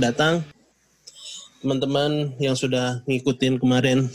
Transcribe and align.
Selamat 0.00 0.16
datang 0.16 0.36
teman-teman 1.60 2.32
yang 2.40 2.56
sudah 2.56 3.04
ngikutin 3.04 3.60
kemarin 3.60 4.08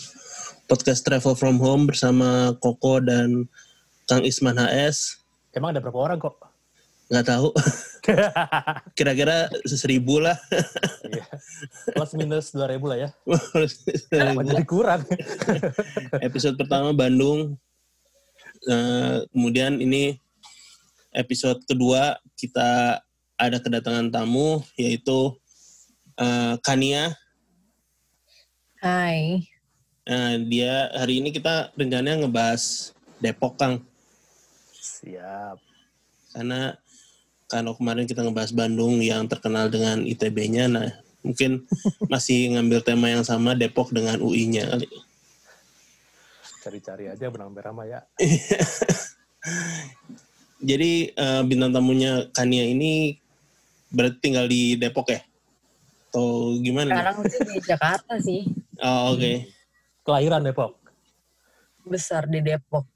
podcast 0.65 1.05
Travel 1.05 1.38
from 1.38 1.61
Home 1.61 1.85
bersama 1.85 2.57
Koko 2.57 2.97
dan 2.97 3.45
Kang 4.09 4.25
Isman 4.25 4.57
HS. 4.57 5.21
Emang 5.53 5.77
ada 5.77 5.85
berapa 5.85 5.93
orang 5.93 6.17
kok? 6.17 6.41
Nggak 7.13 7.29
tahu. 7.29 7.53
Kira-kira 8.98 9.45
seribu 9.70 10.26
lah. 10.26 10.34
Iya. 11.05 11.26
Plus 11.93 12.12
minus 12.17 12.49
dua 12.49 12.65
ribu 12.65 12.90
lah 12.90 13.05
ya. 13.05 13.09
Kenapa 14.09 14.41
jadi 14.41 14.65
kurang? 14.65 15.05
episode 16.17 16.57
pertama 16.57 16.98
Bandung. 16.98 17.62
Eh, 18.65 19.21
kemudian 19.29 19.77
ini 19.77 20.17
episode 21.13 21.62
kedua 21.70 22.17
kita 22.34 23.05
ada 23.38 23.57
kedatangan 23.62 24.09
tamu 24.09 24.65
yaitu 24.81 25.38
eh, 26.20 26.55
Kania. 26.64 27.16
Hai. 28.80 29.44
Nah, 30.05 30.38
dia 30.46 30.94
hari 30.94 31.18
ini 31.18 31.34
kita 31.34 31.74
rencananya 31.74 32.26
ngebahas 32.26 32.94
Depok 33.18 33.58
Kang. 33.58 33.82
Siap. 34.78 35.58
Karena 36.36 36.78
kalau 37.50 37.74
kemarin 37.74 38.05
kita 38.05 38.22
ngebahas 38.22 38.54
Bandung 38.54 39.02
yang 39.02 39.26
terkenal 39.26 39.74
dengan 39.74 40.05
ITB-nya, 40.05 40.70
nah 40.70 40.94
mungkin 41.26 41.66
masih 42.13 42.54
ngambil 42.54 42.85
tema 42.85 43.10
yang 43.10 43.26
sama 43.26 43.57
Depok 43.57 43.90
dengan 43.90 44.22
UI-nya 44.22 44.70
kali. 44.70 44.90
Cari-cari 46.62 47.10
aja 47.10 47.26
benang 47.34 47.54
merah 47.54 47.74
mah 47.74 47.85
ya. 47.90 48.00
Jadi 50.70 51.13
eh, 51.13 51.41
bintang 51.46 51.74
tamunya 51.74 52.29
Kania 52.34 52.66
ini 52.66 53.18
berarti 53.90 54.18
tinggal 54.22 54.46
di 54.50 54.77
Depok 54.77 55.10
ya? 55.10 55.22
Atau 56.16 56.63
gimana? 56.63 56.88
nih? 56.88 56.96
Sekarang 56.96 57.18
sih 57.27 57.40
di 57.44 57.55
Jakarta 57.60 58.13
sih. 58.24 58.41
Oh, 58.80 59.12
oke. 59.12 59.34
Kelahiran 60.08 60.48
Depok. 60.48 60.80
Besar 61.84 62.24
di 62.32 62.40
Depok. 62.40 62.88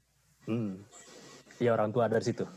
Hmm. 0.48 0.80
Iya 1.60 1.76
orang 1.76 1.92
tua 1.92 2.08
dari 2.08 2.24
situ. 2.24 2.48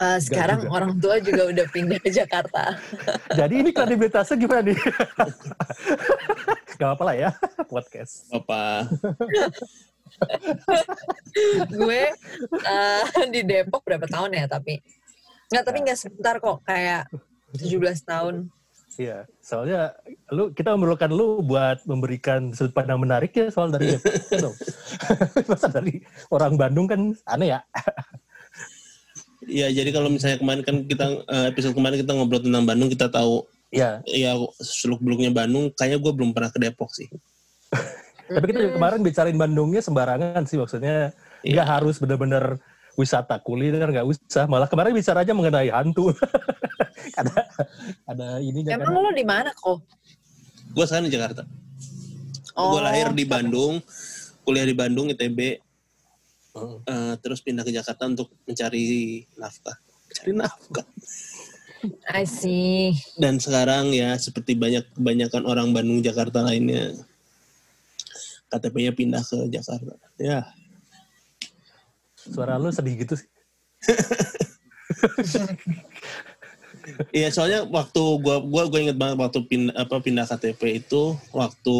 Eh, 0.00 0.18
sekarang 0.20 0.68
juga. 0.68 0.72
orang 0.76 0.92
tua 1.00 1.16
juga 1.20 1.48
udah 1.48 1.66
pindah 1.72 2.00
ke 2.00 2.12
Jakarta. 2.12 2.76
Jadi 3.40 3.54
ini 3.64 3.70
kredibilitasnya 3.72 4.36
gimana 4.36 4.68
nih? 4.68 4.76
Gak 6.80 6.88
apa-apa 6.88 7.04
lah 7.08 7.16
ya, 7.16 7.30
podcast. 7.68 8.28
Apa? 8.32 8.84
Gue 11.72 12.12
eh, 12.52 13.02
di 13.32 13.40
Depok 13.48 13.80
berapa 13.84 14.04
tahun 14.04 14.36
ya 14.36 14.44
tapi. 14.44 14.80
Nggak, 15.52 15.64
tapi 15.68 15.78
nggak 15.84 15.98
sebentar 16.00 16.34
kok. 16.40 16.64
Kayak 16.64 17.08
17 17.56 17.80
tahun. 18.04 18.48
Iya, 18.98 19.28
soalnya 19.38 19.94
lu 20.34 20.50
kita 20.50 20.74
memerlukan 20.74 21.10
lu 21.14 21.46
buat 21.46 21.78
memberikan 21.86 22.50
sudut 22.50 22.74
pandang 22.74 22.98
menarik 22.98 23.30
ya 23.30 23.46
soal 23.52 23.70
dari 23.70 23.94
ya 23.94 23.98
dong. 24.42 24.56
Masa 25.50 25.70
dari 25.70 26.02
orang 26.34 26.58
Bandung 26.58 26.90
kan 26.90 27.14
aneh 27.30 27.54
ya. 27.54 27.60
Ya, 29.46 29.66
jadi 29.70 29.94
kalau 29.94 30.10
misalnya 30.10 30.42
kemarin 30.42 30.62
kan 30.66 30.76
kita 30.84 31.06
eh, 31.26 31.46
episode 31.54 31.74
kemarin 31.78 32.02
kita 32.02 32.12
ngobrol 32.12 32.42
tentang 32.42 32.66
Bandung, 32.66 32.90
kita 32.90 33.06
tahu 33.06 33.46
Iya, 33.70 34.02
ya 34.02 34.34
seluk 34.58 34.98
beluknya 34.98 35.30
Bandung. 35.30 35.70
Kayaknya 35.70 35.98
gue 36.02 36.12
belum 36.12 36.30
pernah 36.34 36.50
ke 36.50 36.58
Depok 36.58 36.90
sih. 36.90 37.06
Tapi 38.34 38.44
kita 38.50 38.74
kemarin 38.74 38.98
bicarain 39.06 39.38
Bandungnya 39.38 39.78
sembarangan 39.78 40.42
sih 40.46 40.58
maksudnya 40.58 41.14
Iya. 41.40 41.52
nggak 41.56 41.68
harus 41.68 41.96
benar-benar 41.96 42.60
wisata 42.98 43.38
kuliner 43.42 43.86
nggak 43.90 44.06
usah 44.06 44.44
malah 44.50 44.66
kemarin 44.66 44.94
bicara 44.94 45.22
aja 45.22 45.32
mengenai 45.34 45.70
hantu 45.70 46.10
ada 47.20 47.34
ada 48.08 48.26
ininya 48.42 48.76
Emang 48.76 48.92
kan 48.92 49.04
lo 49.04 49.10
di 49.12 49.26
mana 49.26 49.50
kok? 49.54 49.82
Gue 50.70 50.84
sekarang 50.86 51.10
di 51.10 51.14
Jakarta. 51.14 51.42
Oh, 52.54 52.76
gue 52.76 52.82
lahir 52.86 53.10
di 53.10 53.26
Bandung, 53.26 53.82
kuliah 54.46 54.62
di 54.62 54.76
Bandung 54.76 55.10
ITB, 55.10 55.58
Oh. 56.50 56.82
eh, 56.82 57.14
terus 57.22 57.38
pindah 57.46 57.62
ke 57.62 57.70
Jakarta 57.70 58.10
untuk 58.10 58.26
mencari 58.42 59.22
nafkah. 59.38 59.78
Mencari 60.10 60.32
nafkah. 60.34 60.86
I 62.10 62.26
see. 62.26 62.98
Dan 63.14 63.38
sekarang 63.38 63.94
ya 63.94 64.18
seperti 64.18 64.58
banyak 64.58 64.82
kebanyakan 64.98 65.46
orang 65.46 65.70
Bandung 65.70 66.02
Jakarta 66.02 66.42
lainnya, 66.42 66.98
KTP-nya 68.50 68.92
pindah 68.92 69.22
ke 69.22 69.46
Jakarta. 69.46 69.94
Ya, 70.18 70.42
suara 72.30 72.56
lu 72.56 72.70
sedih 72.70 72.94
gitu 73.02 73.18
sih 73.18 73.28
Iya 77.10 77.28
soalnya 77.30 77.66
waktu 77.68 78.02
gua 78.22 78.42
gua 78.42 78.66
gua 78.66 78.80
inget 78.80 78.98
banget 78.98 79.16
waktu 79.20 79.38
pindah 79.46 79.74
apa 79.76 80.00
pindah 80.00 80.26
KTP 80.26 80.82
itu 80.82 81.14
waktu 81.30 81.76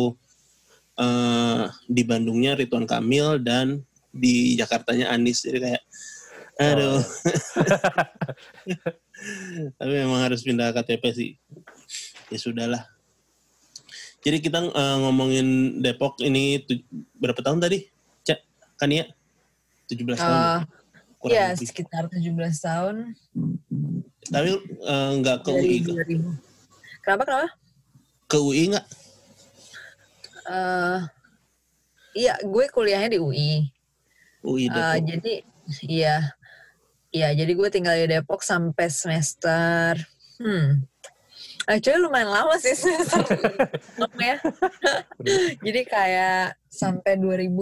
eh 1.00 1.64
di 1.88 2.02
Bandungnya 2.04 2.58
Ridwan 2.58 2.84
Kamil 2.84 3.40
dan 3.40 3.82
di 4.10 4.58
Jakartanya 4.58 5.14
Anies 5.14 5.46
jadi 5.46 5.58
kayak 5.58 5.82
aduh. 6.60 7.00
Tapi 9.80 9.92
memang 9.92 10.20
harus 10.20 10.44
pindah 10.44 10.76
KTP 10.76 11.04
sih. 11.12 11.30
Ya 12.28 12.38
sudahlah. 12.38 12.84
Jadi 14.20 14.44
kita 14.44 14.60
eh, 14.60 14.96
ngomongin 15.00 15.80
Depok 15.80 16.20
ini 16.20 16.60
berapa 17.16 17.40
tahun 17.40 17.64
tadi? 17.64 17.88
Cak, 18.28 18.40
kan 18.76 18.92
ya? 18.92 19.08
17 19.90 20.14
tahun. 20.14 20.38
Eh, 20.38 20.60
kurang 21.18 21.34
ya, 21.34 21.46
lebih. 21.52 21.66
sekitar 21.66 22.02
17 22.06 22.30
tahun. 22.62 22.96
Tapi 24.30 24.48
eh, 24.62 25.10
nggak 25.18 25.38
ke 25.42 25.50
UI, 25.50 25.76
Dari 25.82 26.14
2000. 26.16 27.02
Kenapa, 27.02 27.22
kenapa? 27.26 27.48
ke 28.24 28.38
UI 28.38 28.62
nggak? 28.70 28.86
Eh, 30.46 30.98
iya, 32.14 32.34
gue 32.40 32.64
kuliahnya 32.70 33.10
di 33.10 33.18
UI. 33.18 33.50
UI 34.40 34.64
Eh, 34.64 34.72
Depok. 34.72 35.02
jadi 35.04 35.34
iya 35.84 36.16
iya 37.12 37.28
jadi 37.30 37.52
gue 37.52 37.68
tinggal 37.68 37.94
di 37.94 38.08
Depok 38.08 38.40
sampai 38.40 38.88
semester 38.88 39.94
hmm 40.40 40.88
Actually 41.68 42.00
lumayan 42.02 42.32
lama 42.32 42.56
sih 42.56 42.72
semester 42.80 43.20
ya. 44.18 44.40
jadi 45.64 45.80
kayak 45.84 46.56
sampai 46.66 47.20
2000 47.20 47.52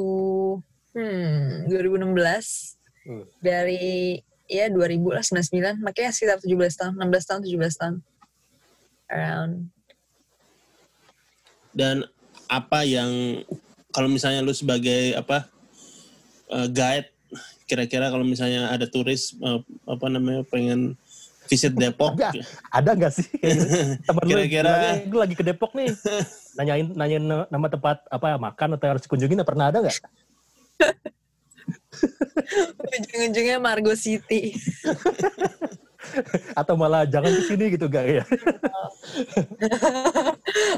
hmm 0.99 1.71
2016 1.71 2.75
Hmm. 3.09 3.25
dari 3.41 4.21
ya 4.45 4.69
2000 4.69 5.01
lah 5.09 5.25
99 5.25 5.81
makanya 5.81 6.13
sekitar 6.13 6.45
17 6.45 6.53
tahun 6.77 6.93
16 6.93 7.25
tahun 7.25 7.41
17 7.41 7.81
tahun. 7.81 7.95
Around. 9.09 9.53
Dan 11.73 12.05
apa 12.45 12.85
yang 12.85 13.09
kalau 13.89 14.13
misalnya 14.13 14.45
lu 14.45 14.53
sebagai 14.53 15.17
apa 15.17 15.49
eh, 16.51 16.69
guide 16.69 17.09
kira-kira 17.65 18.13
kalau 18.13 18.25
misalnya 18.25 18.69
ada 18.69 18.85
turis 18.85 19.33
eh, 19.39 19.61
apa 19.85 20.07
namanya 20.09 20.45
pengen 20.45 20.93
visit 21.49 21.73
Depok? 21.73 22.13
Ada. 22.13 22.45
Ada 22.69 22.91
nggak 22.93 23.13
sih? 23.15 23.29
Temen 24.05 24.21
lu 24.21 24.31
Kira-kira- 24.37 25.01
gue 25.01 25.21
lagi 25.25 25.33
ke 25.33 25.45
Depok 25.45 25.73
nih. 25.73 25.97
Nanyain 26.61 26.93
nanyain 26.93 27.25
nama 27.25 27.67
tempat 27.73 28.05
apa 28.05 28.37
makan 28.37 28.77
atau 28.77 28.87
harus 28.93 29.01
dikunjungin 29.01 29.41
pernah 29.49 29.73
ada 29.73 29.81
nggak 29.81 29.97
ujung-ujungnya 32.99 33.57
Margo 33.61 33.95
City. 33.95 34.55
Atau 36.59 36.79
malah 36.79 37.05
jangan 37.05 37.29
ke 37.29 37.43
sini 37.45 37.65
gitu 37.75 37.87
gak 37.91 38.07
ya? 38.07 38.25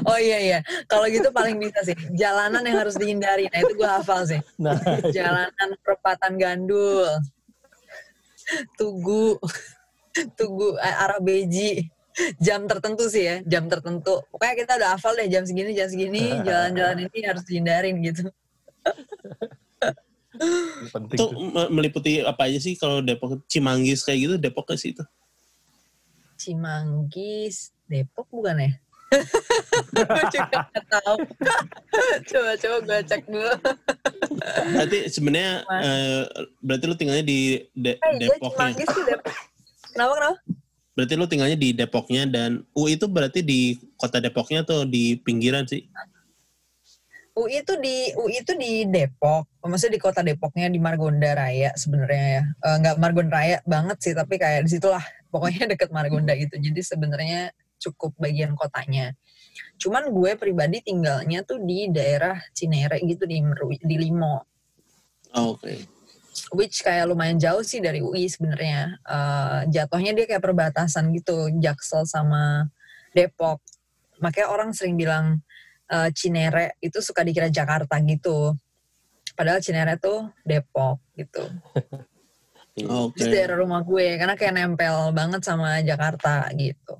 Oh 0.07 0.17
iya 0.17 0.37
iya. 0.39 0.59
Kalau 0.89 1.05
gitu 1.07 1.31
paling 1.31 1.61
bisa 1.61 1.79
sih. 1.85 1.95
Jalanan 2.15 2.63
yang 2.65 2.83
harus 2.83 2.97
dihindari. 2.97 3.47
Nah 3.47 3.59
itu 3.63 3.73
gue 3.77 3.87
hafal 3.87 4.27
sih. 4.27 4.39
Nah 4.59 4.75
jalanan 5.13 5.69
perempatan 5.79 6.35
gandul. 6.35 7.07
Tugu. 8.75 9.39
Tugu 10.35 10.67
eh, 10.79 10.95
arah 10.95 11.21
beji. 11.21 11.87
Jam 12.41 12.67
tertentu 12.67 13.07
sih 13.07 13.23
ya. 13.23 13.35
Jam 13.47 13.71
tertentu. 13.71 14.19
Pokoknya 14.33 14.55
kita 14.57 14.71
udah 14.81 14.89
hafal 14.97 15.15
deh 15.15 15.27
jam 15.31 15.47
segini 15.47 15.71
jam 15.71 15.87
segini. 15.87 16.35
Jalan-jalan 16.47 17.07
ini 17.07 17.19
harus 17.23 17.43
dihindarin 17.45 17.95
gitu 18.03 18.27
penting 20.89 21.17
itu 21.17 21.25
tuh. 21.25 21.37
me- 21.37 21.71
meliputi 21.71 22.21
apa 22.21 22.49
aja 22.49 22.57
sih 22.57 22.73
kalau 22.73 22.99
Depok 22.99 23.41
Cimanggis 23.45 24.01
kayak 24.01 24.19
gitu 24.19 24.35
Depok 24.37 24.69
ke 24.69 24.75
situ 24.75 25.03
Cimanggis 26.35 27.69
Depok 27.85 28.25
bukan 28.31 28.57
ya? 28.57 28.71
Gue 29.91 30.23
juga 30.31 30.71
nggak 30.71 30.85
tahu. 30.87 31.15
Coba-coba 32.31 32.77
gue 32.79 32.99
cek 33.03 33.23
dulu. 33.27 33.53
Berarti 34.71 34.97
sebenarnya 35.11 35.53
eh, 35.67 36.23
berarti 36.63 36.83
lu 36.87 36.95
tinggalnya 36.95 37.25
di 37.27 37.59
De- 37.75 37.99
eh 37.99 38.11
iya 38.15 38.31
Depoknya? 38.31 38.55
Cimanggis 38.55 38.87
tuh 38.87 39.03
Depok 39.03 39.35
kenapa 39.91 40.13
kenapa? 40.15 40.37
Berarti 40.91 41.13
lu 41.13 41.25
tinggalnya 41.27 41.57
di 41.59 41.69
Depoknya 41.75 42.23
dan 42.23 42.63
UI 42.71 42.95
itu 42.95 43.05
berarti 43.05 43.43
di 43.43 43.75
kota 43.99 44.23
Depoknya 44.23 44.63
atau 44.63 44.87
di 44.87 45.19
pinggiran 45.19 45.67
sih 45.67 45.83
UI 47.31 47.63
itu 47.63 47.73
di 47.79 48.11
UI 48.19 48.43
itu 48.43 48.51
di 48.59 48.83
Depok, 48.91 49.47
maksudnya 49.63 49.95
di 49.95 50.01
kota 50.03 50.19
Depoknya 50.19 50.67
di 50.67 50.79
Margonda 50.83 51.31
Raya 51.31 51.71
sebenarnya 51.79 52.25
ya. 52.27 52.43
Eh, 52.43 52.75
Nggak 52.83 52.95
Margonda 52.99 53.33
Raya 53.39 53.57
banget 53.63 53.97
sih, 54.03 54.11
tapi 54.11 54.35
kayak 54.35 54.67
di 54.67 54.69
situlah 54.75 55.03
pokoknya 55.31 55.63
deket 55.75 55.95
Margonda 55.95 56.35
gitu. 56.35 56.59
Jadi 56.59 56.81
sebenarnya 56.83 57.55
cukup 57.79 58.11
bagian 58.19 58.51
kotanya. 58.59 59.15
Cuman 59.79 60.11
gue 60.11 60.35
pribadi 60.35 60.83
tinggalnya 60.83 61.47
tuh 61.47 61.63
di 61.63 61.87
daerah 61.87 62.35
Cinere 62.51 62.99
gitu 62.99 63.23
di 63.23 63.39
Meru, 63.39 63.71
di 63.79 63.95
Limo. 63.95 64.43
Oh, 65.31 65.55
Oke. 65.55 65.87
Which 66.51 66.83
kayak 66.83 67.07
lumayan 67.07 67.39
jauh 67.39 67.63
sih 67.63 67.79
dari 67.79 68.03
UI 68.03 68.27
sebenarnya. 68.27 68.99
Eh, 69.07 69.59
jatuhnya 69.71 70.11
dia 70.11 70.27
kayak 70.27 70.43
perbatasan 70.43 71.15
gitu, 71.15 71.47
Jaksel 71.63 72.03
sama 72.03 72.67
Depok. 73.15 73.63
Makanya 74.19 74.51
orang 74.51 74.75
sering 74.75 74.99
bilang 74.99 75.39
eh, 75.91 76.09
Cinere 76.15 76.79
itu 76.79 77.03
suka 77.03 77.21
dikira 77.27 77.51
Jakarta 77.51 77.99
gitu. 77.99 78.55
Padahal 79.35 79.59
Cinere 79.59 79.99
tuh 79.99 80.31
Depok 80.47 81.03
gitu. 81.19 81.43
Oke. 82.87 83.19
Itu 83.19 83.27
daerah 83.27 83.59
rumah 83.59 83.83
gue 83.83 84.15
karena 84.15 84.39
kayak 84.39 84.53
nempel 84.55 85.11
banget 85.11 85.43
sama 85.43 85.83
Jakarta 85.83 86.47
gitu. 86.55 86.95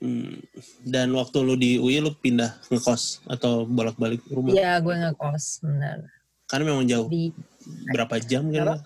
Hmm. 0.00 0.40
Dan 0.80 1.12
waktu 1.12 1.36
lu 1.44 1.54
di 1.60 1.76
UI 1.76 2.00
lu 2.00 2.12
pindah 2.16 2.56
ngekos 2.72 3.24
atau 3.28 3.68
bolak-balik 3.68 4.24
rumah? 4.32 4.56
Iya, 4.56 4.80
gue 4.80 4.96
ngekos, 4.96 5.60
benar. 5.60 6.08
Karena 6.48 6.64
memang 6.72 6.88
jauh. 6.88 7.08
Di 7.08 7.32
Berapa 7.92 8.16
jam 8.16 8.48
kan? 8.48 8.64
Apa? 8.64 8.76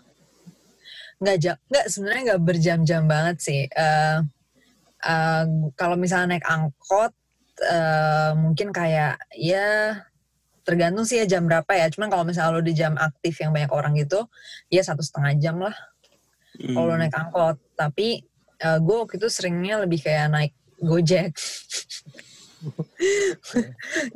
nggak 1.15 1.39
jam, 1.41 1.57
nggak 1.71 1.87
sebenarnya 1.89 2.23
nggak 2.27 2.43
berjam-jam 2.43 3.03
banget 3.07 3.37
sih. 3.39 3.61
Eh 3.71 4.19
eh, 5.07 5.45
kalau 5.79 5.97
misalnya 5.97 6.37
naik 6.37 6.45
angkot, 6.45 7.15
eh, 7.63 8.33
mungkin 8.35 8.75
kayak 8.75 9.21
ya 9.37 10.01
tergantung 10.65 11.05
sih 11.05 11.21
ya 11.21 11.29
jam 11.29 11.45
berapa 11.45 11.69
ya. 11.77 11.87
Cuman 11.93 12.09
kalau 12.09 12.25
misalnya 12.27 12.57
lo 12.57 12.65
di 12.65 12.75
jam 12.75 12.97
aktif 12.97 13.37
yang 13.39 13.53
banyak 13.53 13.71
orang 13.71 13.93
gitu, 14.01 14.27
ya 14.73 14.83
satu 14.83 15.05
setengah 15.05 15.37
jam 15.39 15.61
lah 15.61 15.77
Hmm. 16.55 16.71
kalau 16.71 16.87
lo 16.87 16.95
naik 16.95 17.19
angkot. 17.19 17.59
Tapi 17.75 18.23
eh, 18.63 18.79
gue 18.79 18.97
waktu 18.97 19.19
itu 19.19 19.27
seringnya 19.27 19.83
lebih 19.83 19.99
kayak 20.03 20.31
naik 20.31 20.53
Gojek. 20.79 21.35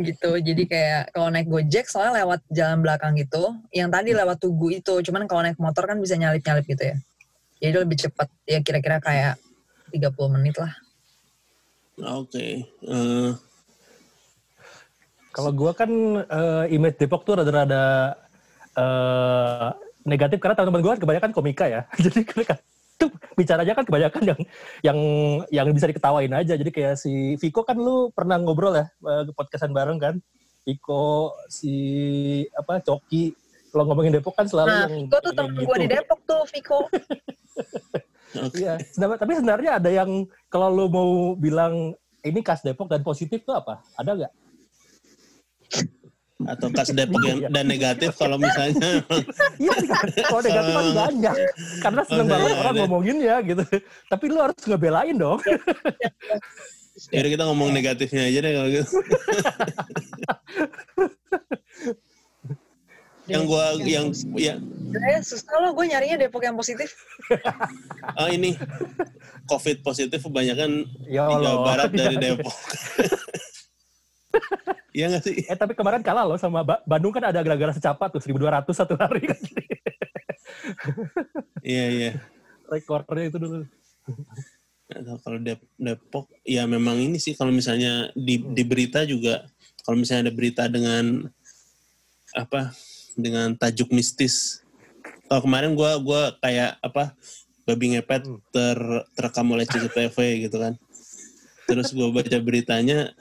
gitu 0.08 0.40
jadi 0.40 0.62
kayak 0.64 1.02
kalau 1.12 1.28
naik 1.28 1.52
gojek 1.52 1.84
soalnya 1.84 2.24
lewat 2.24 2.40
jalan 2.48 2.80
belakang 2.80 3.12
gitu 3.20 3.60
yang 3.76 3.92
tadi 3.92 4.16
lewat 4.16 4.40
tugu 4.40 4.72
itu 4.72 5.04
cuman 5.04 5.28
kalau 5.28 5.44
naik 5.44 5.60
motor 5.60 5.84
kan 5.84 6.00
bisa 6.00 6.16
nyalip 6.16 6.40
nyalip 6.40 6.64
gitu 6.64 6.80
ya 6.80 6.96
jadi 7.60 7.84
lebih 7.84 8.08
cepat 8.08 8.32
ya 8.48 8.64
kira-kira 8.64 9.04
kayak 9.04 9.36
30 9.92 10.16
menit 10.32 10.56
lah 10.56 10.72
Oke. 11.98 12.66
Eh, 12.66 13.30
Kalau 15.34 15.50
gua 15.54 15.70
kan 15.76 15.90
eh, 16.24 16.64
image 16.74 16.98
Depok 16.98 17.22
tuh 17.22 17.38
rada-rada 17.38 18.14
eh, 18.74 19.68
negatif 20.02 20.38
karena 20.42 20.54
teman-teman 20.58 20.82
gua 20.82 20.92
kan 20.96 21.02
kebanyakan 21.02 21.30
komika 21.34 21.64
ya. 21.70 21.82
Jadi 22.04 22.26
mereka 22.26 22.58
tuh 22.98 23.14
bicaranya 23.38 23.74
kan 23.78 23.86
kebanyakan 23.86 24.22
yang 24.26 24.40
yang 24.82 24.98
yang 25.54 25.66
bisa 25.70 25.86
diketawain 25.86 26.34
aja. 26.34 26.58
Jadi 26.58 26.70
kayak 26.74 26.98
si 26.98 27.38
Viko 27.38 27.62
kan 27.62 27.78
lu 27.78 28.10
pernah 28.10 28.38
ngobrol 28.38 28.74
ya 28.74 28.86
eh, 28.90 29.30
podcastan 29.34 29.70
bareng 29.70 29.98
kan. 29.98 30.16
Viko 30.66 31.32
si 31.48 31.74
apa 32.52 32.82
Coki 32.84 33.32
kalau 33.72 33.84
ngomongin 33.88 34.16
Depok 34.18 34.34
kan 34.36 34.46
selalu 34.48 34.68
nah 34.68 34.80
yang 34.84 35.06
Viko 35.06 35.16
tuh 35.22 35.32
temen 35.32 35.52
gue 35.54 35.76
di 35.76 35.86
gitu. 35.86 35.94
Depok 35.96 36.20
tuh 36.24 36.42
Viko 36.52 36.78
Iya, 38.52 38.76
sedang- 38.88 39.16
tapi 39.16 39.32
sebenarnya 39.34 39.70
ada 39.76 39.88
yang 39.88 40.10
kalau 40.46 40.68
lu 40.68 40.84
mau 40.86 41.08
bilang 41.34 41.92
ini 42.20 42.40
khas 42.40 42.60
Depok 42.60 42.86
dan 42.86 43.00
positif 43.00 43.40
tuh 43.42 43.54
apa? 43.54 43.80
Ada 43.94 44.10
nggak? 44.14 44.32
Atau 46.38 46.68
kas 46.70 46.92
Depok 46.92 47.18
yang 47.20 47.38
Iya. 47.40 47.48
dan 47.48 47.64
negatif 47.64 48.14
kalau 48.14 48.36
misalnya 48.36 49.00
Iya, 49.64 49.74
kalau 50.24 50.40
negatif 50.40 50.72
kan 50.72 50.88
banyak. 50.94 51.34
Karena 51.80 52.02
seneng 52.04 52.26
banget 52.26 52.50
ada. 52.50 52.60
orang 52.62 52.74
ngomongin 52.78 53.16
ya 53.18 53.36
gitu. 53.40 53.64
Tapi 54.06 54.24
lu 54.28 54.38
harus 54.38 54.60
ngebelain 54.62 55.16
dong. 55.16 55.40
Yaudah 57.14 57.30
kita 57.30 57.44
ngomong 57.46 57.70
negatifnya 57.70 58.26
aja 58.26 58.38
deh 58.38 58.52
kalau 58.52 58.68
gitu. 58.68 58.90
yang 63.28 63.44
gua 63.44 63.76
yang 63.78 64.06
ya 64.34 64.56
Sebenarnya 64.88 65.20
susah 65.20 65.56
loh 65.60 65.76
gue 65.76 65.84
nyarinya 65.84 66.16
Depok 66.16 66.40
yang 66.40 66.56
positif 66.56 66.96
oh 68.20 68.28
ini 68.28 68.56
COVID 69.44 69.84
positif 69.84 70.16
kebanyakan 70.18 70.88
Ya 71.04 71.28
di 71.28 71.36
Jawa. 71.38 71.64
Barat 71.64 71.90
dari 72.00 72.16
Depok. 72.16 72.56
Iya 74.90 75.14
nggak 75.14 75.22
sih? 75.22 75.46
Eh 75.46 75.54
tapi 75.54 75.78
kemarin 75.78 76.02
kalah 76.02 76.26
loh 76.26 76.34
sama 76.34 76.66
Ba- 76.66 76.82
Bandung 76.82 77.14
kan 77.14 77.22
ada 77.22 77.38
gara-gara 77.38 77.70
secapat 77.70 78.08
tuh 78.10 78.18
1200 78.18 78.66
satu 78.74 78.98
hari 78.98 79.30
kan. 79.30 79.38
Iya 81.62 81.84
iya. 81.86 82.12
Rekornya 82.66 83.30
itu 83.30 83.38
dulu. 83.38 83.62
Kalau 85.22 85.38
Dep- 85.38 85.70
Depok 85.78 86.26
ya 86.42 86.66
memang 86.66 86.98
ini 86.98 87.22
sih 87.22 87.38
kalau 87.38 87.54
misalnya 87.54 88.10
di 88.18 88.42
di 88.42 88.62
berita 88.66 89.06
juga 89.06 89.46
kalau 89.86 90.02
misalnya 90.02 90.28
ada 90.28 90.34
berita 90.34 90.66
dengan 90.66 91.30
apa 92.34 92.74
dengan 93.14 93.54
tajuk 93.54 93.94
mistis. 93.94 94.66
Kalau 95.28 95.40
kemarin 95.44 95.76
gua 95.76 96.00
gua 96.00 96.32
kayak 96.40 96.80
apa 96.80 97.12
babi 97.68 97.92
ngepet 97.94 98.24
Hmm. 98.24 98.40
ter 98.48 98.78
terekam 99.12 99.46
oleh 99.52 99.68
CCTV 99.68 100.48
gitu 100.48 100.56
kan. 100.56 100.74
Terus 101.68 101.92
gua 101.92 102.08
baca 102.08 102.38
beritanya 102.40 103.12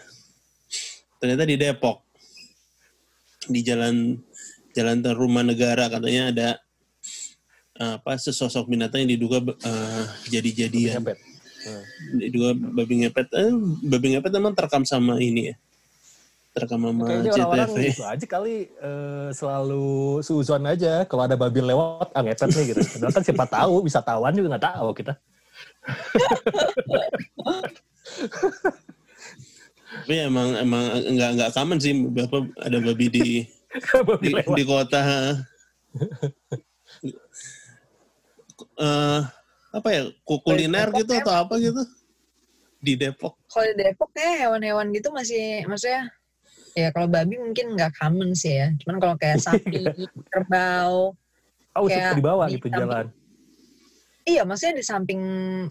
ternyata 1.19 1.44
di 1.44 1.56
Depok 1.59 2.06
di 3.50 3.59
jalan 3.63 4.19
jalan 4.75 5.01
rumah 5.18 5.42
negara 5.42 5.89
katanya 5.89 6.30
ada 6.30 6.50
apa 7.77 8.18
sesosok 8.18 8.69
binatang 8.69 9.06
yang 9.06 9.18
diduga 9.18 9.38
eh, 9.42 10.06
jadi-jadian 10.33 11.01
Ngepet. 11.01 11.18
diduga 12.18 12.50
babi 12.53 13.06
ngepet 13.06 13.27
eh, 13.38 13.53
babi 13.86 14.07
ngepet 14.18 14.33
emang 14.33 14.53
terekam 14.57 14.83
sama 14.86 15.18
ini 15.21 15.53
ya 15.53 15.56
terekam 16.57 16.81
sama 16.81 17.01
Kayaknya 17.06 17.31
orang-orang 17.38 17.69
CTV 17.69 17.86
gitu 17.94 18.04
aja 18.04 18.25
kali 18.25 18.56
eh, 18.74 19.27
selalu 19.31 19.88
suzon 20.25 20.63
aja 20.65 20.94
kalau 21.06 21.24
ada 21.30 21.38
babi 21.38 21.62
lewat 21.62 22.09
ah 22.18 22.21
ngepet 22.25 22.50
nih 22.50 22.63
gitu. 22.74 22.81
Padahal 22.98 23.13
kan 23.13 23.24
siapa 23.24 23.45
tahu 23.45 23.74
wisatawan 23.86 24.33
juga 24.33 24.48
nggak 24.57 24.65
tahu 24.74 24.89
kita. 24.98 25.13
tapi 29.88 30.13
emang 30.20 30.53
emang 30.60 30.84
nggak 31.15 31.31
nggak 31.39 31.51
common 31.55 31.79
sih 31.79 31.93
berapa 31.96 32.38
ada 32.62 32.77
babi 32.84 33.08
di 33.08 33.27
babi 34.08 34.27
di, 34.29 34.34
lewat. 34.36 34.55
di 34.55 34.63
kota 34.67 35.01
eh 38.77 39.22
apa 39.74 39.88
ya 39.91 40.01
ku- 40.24 40.41
kuliner 40.41 40.89
gitu 40.96 41.12
atau 41.17 41.34
apa 41.34 41.53
gitu 41.60 41.81
di 42.77 42.93
Depok 42.93 43.36
kalau 43.50 43.65
di 43.74 43.75
Depok 43.84 44.10
kayak 44.13 44.48
hewan-hewan 44.48 44.93
gitu 44.93 45.10
masih 45.10 45.65
maksudnya 45.65 46.08
ya 46.77 46.93
kalau 46.93 47.10
babi 47.10 47.41
mungkin 47.41 47.74
nggak 47.74 47.98
common 47.98 48.38
sih 48.38 48.53
ya 48.53 48.69
cuman 48.86 49.01
kalau 49.01 49.15
kayak 49.17 49.41
sapi 49.46 49.81
kerbau 50.29 51.17
Oh, 51.74 51.86
kayak 51.86 52.10
suka 52.10 52.17
dibawa 52.17 52.43
di 52.50 52.57
gitu 52.57 52.74
samping- 52.74 52.89
jalan. 52.89 53.05
Iya, 54.25 54.41
maksudnya 54.50 54.81
di 54.81 54.84
samping 54.84 55.22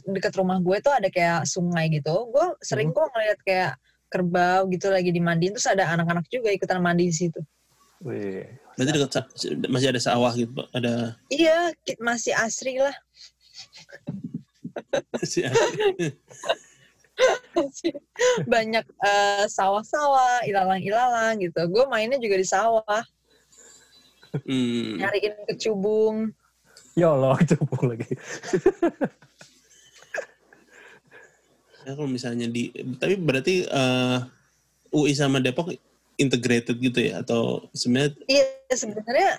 dekat 0.07 0.39
rumah 0.39 0.63
gue 0.63 0.79
tuh 0.79 0.95
ada 0.95 1.11
kayak 1.11 1.51
sungai 1.51 1.91
gitu. 1.91 2.31
Gue 2.31 2.55
sering 2.63 2.95
kok 2.95 3.11
ngeliat 3.11 3.43
kayak 3.43 3.75
kerbau 4.07 4.71
gitu 4.71 4.87
lagi 4.87 5.11
dimandiin, 5.11 5.59
terus 5.59 5.67
ada 5.67 5.91
anak-anak 5.91 6.31
juga 6.31 6.55
ikutan 6.55 6.79
mandi 6.79 7.11
di 7.11 7.17
situ. 7.27 7.43
Wih. 8.07 8.47
berarti 8.79 8.91
dekat 8.95 9.27
masih 9.67 9.89
ada 9.91 9.99
sawah 9.99 10.31
gitu 10.31 10.63
ada 10.71 11.19
Iya, 11.27 11.75
masih 11.99 12.39
asri 12.39 12.79
lah. 12.79 12.95
masih 15.19 15.51
Banyak 18.53 18.85
eh, 18.85 19.45
sawah-sawah, 19.49 20.45
ilalang-ilalang 20.45 21.41
gitu. 21.41 21.61
Gue 21.71 21.85
mainnya 21.89 22.21
juga 22.21 22.37
di 22.37 22.47
sawah, 22.47 23.03
hmm. 24.45 25.01
nyariin 25.01 25.35
kecubung. 25.49 26.33
Ya 26.97 27.13
Allah, 27.13 27.37
cebong 27.49 27.85
lagi. 27.93 28.13
Ya, 31.87 31.95
kalau 31.95 32.11
misalnya 32.11 32.51
di 32.51 32.75
tapi 32.99 33.15
berarti 33.15 33.63
eh, 33.63 34.19
UI 34.91 35.13
sama 35.15 35.39
Depok 35.39 35.71
integrated 36.17 36.81
gitu 36.81 36.99
ya 36.99 37.21
atau 37.23 37.69
sebenarnya 37.77 38.17
Iya, 38.27 38.75
sebenarnya 38.75 39.31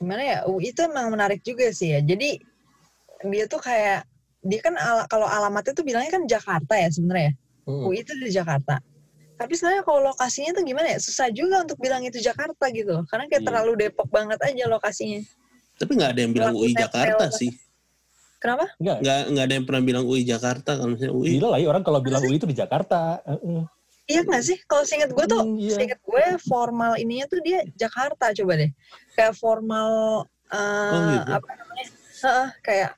gimana 0.00 0.22
ya? 0.24 0.38
UI 0.50 0.74
itu 0.74 0.80
emang 0.82 1.12
menarik 1.12 1.40
juga 1.44 1.70
sih 1.70 1.94
ya. 1.94 2.00
Jadi 2.02 2.40
dia 3.24 3.44
tuh 3.46 3.60
kayak 3.62 4.08
dia 4.44 4.60
kan 4.60 4.74
ala- 4.76 5.08
kalau 5.08 5.24
alamatnya 5.24 5.72
tuh 5.72 5.82
bilangnya 5.82 6.12
kan 6.12 6.22
Jakarta 6.24 6.74
ya 6.76 6.88
sebenarnya. 6.88 7.32
Hmm. 7.64 7.88
UI 7.88 8.00
itu 8.00 8.12
di 8.14 8.28
Jakarta. 8.28 8.76
Tapi 9.34 9.50
sebenarnya 9.50 9.82
kalau 9.82 10.00
lokasinya 10.04 10.52
tuh 10.52 10.62
gimana 10.62 10.92
ya? 10.92 10.98
Susah 11.00 11.26
juga 11.28 11.64
untuk 11.64 11.80
bilang 11.80 12.04
itu 12.04 12.20
Jakarta 12.20 12.68
gitu 12.70 12.92
loh. 12.92 13.04
Karena 13.04 13.24
kayak 13.26 13.40
Iya. 13.40 13.48
terlalu 13.48 13.72
Depok 13.80 14.08
banget 14.08 14.38
aja 14.38 14.64
lokasinya. 14.68 15.20
tapi 15.74 15.98
nggak 15.98 16.10
ada 16.14 16.20
yang 16.22 16.30
bilang 16.30 16.54
Pelaku 16.54 16.62
UI 16.62 16.72
Jakarta 16.72 17.24
sih 17.34 17.50
Kenapa? 18.38 18.68
Enggak, 18.78 18.96
nggak 19.00 19.18
nggak 19.26 19.44
ada 19.44 19.54
yang 19.56 19.66
pernah 19.66 19.82
bilang 19.82 20.04
UI 20.04 20.22
Jakarta 20.22 20.70
kalau 20.76 20.90
misalnya 20.92 21.14
UI 21.16 21.28
gila 21.34 21.48
lah 21.50 21.58
ya 21.58 21.66
orang 21.66 21.82
kalau 21.82 21.98
bilang 21.98 22.22
UI 22.22 22.36
itu 22.36 22.44
di 22.44 22.54
Jakarta. 22.54 23.18
Heeh. 23.24 23.62
Iya 24.04 24.20
nggak 24.22 24.42
sih? 24.44 24.58
Kalau 24.62 24.84
seinget 24.84 25.10
gue 25.10 25.24
tuh, 25.24 25.40
Hmm, 25.40 25.56
iya. 25.56 25.74
seinget 25.74 25.98
gue 25.98 26.24
formal 26.44 26.94
ininya 26.94 27.24
tuh 27.24 27.40
dia 27.40 27.64
Jakarta 27.74 28.30
coba 28.30 28.52
deh. 28.54 28.70
Kayak 29.10 29.34
formal, 29.34 29.90
eh 30.46 30.58
Oh, 30.92 31.00
gitu. 31.10 31.30
apa 31.32 31.50
namanya? 31.56 31.86
Heeh, 32.22 32.48
kayak 32.60 32.90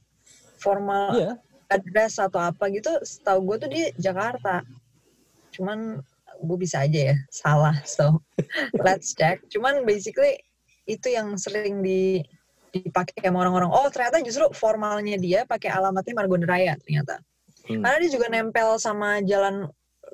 formal 0.56 1.12
Iya. 1.14 1.32
address 1.68 2.18
atau 2.18 2.38
apa 2.38 2.70
gitu 2.70 2.88
setahu 3.02 3.42
gue 3.44 3.56
tuh 3.66 3.70
di 3.70 3.82
Jakarta. 3.96 4.62
Cuman 5.52 6.00
gue 6.36 6.58
bisa 6.60 6.84
aja 6.84 7.12
ya 7.12 7.16
salah 7.32 7.76
so 7.84 8.20
let's 8.86 9.12
check. 9.12 9.40
Cuman 9.48 9.82
basically 9.82 10.36
itu 10.86 11.10
yang 11.10 11.34
sering 11.34 11.80
di 11.80 12.22
dipakai 12.70 13.24
sama 13.24 13.40
orang-orang. 13.40 13.72
Oh 13.72 13.88
ternyata 13.88 14.20
justru 14.20 14.46
formalnya 14.52 15.16
dia 15.16 15.48
pakai 15.48 15.72
alamatnya 15.72 16.12
Margonda 16.12 16.46
Raya 16.46 16.76
ternyata. 16.80 17.18
Hmm. 17.66 17.82
karena 17.82 17.98
dia 17.98 18.10
juga 18.14 18.30
nempel 18.30 18.78
sama 18.78 19.18
jalan 19.26 19.66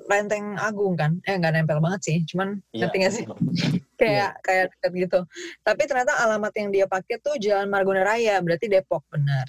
Lenteng 0.09 0.57
Agung 0.57 0.97
kan? 0.97 1.21
Eh 1.21 1.37
nggak 1.37 1.53
nempel 1.53 1.77
banget 1.77 2.01
sih 2.01 2.17
cuman 2.25 2.57
Iya. 2.73 2.89
ngerti 2.89 2.97
gak 2.97 3.13
sih? 3.13 3.25
Kayak 4.01 4.41
kayak 4.41 4.65
deket 4.73 4.91
gitu. 5.05 5.19
Tapi 5.61 5.81
ternyata 5.85 6.17
alamat 6.17 6.49
yang 6.57 6.73
dia 6.73 6.89
pakai 6.89 7.21
tuh 7.21 7.37
Jalan 7.37 7.69
Margonda 7.69 8.01
Raya 8.03 8.41
berarti 8.41 8.65
Depok 8.67 9.05
benar 9.07 9.45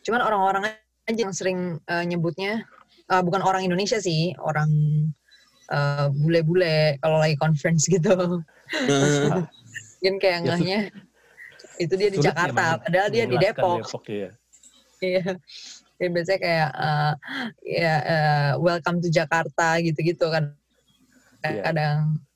cuman 0.00 0.20
orang-orang 0.24 0.62
aja 1.06 1.20
yang 1.20 1.34
sering 1.34 1.58
eh, 1.84 2.04
nyebutnya 2.06 2.64
eh, 3.10 3.22
bukan 3.22 3.42
orang 3.42 3.64
Indonesia 3.66 3.98
sih 4.00 4.32
orang 4.40 4.70
eh, 5.70 6.08
bule-bule 6.10 6.96
kalau 7.00 7.18
lagi 7.20 7.36
conference 7.36 7.86
gitu 7.90 8.40
Eh, 8.70 9.26
mungkin 9.98 10.14
kayak 10.22 10.38
Ya, 10.46 10.54
ngehnya 10.54 10.80
itu 11.82 11.94
dia 11.98 12.08
di 12.12 12.22
ya 12.22 12.30
Jakarta 12.30 12.78
men- 12.78 12.80
padahal 12.86 13.08
dia 13.10 13.24
di 13.26 13.36
Depok 13.36 13.82
Depok 13.82 14.04
iya. 14.08 14.30
Iya. 15.00 15.22
Ya, 16.00 16.08
biasanya 16.08 16.40
kayak 16.40 16.68
eh, 16.72 17.12
ya 17.76 17.94
eh, 18.04 18.50
welcome 18.62 19.02
to 19.04 19.08
Jakarta 19.10 19.76
gitu-gitu 19.82 20.22
kan. 20.32 20.54
Iya. 21.42 21.60
Kadang 21.66 21.98
eh, 22.14 22.29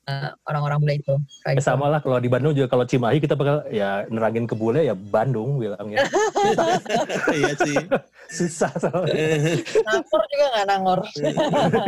orang-orang 0.45 0.77
bule 0.77 0.93
itu 1.01 1.13
kayak 1.41 1.57
Ya, 1.57 1.57
gitu. 1.57 1.65
sama 1.65 1.89
lah 1.89 1.97
kalau 1.97 2.21
di 2.21 2.29
Bandung 2.29 2.53
juga 2.53 2.69
kalau 2.69 2.85
Cimahi 2.85 3.17
kita 3.17 3.33
bakal 3.33 3.65
ya 3.67 4.05
nerangin 4.05 4.45
ke 4.45 4.53
bule 4.53 4.85
ya 4.85 4.93
Bandung 4.93 5.57
bilangnya. 5.57 6.05
Iya 7.33 7.51
sih. 7.57 7.75
Susah 8.37 8.69
soalnya. 8.75 9.13
Nangor 9.89 10.21
juga 10.29 10.45
nggak 10.51 10.65
nangor. 10.67 10.99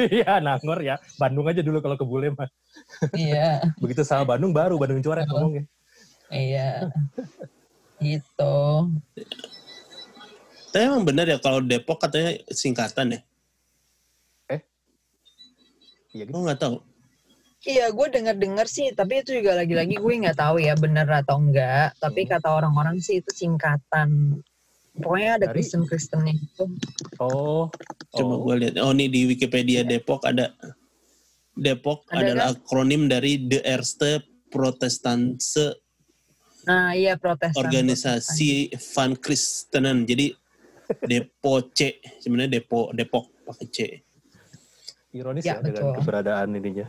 Iya 0.09 0.33
Nangor 0.39 0.79
ya. 0.81 0.95
Bandung 1.15 1.45
aja 1.45 1.61
dulu 1.61 1.77
kalau 1.77 1.93
ke 1.93 2.05
bule 2.05 2.33
mah. 2.33 2.49
iya, 3.13 3.61
Begitu 3.77 4.01
sama 4.01 4.25
Bandung 4.27 4.49
baru 4.49 4.77
Bandung 4.77 5.01
coret 5.01 5.25
Oh. 5.29 5.37
ngomongnya. 5.37 5.63
iya. 6.29 6.89
Gitu. 7.97 8.57
Tapi 10.67 10.83
emang 10.83 11.05
benar 11.05 11.25
ya 11.25 11.37
kalau 11.37 11.61
Depok 11.61 11.97
katanya 11.97 12.37
singkatan 12.49 13.13
ya? 13.13 13.19
Iya 16.11 16.23
gitu. 16.25 16.29
Gue 16.33 16.41
nggak 16.45 16.59
tahu. 16.59 16.75
Iya, 17.67 17.91
gue 17.91 18.07
denger-dengar 18.07 18.63
sih, 18.71 18.95
tapi 18.95 19.19
itu 19.19 19.43
juga 19.43 19.59
lagi-lagi 19.59 19.99
gue 19.99 20.13
nggak 20.23 20.39
tahu 20.39 20.63
ya 20.63 20.71
bener 20.79 21.03
atau 21.11 21.35
enggak. 21.35 21.91
Tapi 21.99 22.23
Hmm. 22.23 22.29
kata 22.31 22.47
orang-orang 22.47 22.95
sih 23.03 23.19
itu 23.19 23.27
singkatan. 23.35 24.39
Pokoknya 24.97 25.35
ada 25.37 25.51
Dari- 25.51 25.59
Kristen-Kristennya 25.59 26.33
gitu. 26.39 26.63
Oh. 27.19 27.67
Coba 28.15 28.33
oh. 28.33 28.39
gue 28.47 28.55
lihat. 28.63 28.75
Oh 28.79 28.95
nih 28.95 29.11
di 29.11 29.27
Wikipedia 29.27 29.83
Depok 29.83 30.23
ada 30.23 30.55
Depok 31.57 32.07
Ada 32.07 32.21
adalah 32.23 32.45
akronim 32.53 33.09
dari 33.09 33.41
De 33.41 33.59
Eerste 33.61 34.21
Protestantse 34.47 35.81
Nah, 36.67 36.91
iya 36.91 37.15
protestan. 37.15 37.63
Organisasi 37.63 38.75
Van 38.91 39.15
Christenen. 39.15 40.03
Jadi 40.03 40.35
Depo 41.07 41.71
C 41.71 41.99
sebenarnya 42.19 42.59
Depo 42.59 42.91
Depok 42.91 43.31
pakai 43.47 43.67
C. 43.71 43.77
Ironis 45.15 45.47
Ya, 45.47 45.59
ya, 45.59 45.63
dengan 45.63 45.95
keberadaan 45.95 46.51
ininya. 46.59 46.87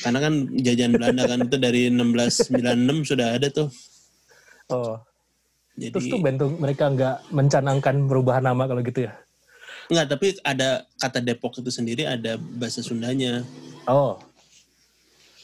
Karena 0.00 0.18
kan 0.20 0.34
jajan 0.56 0.92
Belanda 0.96 1.22
kan 1.28 1.38
itu 1.44 1.56
dari 1.60 1.82
1696 1.92 3.10
sudah 3.10 3.28
ada 3.36 3.48
tuh. 3.52 3.68
Oh. 4.72 4.96
Jadi 5.74 5.90
Terus 5.90 6.06
tuh 6.06 6.20
bentuk 6.22 6.50
mereka 6.56 6.86
nggak 6.88 7.34
mencanangkan 7.34 8.06
perubahan 8.06 8.46
nama 8.46 8.64
kalau 8.64 8.80
gitu 8.80 9.10
ya? 9.10 9.14
enggak 9.84 10.16
tapi 10.16 10.32
ada 10.40 10.88
kata 10.96 11.20
Depok 11.20 11.60
itu 11.60 11.68
sendiri 11.68 12.08
ada 12.08 12.40
bahasa 12.40 12.80
Sundanya. 12.80 13.44
Oh. 13.84 14.16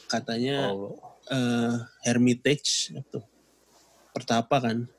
Katanya 0.09 0.73
oh. 0.73 0.97
eh, 1.29 1.75
hermitage 2.09 2.89
itu 2.89 3.19
pertapa 4.11 4.57
kan 4.57 4.89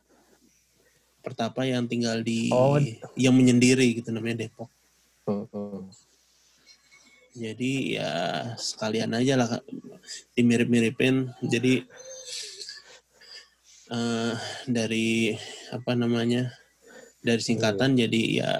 pertapa 1.22 1.66
yang 1.66 1.90
tinggal 1.90 2.22
di 2.22 2.50
Oh. 2.54 2.78
yang 3.18 3.34
menyendiri 3.34 3.98
gitu 3.98 4.14
namanya 4.14 4.46
Depok 4.46 4.70
Hmm, 5.22 5.46
hmm. 5.54 5.86
Jadi 7.32 7.72
ya 7.96 8.10
sekalian 8.54 9.12
aja 9.12 9.34
lah 9.36 9.48
dimirip-miripin. 10.32 11.32
Jadi 11.42 11.80
eh, 13.88 14.34
dari 14.66 15.32
apa 15.70 15.92
namanya 15.92 16.52
dari 17.20 17.40
singkatan 17.40 17.94
jadi 17.94 18.20
ya 18.34 18.52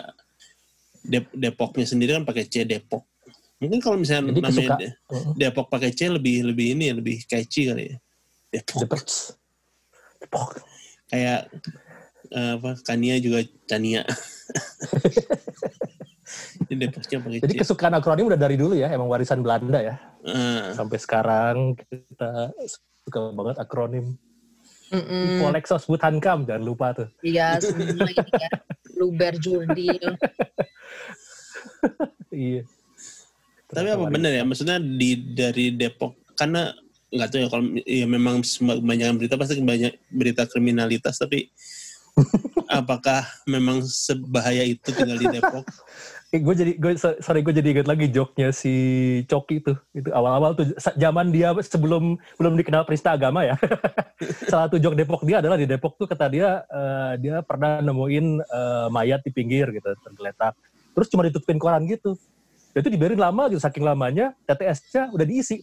Dep- 1.02 1.34
Depoknya 1.34 1.82
sendiri 1.82 2.14
kan 2.14 2.22
pakai 2.22 2.46
C 2.46 2.62
Depok. 2.62 3.02
Mungkin 3.58 3.78
kalau 3.78 3.98
misalnya 3.98 4.30
Jadi 4.30 4.40
namanya 4.40 4.54
kesuka- 4.70 4.78
De- 4.78 4.94
Hmm. 5.12 5.34
Depok 5.36 5.66
pakai 5.68 5.90
C 5.90 6.06
lebih 6.06 6.46
lebih 6.46 6.74
ini 6.74 6.88
ya, 6.88 6.94
lebih 6.94 7.16
catchy 7.26 7.66
kali 7.66 7.90
ya. 7.90 7.96
Depok. 8.50 8.80
Depok. 8.86 9.02
Depok. 10.18 10.50
kayak 11.06 11.44
eh, 12.32 12.52
apa 12.56 12.80
Kania 12.80 13.20
juga 13.20 13.44
Cania 13.68 14.00
Jadi 16.72 16.88
Depoknya 16.88 17.18
pakai 17.20 17.40
Jadi 17.44 17.54
kesukaan 17.60 17.94
akronim 18.00 18.26
udah 18.32 18.40
dari 18.40 18.56
dulu 18.56 18.72
ya, 18.72 18.88
emang 18.88 19.12
warisan 19.12 19.44
Belanda 19.44 19.76
ya. 19.76 20.00
Eh, 20.24 20.72
Sampai 20.72 20.96
sekarang 20.96 21.76
kita 21.76 22.48
suka 23.04 23.28
banget 23.36 23.60
akronim. 23.60 24.16
Mm-mm. 24.92 25.40
Polexos 25.40 25.84
Butankam, 25.84 26.48
jangan 26.48 26.64
lupa 26.64 26.96
tuh. 26.96 27.08
Iya, 27.20 27.60
semua 27.60 27.92
ini 27.92 28.12
ya. 28.16 28.50
Luber 28.96 29.36
Jurdil. 29.36 30.00
Iya. 32.32 32.64
tapi 33.68 33.88
apa 33.92 34.08
benar 34.08 34.32
ya 34.32 34.44
maksudnya 34.44 34.80
di 34.80 35.36
dari 35.36 35.72
Depok 35.76 36.16
karena 36.32 36.72
nggak 37.12 37.28
tahu 37.28 37.40
ya 37.44 37.48
kalau 37.52 37.64
ya 37.84 38.06
memang 38.08 38.40
kebanyakan 38.40 39.16
berita 39.20 39.36
pasti 39.36 39.60
banyak 39.60 39.92
berita 40.08 40.48
kriminalitas 40.48 41.20
tapi 41.20 41.52
apakah 42.80 43.24
memang 43.48 43.84
sebahaya 43.84 44.64
itu 44.64 44.88
tinggal 44.92 45.20
di 45.20 45.28
Depok 45.28 45.64
Eh, 46.32 46.40
gue 46.40 46.54
jadi 46.56 46.72
gue 46.80 46.96
sorry 46.96 47.44
gue 47.44 47.52
jadi 47.52 47.68
ingat 47.76 47.84
lagi 47.92 48.08
joknya 48.08 48.56
si 48.56 48.72
Coki 49.28 49.60
itu 49.60 49.76
itu 49.92 50.08
awal-awal 50.16 50.56
tuh 50.56 50.64
zaman 50.96 51.28
dia 51.28 51.52
sebelum 51.60 52.16
belum 52.40 52.56
dikenal 52.56 52.88
perista 52.88 53.12
agama 53.12 53.44
ya. 53.44 53.52
Salah 54.48 54.64
satu 54.64 54.80
jok 54.80 54.96
Depok 54.96 55.28
dia 55.28 55.44
adalah 55.44 55.60
di 55.60 55.68
Depok 55.68 56.00
tuh 56.00 56.08
kata 56.08 56.32
dia 56.32 56.64
eh, 56.64 57.20
dia 57.20 57.44
pernah 57.44 57.84
nemuin 57.84 58.40
eh, 58.48 58.86
mayat 58.88 59.20
di 59.20 59.28
pinggir 59.28 59.68
gitu 59.76 59.92
tergeletak. 60.08 60.56
Terus 60.96 61.12
cuma 61.12 61.28
ditutupin 61.28 61.60
koran 61.60 61.84
gitu. 61.84 62.16
Dan 62.72 62.80
itu 62.80 62.96
dibiarin 62.96 63.20
lama 63.20 63.52
gitu 63.52 63.60
saking 63.60 63.84
lamanya 63.84 64.32
TTS-nya 64.48 65.12
udah 65.12 65.26
diisi. 65.28 65.60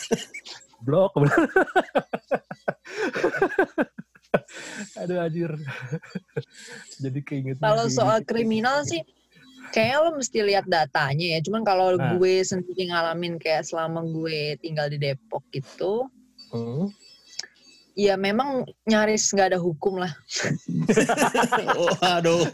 Blok 0.88 1.12
aduh 4.96 5.28
anjir. 5.28 5.52
Jadi 6.96 7.20
keinget 7.20 7.60
Kalau 7.60 7.84
soal 7.92 8.24
kriminal 8.24 8.80
sih, 8.88 9.04
kayaknya 9.72 9.96
lo 9.98 10.10
mesti 10.14 10.38
lihat 10.44 10.68
datanya 10.68 11.26
ya. 11.36 11.40
Cuman 11.40 11.64
kalau 11.64 11.96
Nah. 11.96 12.14
gue 12.14 12.44
sendiri 12.44 12.92
ngalamin 12.92 13.40
kayak 13.40 13.64
selama 13.64 14.04
gue 14.04 14.54
tinggal 14.60 14.86
di 14.86 15.00
Depok 15.00 15.42
gitu, 15.50 16.06
Hmm. 16.52 16.92
ya 17.96 18.16
memang 18.16 18.64
nyaris 18.84 19.32
nggak 19.32 19.56
ada 19.56 19.60
hukum 19.60 19.96
lah. 20.00 20.12
oh, 21.80 21.88
aduh 22.00 22.44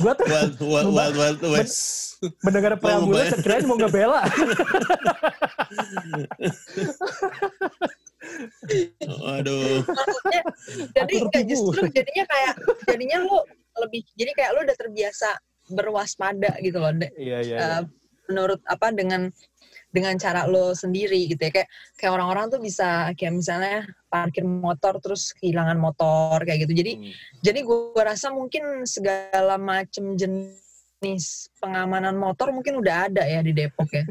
Gua 0.00 0.12
tuh 0.16 0.24
wild 0.24 0.56
wild 0.60 0.92
wild, 0.92 1.16
wild 1.16 1.40
west 1.52 2.16
mendengar 2.40 2.78
preambulnya 2.78 3.34
kirain 3.40 3.66
mau 3.66 3.76
ngebela. 3.76 4.22
aduh 9.36 9.82
Maksudnya, 9.82 10.42
jadi 10.94 11.42
justru 11.42 11.82
jadinya 11.90 12.24
kayak 12.24 12.54
jadinya 12.86 13.18
lo 13.26 13.42
lebih 13.82 14.06
jadi 14.14 14.30
kayak 14.36 14.50
lo 14.54 14.60
udah 14.62 14.76
terbiasa 14.78 15.28
berwaspada 15.68 16.58
gitu 16.58 16.78
loh. 16.78 16.90
De- 16.90 17.12
Iya 17.14 17.38
iya. 17.42 17.56
eh, 17.58 17.82
menurut 18.26 18.62
apa 18.64 18.90
dengan 18.90 19.28
dengan 19.92 20.16
cara 20.16 20.48
lo 20.48 20.72
sendiri 20.72 21.28
gitu 21.28 21.36
ya 21.38 21.52
kayak 21.52 21.68
kayak 22.00 22.12
orang-orang 22.16 22.48
tuh 22.48 22.60
bisa 22.64 23.12
kayak 23.12 23.36
misalnya 23.36 23.84
parkir 24.08 24.40
motor 24.40 24.96
terus 25.04 25.36
kehilangan 25.36 25.76
motor 25.76 26.40
kayak 26.40 26.64
gitu 26.64 26.72
jadi 26.80 26.92
Hmm. 26.96 27.12
jadi 27.44 27.60
gue 27.60 28.00
rasa 28.00 28.32
mungkin 28.32 28.88
segala 28.88 29.60
macam 29.60 30.16
jenis 30.16 31.52
pengamanan 31.60 32.16
motor 32.16 32.56
mungkin 32.56 32.80
udah 32.80 33.12
ada 33.12 33.20
ya 33.28 33.44
di 33.44 33.52
Depok 33.52 33.92
ya 33.92 34.08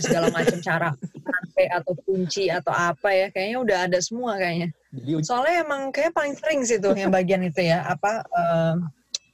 segala 0.00 0.32
macam 0.32 0.56
cara 0.64 0.88
rantai 1.20 1.66
atau 1.68 1.92
kunci 2.00 2.48
atau 2.48 2.72
apa 2.72 3.12
ya 3.12 3.26
kayaknya 3.28 3.58
udah 3.60 3.78
ada 3.92 3.98
semua 4.00 4.40
kayaknya 4.40 4.72
soalnya 5.20 5.68
emang 5.68 5.92
kayak 5.92 6.16
paling 6.16 6.32
sering 6.32 6.64
sih 6.64 6.80
tuh 6.80 6.96
yang 6.96 7.12
bagian 7.12 7.44
itu 7.44 7.60
ya 7.60 7.84
apa 7.84 8.24
eh, 8.24 8.74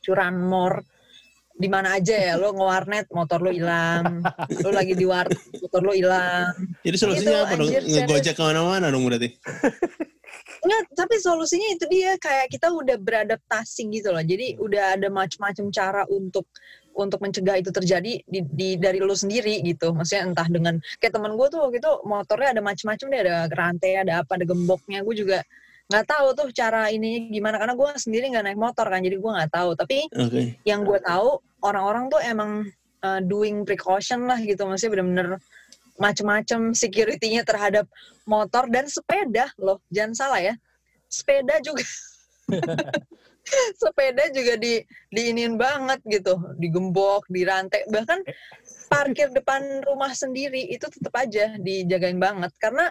curanmor 0.02 0.82
di 1.56 1.68
mana 1.72 1.96
aja 1.96 2.12
ya 2.12 2.32
lo 2.36 2.52
ngewarnet 2.52 3.08
motor 3.10 3.40
lo 3.40 3.48
hilang 3.48 4.20
lo 4.60 4.70
lagi 4.70 4.92
di 4.92 5.08
warnet 5.08 5.40
motor 5.60 5.80
lo 5.80 5.92
hilang 5.96 6.52
jadi 6.84 6.96
solusinya 7.00 7.36
Gitu, 7.36 7.44
apa 7.48 7.54
dong 7.56 7.70
ngegojek 7.72 8.34
ke 8.36 8.42
mana-mana 8.44 8.86
dong 8.92 9.04
berarti 9.08 9.28
Enggak, 10.66 10.82
tapi 10.98 11.14
solusinya 11.22 11.68
itu 11.78 11.84
dia 11.86 12.18
kayak 12.18 12.50
kita 12.50 12.74
udah 12.74 12.98
beradaptasi 12.98 13.86
gitu 13.86 14.10
loh. 14.10 14.24
Jadi 14.24 14.58
udah 14.58 14.98
ada 14.98 15.06
macam-macam 15.06 15.70
cara 15.70 16.02
untuk 16.10 16.42
untuk 16.96 17.20
mencegah 17.22 17.60
itu 17.60 17.70
terjadi 17.70 18.24
di, 18.24 18.40
di 18.42 18.68
dari 18.74 18.98
lu 18.98 19.14
sendiri 19.14 19.62
gitu. 19.62 19.94
Maksudnya 19.94 20.32
entah 20.32 20.48
dengan 20.50 20.80
kayak 20.98 21.12
temen 21.14 21.38
gue 21.38 21.48
tuh 21.52 21.70
gitu 21.70 22.02
motornya 22.02 22.56
ada 22.56 22.62
macam-macam 22.64 23.06
deh, 23.06 23.20
ada 23.22 23.36
rantai, 23.52 23.92
ada 24.00 24.12
apa, 24.26 24.34
ada 24.34 24.44
gemboknya. 24.48 25.06
Gue 25.06 25.14
juga 25.14 25.38
nggak 25.86 26.06
tahu 26.08 26.26
tuh 26.34 26.48
cara 26.50 26.90
ini 26.90 27.30
gimana 27.30 27.62
karena 27.62 27.78
gue 27.78 27.88
sendiri 27.94 28.34
nggak 28.34 28.44
naik 28.50 28.58
motor 28.58 28.90
kan, 28.90 29.00
jadi 29.06 29.16
gue 29.22 29.32
nggak 29.38 29.52
tahu. 29.54 29.70
Tapi 29.78 29.98
Oke. 30.18 30.40
yang 30.66 30.82
gue 30.82 30.98
tahu 30.98 31.45
orang-orang 31.62 32.10
tuh 32.12 32.20
emang 32.24 32.50
uh, 33.04 33.20
doing 33.24 33.62
precaution 33.62 34.26
lah 34.26 34.40
gitu. 34.40 34.64
Maksudnya 34.66 34.92
bener-bener 34.98 35.28
macam-macam 35.96 36.76
security-nya 36.76 37.42
terhadap 37.44 37.88
motor 38.28 38.68
dan 38.68 38.88
sepeda 38.88 39.48
loh. 39.60 39.80
Jangan 39.88 40.12
salah 40.12 40.40
ya. 40.40 40.54
Sepeda 41.06 41.62
juga 41.62 41.86
sepeda 43.80 44.26
juga 44.34 44.58
di 44.58 44.82
diinin 45.14 45.54
banget 45.54 46.02
gitu, 46.10 46.34
digembok, 46.58 47.30
dirantai, 47.30 47.86
bahkan 47.88 48.20
parkir 48.90 49.30
depan 49.34 49.82
rumah 49.86 50.10
sendiri 50.14 50.66
itu 50.70 50.86
tetap 50.90 51.14
aja 51.18 51.54
dijagain 51.58 52.18
banget 52.18 52.54
karena 52.58 52.90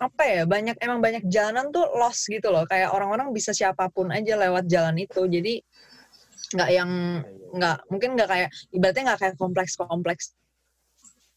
apa 0.00 0.22
ya 0.24 0.42
banyak 0.48 0.80
emang 0.80 0.98
banyak 1.04 1.28
jalanan 1.28 1.68
tuh 1.68 1.84
lost 1.92 2.24
gitu 2.32 2.48
loh 2.48 2.64
kayak 2.64 2.88
orang-orang 2.90 3.30
bisa 3.36 3.52
siapa 3.52 3.92
pun 3.92 4.08
aja 4.08 4.32
lewat 4.32 4.64
jalan 4.64 4.96
itu 4.96 5.28
jadi 5.28 5.60
nggak 6.50 6.70
yang 6.74 6.90
nggak 7.54 7.78
mungkin 7.90 8.10
nggak 8.18 8.28
kayak 8.30 8.48
ibaratnya 8.74 9.02
nggak 9.12 9.20
kayak 9.22 9.34
kompleks 9.38 9.72
kompleks 9.78 10.24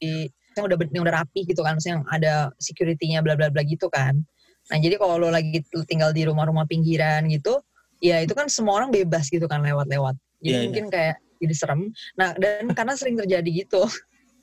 di 0.02 0.30
yang 0.54 0.66
udah 0.70 0.78
yang 0.94 1.04
udah 1.06 1.16
rapi 1.26 1.42
gitu 1.50 1.66
kan 1.66 1.78
maksudnya 1.78 2.02
yang 2.02 2.06
ada 2.14 2.34
security-nya 2.62 3.20
bla 3.26 3.34
bla 3.34 3.50
bla 3.50 3.62
gitu 3.66 3.90
kan. 3.90 4.22
Nah 4.70 4.78
jadi 4.78 4.96
kalau 5.02 5.18
lo 5.18 5.30
lagi 5.34 5.66
tinggal 5.90 6.14
di 6.14 6.24
rumah-rumah 6.30 6.70
pinggiran 6.70 7.26
gitu 7.30 7.58
ya 8.04 8.22
itu 8.22 8.36
kan 8.38 8.52
semua 8.52 8.84
orang 8.84 8.94
bebas 8.94 9.30
gitu 9.34 9.50
kan 9.50 9.66
lewat-lewat. 9.66 10.14
Jadi 10.44 10.50
Iya, 10.50 10.58
iya. 10.60 10.64
mungkin 10.70 10.86
kayak 10.94 11.16
jadi 11.42 11.56
serem. 11.58 11.82
Nah 12.20 12.38
dan 12.38 12.70
karena 12.78 12.94
sering 12.94 13.18
terjadi 13.18 13.50
gitu 13.66 13.82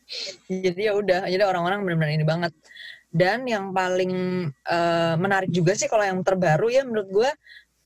jadi 0.65 0.81
ya 0.91 0.93
udah 0.99 1.31
jadi 1.31 1.45
orang-orang 1.47 1.87
benar-benar 1.87 2.13
ini 2.15 2.27
banget. 2.27 2.53
Dan 3.11 3.43
yang 3.47 3.75
paling 3.75 4.13
eh, 4.51 5.15
menarik 5.19 5.51
juga 5.51 5.75
sih 5.75 5.91
kalau 5.91 6.07
yang 6.07 6.23
terbaru 6.23 6.71
ya 6.71 6.83
menurut 6.87 7.09
gue 7.11 7.31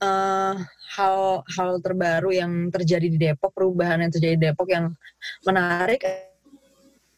eh, 0.01 0.53
hal 0.95 1.17
hal 1.45 1.69
terbaru 1.83 2.31
yang 2.31 2.71
terjadi 2.71 3.07
di 3.07 3.17
Depok 3.19 3.51
perubahan 3.55 3.99
yang 4.03 4.11
terjadi 4.11 4.35
di 4.39 4.43
Depok 4.51 4.67
yang 4.71 4.91
menarik 5.47 6.01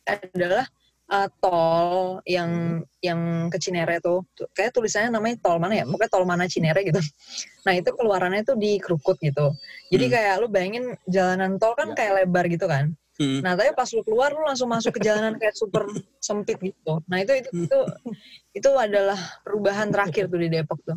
adalah 0.07 0.65
eh, 1.07 1.27
tol 1.39 2.19
yang 2.27 2.83
yang 2.99 3.47
ke 3.47 3.57
Cinere 3.59 3.99
tuh 4.03 4.23
Tuh, 4.35 4.47
kayak 4.51 4.75
tulisannya 4.75 5.11
namanya 5.15 5.39
tol 5.39 5.59
mana 5.59 5.73
ya 5.79 5.83
Hmm. 5.87 5.95
pokoknya 5.95 6.11
tol 6.11 6.25
mana 6.27 6.43
Cinere 6.51 6.83
gitu 6.83 6.99
nah 7.65 7.73
itu 7.75 7.89
keluarannya 7.95 8.43
tuh 8.43 8.55
di 8.59 8.79
Krukut 8.79 9.15
gitu 9.23 9.51
jadi 9.91 10.05
Hmm. 10.07 10.13
kayak 10.13 10.33
lu 10.43 10.47
bayangin 10.51 10.85
jalanan 11.07 11.55
tol 11.59 11.75
kan 11.79 11.91
Ya. 11.91 11.95
kayak 11.95 12.13
lebar 12.23 12.45
gitu 12.51 12.67
kan 12.67 12.91
Hmm. 13.17 13.41
Nah, 13.41 13.57
tapi 13.57 13.73
pas 13.73 13.89
lu 13.97 14.05
keluar 14.05 14.29
lu 14.29 14.45
langsung 14.45 14.69
masuk 14.69 14.93
ke 14.93 15.01
jalanan 15.01 15.41
kayak 15.41 15.57
super 15.57 15.89
sempit 16.21 16.61
gitu. 16.61 17.01
Nah, 17.09 17.17
itu 17.17 17.33
itu 17.33 17.49
itu, 17.65 17.79
itu 18.61 18.69
adalah 18.77 19.17
perubahan 19.41 19.89
terakhir 19.89 20.29
tuh 20.29 20.37
di 20.37 20.53
Depok 20.53 20.77
tuh. 20.85 20.93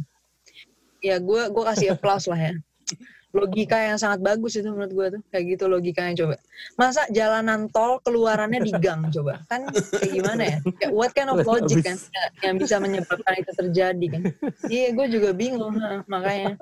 Ya, 1.00 1.16
gue 1.18 1.42
gue 1.48 1.64
kasih 1.64 1.96
applause 1.96 2.28
lah 2.28 2.38
ya. 2.38 2.52
Logika 3.30 3.78
yang 3.78 3.94
sangat 3.94 4.26
bagus 4.26 4.58
itu 4.58 4.66
menurut 4.66 4.90
gue 4.90 5.06
tuh. 5.18 5.22
Kayak 5.30 5.44
gitu 5.54 5.64
logikanya 5.70 6.14
coba. 6.18 6.34
Masa 6.74 7.06
jalanan 7.14 7.70
tol 7.70 8.02
keluarannya 8.02 8.58
di 8.58 8.74
gang 8.74 9.06
coba. 9.14 9.46
Kan 9.46 9.70
kayak 9.70 10.10
gimana 10.10 10.42
ya? 10.42 10.58
Kayak 10.82 10.92
what 10.92 11.14
kind 11.14 11.30
of 11.30 11.38
logic 11.46 11.78
kan 11.86 11.96
yang 12.42 12.58
bisa 12.58 12.82
menyebabkan 12.82 13.32
itu 13.38 13.52
terjadi 13.54 14.06
kan. 14.18 14.22
Iya, 14.66 14.88
gue 14.98 15.06
juga 15.14 15.30
bingung 15.30 15.78
ha, 15.78 16.02
makanya. 16.10 16.58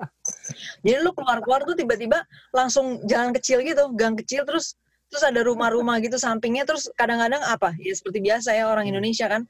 Jadi 0.85 0.97
lu 1.01 1.09
keluar-keluar 1.17 1.65
tuh 1.65 1.73
tiba-tiba 1.73 2.21
langsung 2.53 3.01
jalan 3.09 3.33
kecil 3.33 3.65
gitu, 3.65 3.89
gang 3.97 4.13
kecil 4.13 4.45
terus 4.45 4.77
terus 5.09 5.25
ada 5.25 5.41
rumah-rumah 5.41 5.97
gitu 6.05 6.21
sampingnya 6.21 6.69
terus 6.69 6.85
kadang-kadang 6.93 7.41
apa 7.41 7.73
ya 7.81 7.97
seperti 7.97 8.21
biasa 8.21 8.53
ya 8.53 8.69
orang 8.69 8.85
Indonesia 8.85 9.25
kan 9.25 9.41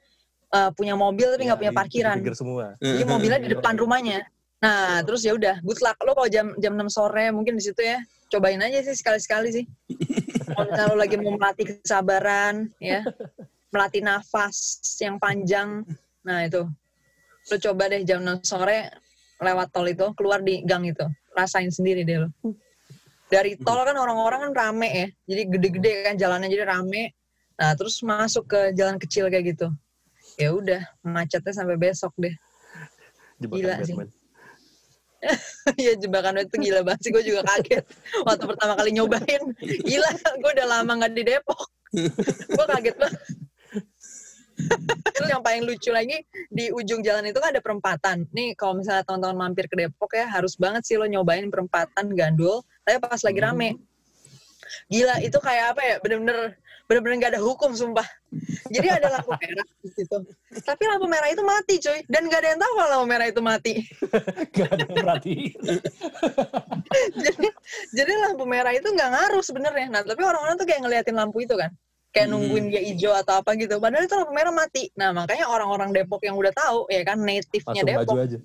eh, 0.55 0.71
punya 0.71 0.95
mobil 0.95 1.35
tapi 1.35 1.51
nggak 1.51 1.59
punya 1.59 1.73
parkiran 1.75 2.17
semua. 2.31 2.79
jadi 2.79 3.03
mobilnya 3.03 3.39
di 3.43 3.49
depan 3.51 3.75
rumahnya 3.83 4.23
nah 4.59 4.99
terus 5.07 5.23
ya 5.23 5.31
udah 5.35 5.63
good 5.63 5.79
luck. 5.79 5.95
Lo 6.03 6.11
kalau 6.11 6.27
jam 6.27 6.51
jam 6.59 6.75
6 6.75 6.91
sore 6.91 7.31
mungkin 7.31 7.55
di 7.55 7.63
situ 7.63 7.79
ya 7.79 8.03
cobain 8.27 8.59
aja 8.59 8.83
sih 8.83 8.95
sekali-sekali 8.95 9.49
sih. 9.55 9.65
Kalau 10.51 10.67
misalnya 10.67 10.91
lo 10.91 10.95
lagi 10.99 11.15
mau 11.15 11.33
melatih 11.33 11.65
kesabaran 11.79 12.67
ya 12.77 13.01
melatih 13.71 14.01
nafas 14.03 14.83
yang 14.99 15.15
panjang. 15.15 15.87
Nah 16.27 16.43
itu. 16.43 16.67
Lo 17.49 17.55
coba 17.57 17.89
deh 17.89 18.03
jam 18.03 18.19
6 18.21 18.43
sore 18.43 18.91
lewat 19.39 19.71
tol 19.71 19.87
itu 19.87 20.05
keluar 20.19 20.43
di 20.43 20.61
gang 20.67 20.83
itu. 20.83 21.07
Rasain 21.31 21.71
sendiri 21.71 22.03
deh 22.03 22.27
lo. 22.27 22.29
Dari 23.31 23.55
tol 23.61 23.79
kan 23.87 23.95
orang-orang 23.95 24.49
kan 24.49 24.53
rame 24.53 24.89
ya 24.89 25.07
jadi 25.29 25.41
gede-gede 25.55 25.91
kan 26.03 26.13
jalannya 26.19 26.51
jadi 26.51 26.67
rame. 26.67 27.15
Nah 27.55 27.73
terus 27.79 28.03
masuk 28.03 28.49
ke 28.51 28.75
jalan 28.75 28.99
kecil 28.99 29.31
kayak 29.31 29.55
gitu. 29.55 29.71
Ya 30.35 30.51
udah 30.51 30.83
macetnya 31.01 31.55
sampai 31.55 31.79
besok 31.79 32.11
deh. 32.19 32.35
Jebakan 33.39 33.59
Gila 33.63 33.75
sih. 33.87 33.95
Iya 35.81 35.93
jebakan 35.99 36.41
itu 36.41 36.55
gila 36.57 36.81
banget 36.81 36.99
sih 37.03 37.11
gue 37.11 37.23
juga 37.23 37.41
kaget 37.45 37.83
waktu 38.23 38.43
pertama 38.47 38.73
kali 38.79 38.89
nyobain 38.95 39.43
gila 39.59 40.11
gue 40.15 40.51
udah 40.55 40.67
lama 40.67 40.91
nggak 41.03 41.11
di 41.13 41.23
Depok 41.27 41.61
gue 42.49 42.65
kaget 42.65 42.95
banget 42.95 43.21
Terus 45.15 45.29
yang 45.31 45.43
paling 45.43 45.63
lucu 45.63 45.89
lagi 45.91 46.19
di 46.51 46.67
ujung 46.71 46.99
jalan 46.99 47.31
itu 47.31 47.39
kan 47.39 47.55
ada 47.55 47.63
perempatan. 47.63 48.27
Nih 48.35 48.53
kalau 48.59 48.75
misalnya 48.75 49.07
teman-teman 49.07 49.49
mampir 49.49 49.71
ke 49.71 49.75
Depok 49.79 50.11
ya 50.11 50.27
harus 50.27 50.59
banget 50.59 50.83
sih 50.83 50.99
lo 50.99 51.07
nyobain 51.07 51.47
perempatan 51.47 52.11
gandul. 52.11 52.63
Tapi 52.83 52.99
pas 52.99 53.21
lagi 53.23 53.39
rame, 53.39 53.79
gila 54.91 55.15
itu 55.23 55.37
kayak 55.39 55.65
apa 55.75 55.81
ya? 55.81 55.95
Bener-bener 56.03 56.59
bener-bener 56.89 57.21
nggak 57.21 57.31
ada 57.37 57.41
hukum 57.45 57.77
sumpah. 57.77 58.03
Jadi 58.73 58.89
ada 58.89 59.13
lampu 59.13 59.29
merah 59.37 59.65
di 59.77 59.89
situ. 59.93 60.17
Tapi 60.65 60.83
lampu 60.89 61.05
merah 61.05 61.29
itu 61.29 61.45
mati 61.45 61.77
cuy. 61.77 62.01
Dan 62.09 62.25
nggak 62.25 62.39
ada 62.41 62.49
yang 62.49 62.59
tahu 62.59 62.73
kalau 62.73 62.89
lampu 62.97 63.07
merah 63.07 63.27
itu 63.29 63.41
mati. 63.45 63.73
Gak 64.57 64.69
ada 64.73 64.83
yang 64.89 64.97
perhatiin. 64.97 65.53
jadi, 67.29 67.47
jadi 67.93 68.11
lampu 68.25 68.43
merah 68.49 68.73
itu 68.73 68.89
nggak 68.89 69.09
ngaruh 69.13 69.43
sebenarnya. 69.45 69.87
Nah 69.93 70.01
tapi 70.01 70.21
orang-orang 70.25 70.57
tuh 70.57 70.65
kayak 70.65 70.81
ngeliatin 70.81 71.13
lampu 71.13 71.45
itu 71.45 71.53
kan. 71.53 71.69
Kayak 72.09 72.33
Hmm. 72.33 72.41
nungguin 72.41 72.65
dia 72.73 72.81
hijau 72.81 73.13
atau 73.13 73.37
apa 73.37 73.53
gitu. 73.53 73.77
Padahal 73.77 74.09
itu 74.09 74.15
lampu 74.17 74.33
merah 74.33 74.49
mati. 74.49 74.89
Nah 74.97 75.13
makanya 75.13 75.45
orang-orang 75.45 75.93
Depok 75.93 76.25
yang 76.25 76.33
udah 76.41 76.49
tahu 76.49 76.89
ya 76.89 77.05
kan 77.05 77.21
native-nya 77.21 77.85
Depok 77.85 78.17
maju 78.17 78.25
aja. 78.25 78.37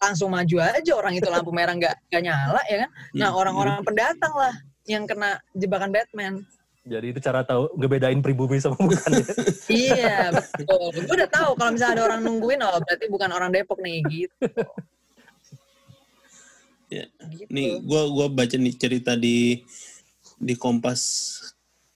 langsung 0.00 0.32
maju 0.32 0.56
aja 0.64 0.92
orang 0.96 1.12
itu 1.20 1.28
lampu 1.28 1.52
merah 1.52 1.76
nggak 1.76 2.08
nggak 2.08 2.22
nyala 2.24 2.62
ya 2.64 2.88
kan. 2.88 2.90
Nah 3.12 3.28
Hmm. 3.28 3.40
orang-orang 3.44 3.76
pendatang 3.84 4.32
lah 4.32 4.56
yang 4.88 5.04
kena 5.04 5.36
jebakan 5.52 5.92
Batman. 5.92 6.40
Jadi 6.84 7.16
itu 7.16 7.20
cara 7.24 7.40
tahu 7.40 7.72
ngebedain 7.80 8.20
pribumi 8.20 8.60
sama 8.60 8.76
bukan 8.76 9.08
ya. 9.08 9.24
iya 9.88 10.18
betul. 10.28 10.92
Gue 10.92 11.16
udah 11.16 11.30
tahu 11.32 11.50
kalau 11.56 11.70
misalnya 11.72 11.94
ada 11.96 12.04
orang 12.12 12.20
nungguin 12.20 12.60
oh 12.60 12.76
berarti 12.84 13.06
bukan 13.08 13.30
orang 13.32 13.48
Depok 13.48 13.80
nih 13.80 14.04
gitu. 14.04 14.44
Ya. 16.92 17.08
gitu. 17.32 17.48
Nih, 17.48 17.80
gua 17.80 18.04
gua 18.12 18.26
baca 18.28 18.54
nih 18.54 18.76
cerita 18.76 19.16
di 19.16 19.64
di 20.36 20.54
Kompas 20.60 21.00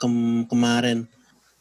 kem- 0.00 0.48
kemarin. 0.48 1.04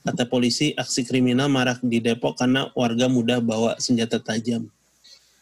Kata 0.07 0.23
polisi, 0.23 0.71
aksi 0.71 1.03
kriminal 1.03 1.51
marak 1.51 1.83
di 1.83 1.99
Depok 1.99 2.39
karena 2.39 2.71
warga 2.71 3.11
mudah 3.11 3.43
bawa 3.43 3.75
senjata 3.75 4.23
tajam. 4.23 4.71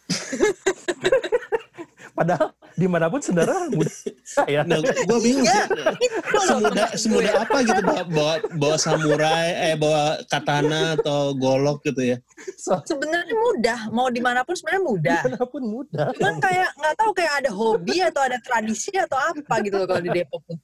Padahal 2.17 2.49
di 2.75 2.87
mana 2.91 3.07
pun 3.07 3.23
saudara 3.23 3.71
mudah 3.71 3.95
ya. 4.53 4.61
Nah, 4.67 4.83
gua 4.83 5.19
bingung 5.23 5.47
sih. 5.47 5.55
Ya, 5.55 5.65
itu 5.95 6.37
loh 6.51 6.59
semudah 6.95 7.31
gue. 7.31 7.43
apa 7.47 7.57
gitu 7.63 7.81
bawa, 7.81 8.03
bawa 8.11 8.33
bawa 8.59 8.75
samurai 8.75 9.47
eh 9.71 9.75
bawa 9.79 10.19
katana 10.27 10.99
atau 10.99 11.31
golok 11.35 11.81
gitu 11.87 12.15
ya. 12.15 12.17
So, 12.59 12.75
Sebenarnya 12.83 13.31
mudah, 13.31 13.79
mau 13.95 14.11
di 14.11 14.19
mana 14.19 14.43
pun 14.43 14.59
sebenarnya 14.59 14.83
mudah. 14.83 15.19
di 15.23 15.27
mana 15.31 15.43
pun 15.47 15.61
mudah. 15.63 16.05
Cuman 16.19 16.35
kayak 16.43 16.69
nggak 16.75 16.95
tahu 16.99 17.11
kayak 17.15 17.33
ada 17.43 17.49
hobi 17.55 17.95
atau 18.03 18.21
ada 18.27 18.37
tradisi 18.43 18.91
atau 18.93 19.15
apa 19.15 19.55
gitu 19.63 19.75
loh 19.79 19.87
kalau 19.87 20.03
di 20.03 20.11
Depok 20.11 20.43
tuh. 20.43 20.59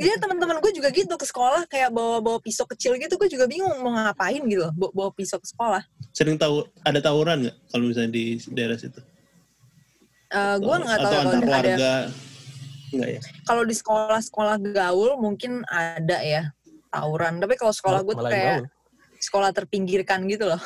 Iya 0.00 0.16
teman-teman 0.16 0.58
gue 0.64 0.72
juga 0.72 0.88
gitu 0.88 1.12
ke 1.14 1.26
sekolah 1.28 1.68
kayak 1.68 1.92
bawa 1.92 2.24
bawa 2.24 2.38
pisau 2.40 2.64
kecil 2.64 2.96
gitu 2.96 3.20
gue 3.20 3.28
juga 3.28 3.44
bingung 3.44 3.76
mau 3.84 3.92
ngapain 3.92 4.40
gitu 4.48 4.64
loh 4.64 4.72
bawa, 4.72 4.90
bawa 4.96 5.10
pisau 5.12 5.36
ke 5.36 5.46
sekolah. 5.52 5.82
Sering 6.16 6.40
tahu 6.40 6.64
ada 6.80 6.98
tawuran 7.04 7.44
nggak 7.44 7.56
kalau 7.68 7.84
misalnya 7.92 8.10
di 8.16 8.40
daerah 8.56 8.80
situ? 8.80 8.98
Eh 10.26 10.56
gue 10.58 10.76
nggak 10.82 10.98
tahu 10.98 11.12
kalau 11.22 11.54
ada 11.54 12.06
enggak 12.94 13.08
ya? 13.18 13.20
kalau 13.44 13.62
di 13.66 13.74
sekolah-sekolah 13.74 14.56
gaul 14.72 15.18
mungkin 15.18 15.66
ada 15.66 16.22
ya 16.22 16.42
tawuran 16.90 17.42
tapi 17.42 17.58
kalau 17.58 17.74
sekolah 17.74 18.00
gue 18.06 18.14
tuh 18.14 18.26
kayak 18.30 18.62
gaul. 18.62 18.66
sekolah 19.18 19.50
terpinggirkan 19.50 20.24
gitu 20.30 20.46
loh 20.48 20.62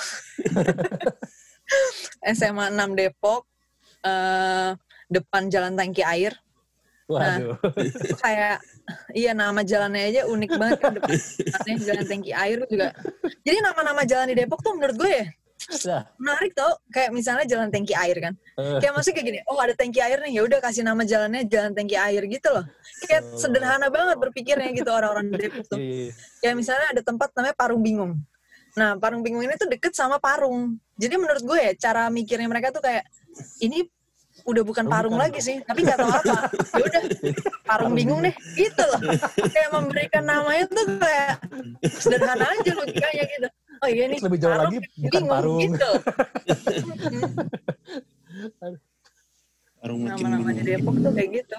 SMA 2.36 2.70
6 2.76 2.98
Depok 2.98 3.48
eh 4.04 4.76
depan 5.10 5.50
jalan 5.50 5.74
tangki 5.74 6.04
air 6.06 6.38
Waduh. 7.10 7.58
itu 7.82 8.14
kayak 8.22 8.62
iya 9.10 9.34
nama 9.34 9.66
jalannya 9.66 10.14
aja 10.14 10.20
unik 10.30 10.50
banget 10.54 10.78
kan 10.78 10.92
depannya 10.94 11.74
jalan 11.90 12.04
tangki 12.06 12.30
air 12.30 12.62
juga 12.70 12.94
jadi 13.42 13.58
nama-nama 13.64 14.06
jalan 14.06 14.30
di 14.30 14.36
Depok 14.38 14.62
tuh 14.62 14.78
menurut 14.78 14.94
gue 14.94 15.10
ya 15.10 15.26
Nah, 15.70 16.02
menarik 16.18 16.52
tau 16.52 16.74
kayak 16.90 17.10
misalnya 17.14 17.46
jalan 17.46 17.70
tangki 17.70 17.94
air 17.94 18.18
kan. 18.18 18.34
Eh, 18.58 18.78
kayak 18.82 18.92
maksudnya 18.92 19.16
kayak 19.16 19.26
gini 19.30 19.38
oh 19.46 19.58
ada 19.58 19.74
tangki 19.74 20.00
air 20.02 20.18
nih 20.18 20.32
ya 20.34 20.42
udah 20.42 20.58
kasih 20.58 20.82
nama 20.82 21.02
jalannya 21.02 21.46
jalan 21.46 21.70
tangki 21.72 21.94
air 21.94 22.22
gitu 22.26 22.48
loh. 22.50 22.64
Kayak 23.06 23.22
Oh. 23.22 23.38
sederhana 23.38 23.86
banget 23.86 24.16
berpikirnya 24.18 24.70
gitu 24.74 24.90
orang-orang 24.90 25.30
Depok 25.30 25.64
tuh. 25.70 25.78
Iya, 25.78 26.10
iya. 26.10 26.12
kayak 26.42 26.54
misalnya 26.58 26.86
ada 26.90 27.02
tempat 27.02 27.28
namanya 27.32 27.54
Parung 27.54 27.82
Bingung. 27.82 28.12
Nah 28.74 28.98
Parung 28.98 29.22
Bingung 29.22 29.42
ini 29.42 29.54
tuh 29.54 29.70
deket 29.70 29.94
sama 29.94 30.18
Parung. 30.18 30.74
Jadi 30.98 31.14
menurut 31.14 31.42
gue 31.42 31.58
ya 31.58 31.72
cara 31.78 32.10
mikirnya 32.10 32.50
mereka 32.50 32.74
tuh 32.74 32.82
kayak 32.82 33.06
ini 33.62 33.86
udah 34.42 34.62
bukan 34.64 34.88
Oh, 34.88 34.90
parung 34.90 35.14
bukan. 35.14 35.24
lagi 35.28 35.40
sih 35.40 35.56
tapi 35.62 35.84
nggak 35.84 35.98
tahu 36.00 36.10
apa. 36.10 36.36
Ya 36.74 36.82
udah 36.82 37.02
parung 37.62 37.92
bingung 37.94 38.20
deh 38.20 38.32
gitu 38.56 38.82
loh. 38.82 39.00
Kayak 39.46 39.70
memberikan 39.70 40.24
namanya 40.24 40.64
tuh 40.66 40.86
kayak 40.96 41.32
sederhana 41.94 42.46
aja 42.48 42.70
logikanya 42.74 43.24
gitu 43.28 43.48
oh 43.80 43.88
iya 43.88 44.04
nih. 44.08 44.18
Lebih 44.20 44.38
jauh 44.38 44.56
lagi, 44.56 44.76
bukan 45.00 45.22
parung. 45.26 45.60
gitu. 45.64 45.90
Parung 49.80 50.04
makin 50.04 50.24
nama-nama 50.28 50.52
di. 50.52 50.62
Depok 50.62 50.94
tuh 51.00 51.12
kayak 51.16 51.30
gitu. 51.40 51.58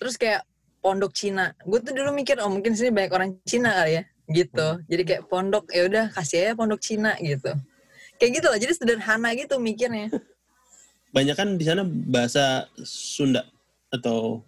Terus 0.00 0.14
kayak 0.16 0.48
pondok 0.80 1.12
Cina. 1.12 1.52
Gue 1.68 1.84
tuh 1.84 1.92
dulu 1.92 2.10
mikir 2.16 2.40
oh 2.40 2.48
mungkin 2.48 2.72
sini 2.72 2.88
banyak 2.88 3.12
orang 3.12 3.30
Cina 3.44 3.84
kali 3.84 4.00
ya 4.00 4.02
gitu. 4.32 4.68
Jadi 4.88 5.02
kayak 5.04 5.22
pondok 5.28 5.68
ya 5.70 5.84
udah 5.86 6.04
kasih 6.16 6.38
aja 6.40 6.52
pondok 6.56 6.80
Cina 6.80 7.12
gitu. 7.20 7.52
Kayak 8.16 8.30
gitu 8.40 8.46
lah 8.48 8.58
jadi 8.58 8.72
sederhana 8.72 9.28
gitu 9.36 9.60
mikirnya. 9.60 10.08
Banyak 11.12 11.36
kan 11.36 11.48
di 11.60 11.64
sana 11.68 11.84
bahasa 11.84 12.64
Sunda 12.80 13.44
atau? 13.92 14.40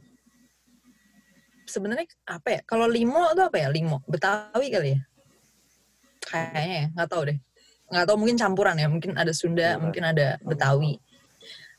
Sebenarnya 1.68 2.08
apa 2.24 2.48
ya? 2.48 2.60
Kalau 2.64 2.88
limo 2.88 3.28
tuh 3.36 3.44
apa 3.44 3.60
ya? 3.60 3.68
Limo. 3.68 4.00
Betawi 4.08 4.72
kali 4.72 4.96
ya 4.96 5.00
kayaknya 6.28 6.76
ya 6.76 6.86
nggak 6.94 7.08
tahu 7.08 7.22
deh. 7.32 7.38
Nggak 7.88 8.04
tahu 8.04 8.16
mungkin 8.20 8.36
campuran 8.36 8.76
ya 8.76 8.86
mungkin 8.92 9.10
ada 9.16 9.32
Sunda 9.32 9.68
Iya. 9.74 9.80
mungkin 9.80 10.02
ada 10.04 10.26
betawi. 10.44 11.00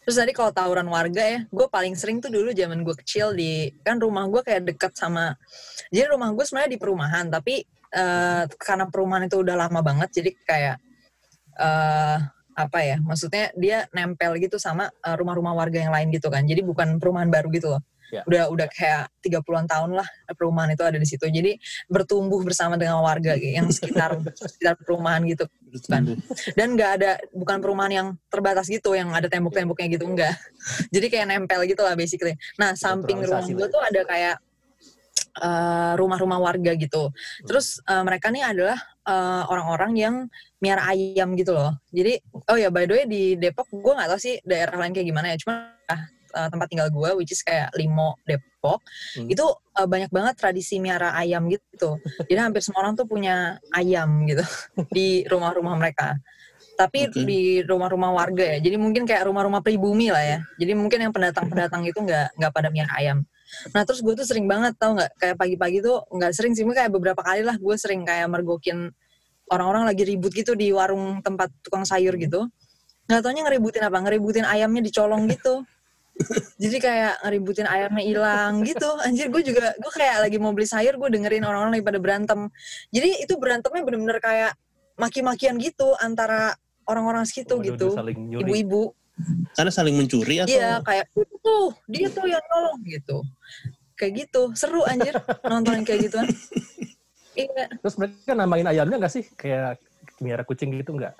Terus 0.03 0.15
tadi 0.25 0.31
kalau 0.33 0.49
tawuran 0.49 0.89
warga 0.89 1.21
ya 1.21 1.39
gue 1.45 1.67
paling 1.69 1.93
sering 1.93 2.17
tuh 2.17 2.33
dulu 2.33 2.49
zaman 2.49 2.81
gue 2.81 2.95
kecil 3.05 3.37
di 3.37 3.69
kan 3.85 4.01
rumah 4.01 4.25
gue 4.25 4.41
kayak 4.41 4.65
dekat 4.65 4.97
sama 4.97 5.37
jadi 5.93 6.09
rumah 6.09 6.33
gue 6.33 6.41
sebenarnya 6.41 6.71
di 6.73 6.79
perumahan 6.81 7.29
tapi 7.29 7.61
eh, 7.93 8.43
karena 8.57 8.89
perumahan 8.89 9.29
itu 9.29 9.37
udah 9.45 9.53
lama 9.53 9.85
banget 9.85 10.09
jadi 10.09 10.31
kayak 10.49 10.75
eh 11.59 12.17
apa 12.59 12.79
ya 12.83 12.97
maksudnya 12.99 13.53
dia 13.55 13.85
nempel 13.93 14.35
gitu 14.41 14.57
sama 14.57 14.89
eh, 14.89 15.15
rumah-rumah 15.15 15.53
warga 15.53 15.77
yang 15.77 15.93
lain 15.93 16.09
gitu 16.09 16.27
kan 16.33 16.41
jadi 16.41 16.65
bukan 16.65 16.97
perumahan 16.97 17.29
baru 17.29 17.47
gitu 17.53 17.77
loh 17.77 17.83
Ya. 18.09 18.25
udah 18.25 18.43
udah 18.49 18.67
kayak 18.73 19.13
30-an 19.21 19.69
tahun 19.69 19.91
lah 19.93 20.07
perumahan 20.33 20.73
itu 20.73 20.81
ada 20.81 20.97
di 20.97 21.07
situ. 21.07 21.25
Jadi 21.29 21.55
bertumbuh 21.85 22.41
bersama 22.41 22.73
dengan 22.75 23.01
warga 23.05 23.37
yang 23.37 23.69
sekitar 23.69 24.17
sekitar 24.51 24.75
perumahan 24.81 25.21
gitu 25.29 25.45
Kan. 25.85 26.17
dan 26.57 26.73
nggak 26.73 26.91
ada 26.97 27.11
bukan 27.29 27.61
perumahan 27.61 27.93
yang 27.93 28.07
terbatas 28.33 28.65
gitu 28.65 28.97
yang 28.97 29.13
ada 29.13 29.29
tembok-temboknya 29.29 29.87
gitu 29.93 30.09
enggak 30.09 30.33
jadi 30.93 31.05
kayak 31.13 31.25
nempel 31.29 31.61
gitu 31.69 31.81
lah 31.85 31.93
basically. 31.93 32.33
Nah 32.57 32.73
samping 32.73 33.21
rumah 33.21 33.45
gue 33.45 33.53
ya. 33.53 33.69
tuh 33.69 33.81
ada 33.81 34.01
kayak 34.09 34.35
eh, 35.39 35.93
rumah-rumah 35.93 36.39
warga 36.41 36.73
gitu. 36.73 37.13
Terus 37.45 37.77
eh, 37.85 38.03
mereka 38.03 38.33
nih 38.33 38.43
adalah 38.49 38.77
eh, 39.05 39.43
orang-orang 39.45 39.91
yang 39.93 40.15
miara 40.57 40.89
ayam 40.89 41.37
gitu 41.37 41.53
loh. 41.53 41.77
Jadi 41.93 42.17
oh 42.49 42.57
ya 42.57 42.73
by 42.73 42.89
the 42.89 42.93
way 42.93 43.05
di 43.05 43.21
Depok 43.37 43.69
gue 43.69 43.93
nggak 43.93 44.09
tahu 44.09 44.19
sih 44.19 44.35
daerah 44.41 44.75
lain 44.81 44.93
kayak 44.97 45.07
gimana 45.07 45.27
ya. 45.33 45.37
Cuma 45.37 45.53
eh, 46.35 46.49
tempat 46.49 46.67
tinggal 46.69 46.89
gue 46.93 47.09
which 47.17 47.33
is 47.33 47.41
kayak 47.41 47.73
Limo 47.77 48.17
Depok. 48.27 48.83
Hmm. 49.15 49.31
itu 49.31 49.45
eh, 49.79 49.87
banyak 49.87 50.11
banget 50.11 50.35
tradisi 50.35 50.77
miara 50.83 51.15
ayam 51.15 51.47
gitu. 51.47 51.97
Jadi 52.27 52.39
hampir 52.39 52.61
semua 52.63 52.83
orang 52.87 52.93
tuh 52.99 53.07
punya 53.07 53.57
ayam 53.71 54.27
gitu 54.27 54.43
di 54.95 55.23
rumah-rumah 55.27 55.75
mereka. 55.79 56.19
Tapi 56.79 57.11
Oke. 57.11 57.27
di 57.27 57.59
rumah-rumah 57.63 58.15
warga 58.15 58.55
ya. 58.55 58.57
Jadi 58.63 58.79
mungkin 58.79 59.03
kayak 59.03 59.27
rumah-rumah 59.27 59.59
pribumi 59.59 60.11
lah 60.11 60.23
ya. 60.23 60.39
Jadi 60.55 60.71
mungkin 60.75 60.99
yang 61.03 61.11
pendatang-pendatang 61.11 61.83
itu 61.83 61.99
nggak 61.99 62.39
nggak 62.39 62.51
pada 62.55 62.71
miara 62.71 62.91
ayam. 62.95 63.27
Nah 63.75 63.83
terus 63.83 63.99
gue 63.99 64.13
tuh 64.15 64.23
sering 64.23 64.47
banget 64.47 64.79
tau 64.79 64.95
nggak? 64.95 65.11
Kayak 65.19 65.35
pagi-pagi 65.35 65.77
tuh 65.83 66.07
nggak 66.07 66.31
sering 66.31 66.55
sih 66.55 66.63
mungkin 66.63 66.87
kayak 66.87 66.93
beberapa 66.95 67.19
kali 67.19 67.43
lah 67.43 67.59
gue 67.59 67.75
sering 67.75 68.07
kayak 68.07 68.31
mergokin 68.31 68.95
orang-orang 69.49 69.89
lagi 69.89 70.03
ribut 70.05 70.31
gitu 70.31 70.53
di 70.53 70.71
warung 70.71 71.19
tempat 71.19 71.51
tukang 71.65 71.83
sayur 71.83 72.15
gitu. 72.15 72.47
Nggak 73.09 73.21
taunya 73.25 73.41
ngeributin 73.43 73.83
apa? 73.83 73.97
Ngeributin 73.99 74.45
ayamnya 74.45 74.81
dicolong 74.85 75.27
gitu 75.27 75.65
jadi 76.59 76.77
kayak 76.83 77.13
ngeributin 77.23 77.67
ayamnya 77.67 78.03
hilang 78.03 78.53
gitu. 78.67 78.89
Anjir 79.01 79.31
gue 79.31 79.41
juga 79.43 79.71
gue 79.79 79.91
kayak 79.95 80.27
lagi 80.27 80.37
mau 80.37 80.51
beli 80.51 80.67
sayur 80.67 80.99
gue 80.99 81.09
dengerin 81.15 81.47
orang-orang 81.47 81.79
lagi 81.79 81.85
pada 81.87 81.99
berantem. 81.99 82.39
Jadi 82.91 83.23
itu 83.23 83.33
berantemnya 83.39 83.81
bener-bener 83.87 84.19
kayak 84.19 84.51
maki-makian 84.99 85.55
gitu 85.57 85.95
antara 86.03 86.59
orang-orang 86.83 87.23
segitu 87.23 87.55
Waduh, 87.55 87.67
gitu. 87.71 87.87
saling 87.95 88.19
nyuri. 88.19 88.43
ibu-ibu. 88.43 88.83
Karena 89.55 89.71
saling 89.71 89.95
mencuri 89.95 90.43
atau? 90.43 90.51
Iya 90.51 90.79
kayak 90.83 91.05
"Itu 91.15 91.35
tuh 91.43 91.65
dia 91.91 92.07
tuh 92.11 92.25
yang 92.27 92.43
nolong 92.51 92.79
gitu. 92.87 93.17
Kayak 93.95 94.27
gitu. 94.27 94.41
Seru 94.55 94.83
anjir 94.87 95.15
nontonin 95.47 95.83
kayak 95.87 96.11
gituan. 96.11 96.27
Iya. 97.39 97.71
Terus 97.79 97.95
mereka 97.95 98.35
namain 98.35 98.67
ayamnya 98.67 98.99
nggak 98.99 99.13
sih? 99.15 99.23
Kayak 99.39 99.79
miara 100.19 100.43
kucing 100.43 100.75
gitu 100.75 100.91
nggak? 100.91 101.15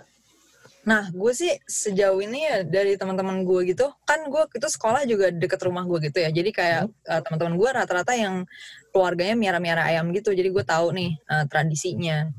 Nah, 0.87 1.11
gue 1.11 1.33
sih 1.35 1.51
sejauh 1.67 2.23
ini 2.23 2.47
ya 2.47 2.57
dari 2.63 2.95
teman-teman 2.95 3.43
gue 3.43 3.75
gitu, 3.75 3.91
kan 4.07 4.23
gue 4.31 4.43
itu 4.55 4.67
sekolah 4.67 5.03
juga 5.03 5.27
deket 5.29 5.59
rumah 5.67 5.83
gue 5.83 5.99
gitu 6.07 6.23
ya. 6.23 6.31
Jadi 6.31 6.49
kayak 6.55 6.87
uh, 6.87 7.21
teman-teman 7.23 7.59
gue 7.59 7.69
rata-rata 7.69 8.13
yang 8.15 8.47
keluarganya 8.95 9.35
miara-miara 9.35 9.83
ayam 9.91 10.07
gitu. 10.15 10.31
Jadi 10.31 10.49
gue 10.49 10.63
tahu 10.63 10.95
nih 10.95 11.19
uh, 11.27 11.45
tradisinya. 11.51 12.31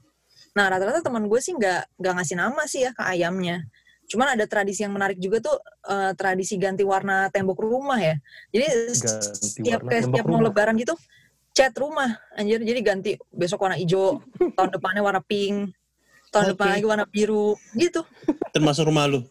Nah, 0.56 0.66
rata-rata 0.72 1.04
teman 1.04 1.28
gue 1.28 1.40
sih 1.40 1.52
nggak 1.52 2.00
nggak 2.00 2.14
ngasih 2.16 2.36
nama 2.40 2.62
sih 2.64 2.80
ya 2.88 2.90
ke 2.96 3.02
ayamnya. 3.04 3.60
Cuman 4.10 4.34
ada 4.34 4.44
tradisi 4.48 4.82
yang 4.82 4.96
menarik 4.96 5.20
juga 5.22 5.38
tuh 5.38 5.56
uh, 5.86 6.10
tradisi 6.18 6.58
ganti 6.58 6.82
warna 6.82 7.30
tembok 7.30 7.60
rumah 7.62 8.00
ya. 8.00 8.16
Jadi 8.50 8.66
Ganti 8.66 9.36
setiap 9.46 9.80
kayak 9.86 10.02
setiap 10.10 10.26
mau 10.26 10.42
lebaran 10.42 10.74
gitu 10.80 10.96
cat 11.54 11.74
rumah 11.76 12.18
anjir. 12.34 12.62
Jadi 12.62 12.80
ganti 12.80 13.10
besok 13.30 13.66
warna 13.66 13.76
hijau, 13.76 14.22
tahun 14.56 14.70
depannya 14.70 15.02
warna 15.04 15.22
pink, 15.22 15.74
tahun 16.30 16.54
depan 16.54 16.66
Oke. 16.66 16.74
lagi 16.78 16.86
warna 16.86 17.06
biru 17.06 17.46
gitu. 17.74 18.00
termasuk 18.54 18.86
rumah 18.86 19.06
lu 19.06 19.22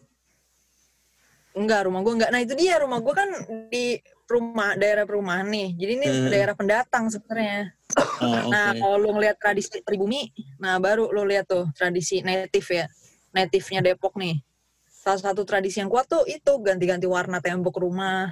Enggak, 1.50 1.90
rumah 1.90 2.00
gue 2.06 2.14
enggak. 2.14 2.30
Nah 2.30 2.40
itu 2.46 2.54
dia, 2.54 2.78
rumah 2.78 3.02
gue 3.02 3.10
kan 3.10 3.26
di 3.74 3.98
rumah 4.30 4.78
daerah 4.78 5.02
perumahan 5.02 5.50
nih. 5.50 5.74
Jadi 5.74 5.92
ini 5.98 6.06
Hmm. 6.06 6.30
daerah 6.30 6.54
pendatang 6.54 7.10
sebenarnya. 7.10 7.74
oh, 8.22 8.46
oke 8.46 8.54
Nah 8.54 8.70
kalau 8.78 8.96
lu 9.02 9.10
ngeliat 9.18 9.34
tradisi 9.34 9.82
pribumi, 9.82 10.30
nah 10.62 10.78
baru 10.78 11.10
lu 11.10 11.26
lihat 11.26 11.50
tuh 11.50 11.66
tradisi 11.74 12.22
native 12.22 12.68
ya. 12.70 12.86
Native-nya 13.34 13.82
Depok 13.82 14.14
nih. 14.14 14.38
Salah 14.86 15.18
satu 15.18 15.42
tradisi 15.42 15.82
yang 15.82 15.90
kuat 15.90 16.06
tuh 16.06 16.22
itu 16.26 16.50
ganti-ganti 16.62 17.10
warna 17.10 17.42
tembok 17.42 17.82
rumah. 17.82 18.30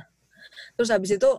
Terus 0.79 0.91
habis 0.95 1.11
itu 1.19 1.31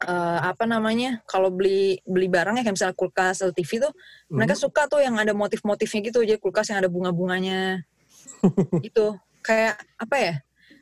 eh, 0.00 0.38
apa 0.44 0.64
namanya? 0.64 1.18
Kalau 1.24 1.50
beli 1.50 1.98
beli 2.04 2.28
barang 2.28 2.54
ya 2.54 2.62
kayak 2.62 2.74
misalnya 2.76 2.96
kulkas 2.96 3.42
atau 3.42 3.50
TV 3.50 3.82
tuh, 3.82 3.92
mereka 4.28 4.54
suka 4.54 4.86
tuh 4.86 5.02
yang 5.02 5.16
ada 5.16 5.32
motif-motifnya 5.32 6.00
gitu. 6.06 6.20
Jadi 6.22 6.38
kulkas 6.38 6.70
yang 6.70 6.78
ada 6.78 6.86
bunga-bunganya. 6.86 7.82
gitu. 8.86 9.18
Kayak 9.42 9.80
apa 9.96 10.16
ya? 10.16 10.34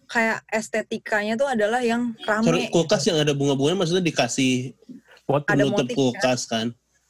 Kayak 0.07 0.39
estetikanya 0.49 1.35
tuh 1.35 1.49
adalah 1.49 1.83
yang 1.83 2.15
Sorry, 2.23 2.67
rame. 2.67 2.71
kulkas 2.71 3.03
yang 3.07 3.19
ada 3.19 3.33
bunga-bunganya 3.33 3.79
maksudnya 3.83 4.05
dikasih 4.05 4.71
Motif. 5.27 5.51
Ada 5.51 5.67
penutup 5.67 5.75
motifnya. 5.83 5.97
kulkas 5.99 6.41
kan 6.47 6.67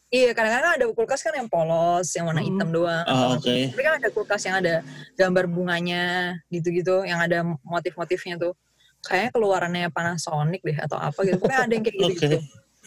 Iya, 0.06 0.30
kadang-kadang 0.32 0.72
ada 0.78 0.84
kulkas 0.94 1.20
kan 1.20 1.34
yang 1.34 1.50
polos, 1.50 2.08
yang 2.14 2.30
warna 2.30 2.38
Hmm. 2.38 2.48
hitam 2.48 2.68
doang. 2.70 3.04
Ah, 3.04 3.34
oke. 3.34 3.74
Tapi 3.74 3.82
kan 3.82 3.94
ada 3.98 4.08
kulkas 4.08 4.42
yang 4.46 4.56
ada 4.62 4.74
gambar 5.18 5.44
bunganya 5.50 6.02
gitu-gitu, 6.46 7.02
yang 7.04 7.18
ada 7.18 7.42
motif-motifnya 7.60 8.38
tuh. 8.38 8.54
Kayaknya 9.06 9.30
keluarannya 9.30 9.88
Panasonic 9.94 10.60
deh 10.66 10.78
atau 10.78 10.98
apa 10.98 11.18
gitu. 11.22 11.38
Pokoknya 11.38 11.60
ada 11.62 11.72
yang 11.72 11.84
kayak 11.86 11.96
gitu-gitu. 11.96 12.38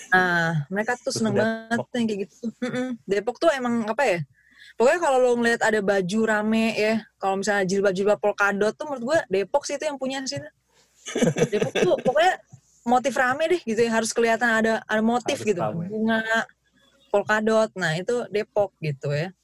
Nah, 0.09 0.65
mereka 0.71 0.95
tuh 0.99 1.11
seneng 1.11 1.35
Depok. 1.35 1.47
banget 1.47 1.79
yang 1.95 2.07
kayak 2.07 2.19
gitu. 2.27 2.35
Mm-mm. 2.63 2.87
Depok 3.03 3.35
tuh 3.39 3.49
emang 3.51 3.87
apa 3.87 4.03
ya? 4.03 4.19
Pokoknya 4.79 4.99
kalau 5.03 5.17
lo 5.19 5.31
ngeliat 5.35 5.61
ada 5.63 5.79
baju 5.83 6.19
rame 6.23 6.65
ya, 6.75 7.03
kalau 7.19 7.43
misalnya 7.43 7.67
jilbab-jilbab 7.67 8.19
polkadot 8.19 8.71
tuh 8.71 8.87
menurut 8.87 9.03
gue 9.03 9.19
Depok 9.27 9.67
sih 9.67 9.75
itu 9.75 9.85
yang 9.87 9.99
punya 9.99 10.23
sih. 10.23 10.39
Depok 11.51 11.73
tuh 11.75 11.95
pokoknya 11.99 12.39
motif 12.87 13.13
rame 13.19 13.43
deh 13.51 13.61
gitu 13.67 13.79
ya, 13.83 13.91
harus 13.91 14.15
kelihatan 14.15 14.47
ada 14.47 14.73
ada 14.87 15.03
motif 15.03 15.43
Harus 15.43 15.49
gitu. 15.51 15.59
rame. 15.59 15.91
Bunga, 15.91 16.23
polkadot, 17.11 17.69
nah 17.75 17.91
itu 17.99 18.23
Depok 18.31 18.71
gitu 18.79 19.11
ya. 19.11 19.35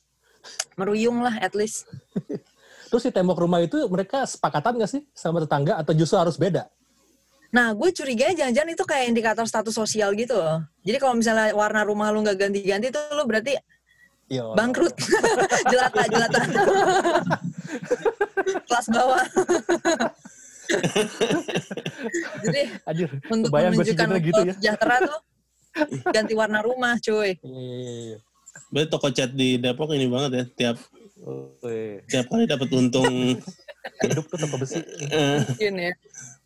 Meruyung 0.80 1.20
lah 1.20 1.36
at 1.44 1.52
least. 1.52 1.84
Terus 2.96 3.12
di 3.12 3.12
tembok 3.12 3.44
rumah 3.44 3.60
itu 3.60 3.76
mereka 3.92 4.24
sepakatan 4.24 4.80
nggak 4.80 4.88
sih 4.88 5.04
sama 5.12 5.44
tetangga 5.44 5.76
atau 5.76 5.92
justru 5.92 6.16
harus 6.16 6.40
beda? 6.40 6.64
Nah, 7.52 7.76
gue 7.76 7.92
curiganya 7.92 8.48
jangan-jangan 8.48 8.72
itu 8.72 8.84
kayak 8.88 9.06
indikator 9.12 9.44
status 9.44 9.76
sosial 9.76 10.16
gitu 10.16 10.40
loh. 10.40 10.64
Jadi 10.80 10.96
kalau 11.04 11.20
misalnya 11.20 11.52
warna 11.52 11.84
rumah 11.84 12.08
lu 12.16 12.24
nggak 12.24 12.48
ganti-ganti 12.48 12.96
tuh 12.96 13.04
lu 13.20 13.28
berarti 13.28 13.60
Iya. 14.32 14.48
bangkrut. 14.56 14.96
jelata, 15.76 16.02
jelata. 16.08 16.40
Kelas 18.64 18.88
bawah. 18.88 19.24
Jadi 22.48 22.62
Anjir, 22.88 23.10
untuk 23.28 23.52
menunjukkan 23.52 24.08
gitu, 24.08 24.24
gitu 24.24 24.40
lo 24.40 24.48
ya. 24.48 24.54
sejahtera 24.56 24.96
tuh 25.04 25.20
ganti 26.16 26.32
warna 26.32 26.64
rumah, 26.64 26.96
cuy. 27.04 27.36
Iya, 27.44 27.60
iya, 27.60 27.92
iya. 28.16 28.18
berarti 28.72 28.88
toko 28.88 29.12
cat 29.12 29.36
di 29.36 29.60
Depok 29.60 29.92
ini 29.92 30.08
banget 30.08 30.32
ya 30.32 30.44
tiap 30.48 30.80
Wih, 31.26 32.06
Tiap 32.06 32.30
kali 32.30 32.46
dapat 32.46 32.70
untung 32.78 33.10
hidup 34.06 34.26
tuh 34.30 34.38
toko 34.38 34.56
besi. 34.62 34.82
Mungkin 35.10 35.74
ya. 35.82 35.92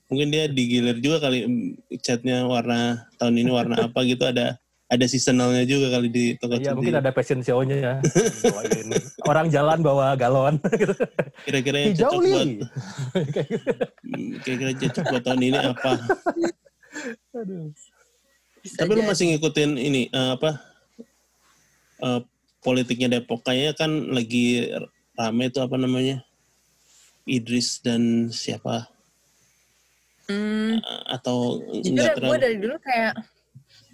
mungkin 0.10 0.28
dia 0.34 0.50
digilir 0.50 0.98
juga 0.98 1.22
kali 1.30 1.46
mm, 1.46 2.02
catnya 2.02 2.48
warna 2.48 3.06
tahun 3.22 3.46
ini 3.46 3.52
warna 3.54 3.76
apa 3.92 4.00
gitu 4.08 4.26
ada 4.26 4.58
ada 4.90 5.06
seasonalnya 5.06 5.70
juga 5.70 5.94
kali 5.94 6.10
di 6.10 6.26
toko 6.40 6.58
Iya 6.58 6.74
mungkin 6.74 6.98
ada 6.98 7.12
fashion 7.14 7.44
show-nya 7.46 7.78
ya. 7.78 7.94
Orang 9.28 9.52
jalan 9.54 9.84
bawa 9.84 10.16
galon. 10.18 10.58
gitu. 10.64 10.96
kira-kira 11.46 11.78
yang 11.84 11.94
Hijau 11.94 12.10
cocok 12.10 12.24
buat. 12.26 12.48
Kayak 13.30 13.48
gitu. 13.52 13.72
mm, 14.08 14.30
kira-kira 14.42 14.72
cocok 14.80 15.04
buat 15.12 15.24
tahun 15.28 15.42
ini 15.44 15.60
apa 15.60 15.92
Aduh. 17.36 17.70
Bisa 18.60 18.76
tapi 18.82 18.92
lu 18.98 19.04
masih 19.06 19.36
ngikutin 19.36 19.72
ini 19.78 20.02
eh, 20.10 20.30
apa 20.34 20.58
eh, 22.02 22.20
politiknya 22.60 23.20
Depok 23.20 23.44
kayaknya 23.44 23.74
kan 23.76 23.92
lagi 24.12 24.70
rame 25.16 25.52
itu 25.52 25.60
apa 25.60 25.76
namanya? 25.76 26.24
Idris 27.30 27.80
dan 27.84 28.34
siapa? 28.34 28.90
Hmm, 30.30 30.78
Eh, 30.78 31.04
atau 31.10 31.58
jujur 31.82 32.06
ya 32.06 32.14
gue 32.14 32.38
dari 32.38 32.58
dulu 32.62 32.78
kayak 32.78 33.18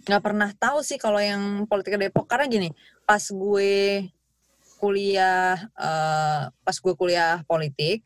nggak 0.05 0.21
pernah 0.21 0.49
tahu 0.53 0.83
sih 0.83 0.99
kalau 0.99 1.17
yang 1.17 1.63
politik 1.65 1.95
Depok. 1.97 2.27
Karena 2.27 2.45
gini 2.45 2.69
pas 3.07 3.21
gue 3.21 4.05
kuliah 4.77 5.57
eh, 5.79 6.41
pas 6.51 6.77
gue 6.77 6.93
kuliah 6.93 7.41
politik 7.47 8.03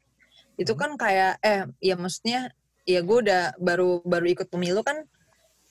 itu 0.59 0.73
kan 0.75 0.99
kayak 0.99 1.39
eh 1.39 1.65
ya 1.79 1.95
maksudnya 1.95 2.51
ya 2.83 2.99
gue 2.99 3.17
udah 3.23 3.55
baru 3.57 4.03
baru 4.03 4.25
ikut 4.33 4.47
pemilu 4.51 4.83
kan 4.83 5.07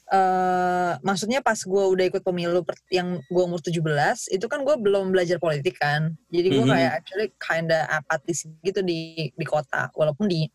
eh 0.09 0.93
maksudnya 1.05 1.45
pas 1.45 1.61
gue 1.61 1.85
udah 1.93 2.05
ikut 2.09 2.25
pemilu 2.25 2.65
yang 2.89 3.21
gue 3.29 3.43
umur 3.45 3.61
17 3.61 3.85
itu 4.33 4.47
kan 4.49 4.65
gue 4.65 4.73
belum 4.81 5.13
belajar 5.13 5.37
politik 5.37 5.77
kan 5.77 6.17
jadi 6.33 6.49
gue 6.49 6.65
Mhm. 6.65 6.73
kayak 6.73 6.93
actually 6.97 7.29
kinda 7.37 7.85
apatis 7.93 8.49
gitu 8.65 8.81
di 8.81 9.29
di 9.29 9.45
kota 9.45 9.93
walaupun 9.93 10.25
di 10.25 10.49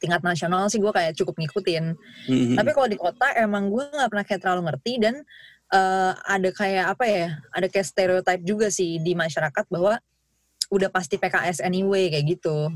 tingkat 0.00 0.24
nasional 0.24 0.72
sih 0.72 0.80
gue 0.80 0.88
kayak 0.88 1.12
cukup 1.12 1.36
ngikutin 1.36 1.92
Mhm. 2.24 2.56
tapi 2.56 2.70
kalau 2.72 2.88
di 2.88 2.96
kota 2.96 3.36
emang 3.36 3.68
gue 3.68 3.84
nggak 3.84 4.08
pernah 4.08 4.24
kayak 4.24 4.40
terlalu 4.40 4.62
ngerti 4.72 4.92
dan 4.96 5.14
eh, 5.66 6.12
ada 6.16 6.48
kayak 6.54 6.86
apa 6.94 7.04
ya 7.04 7.26
ada 7.52 7.66
kayak 7.66 7.86
stereotype 7.90 8.42
juga 8.46 8.70
sih 8.72 8.96
di 8.96 9.12
masyarakat 9.12 9.66
bahwa 9.68 9.98
udah 10.72 10.88
pasti 10.88 11.18
PKS 11.20 11.60
anyway 11.60 12.08
kayak 12.08 12.38
gitu 12.38 12.70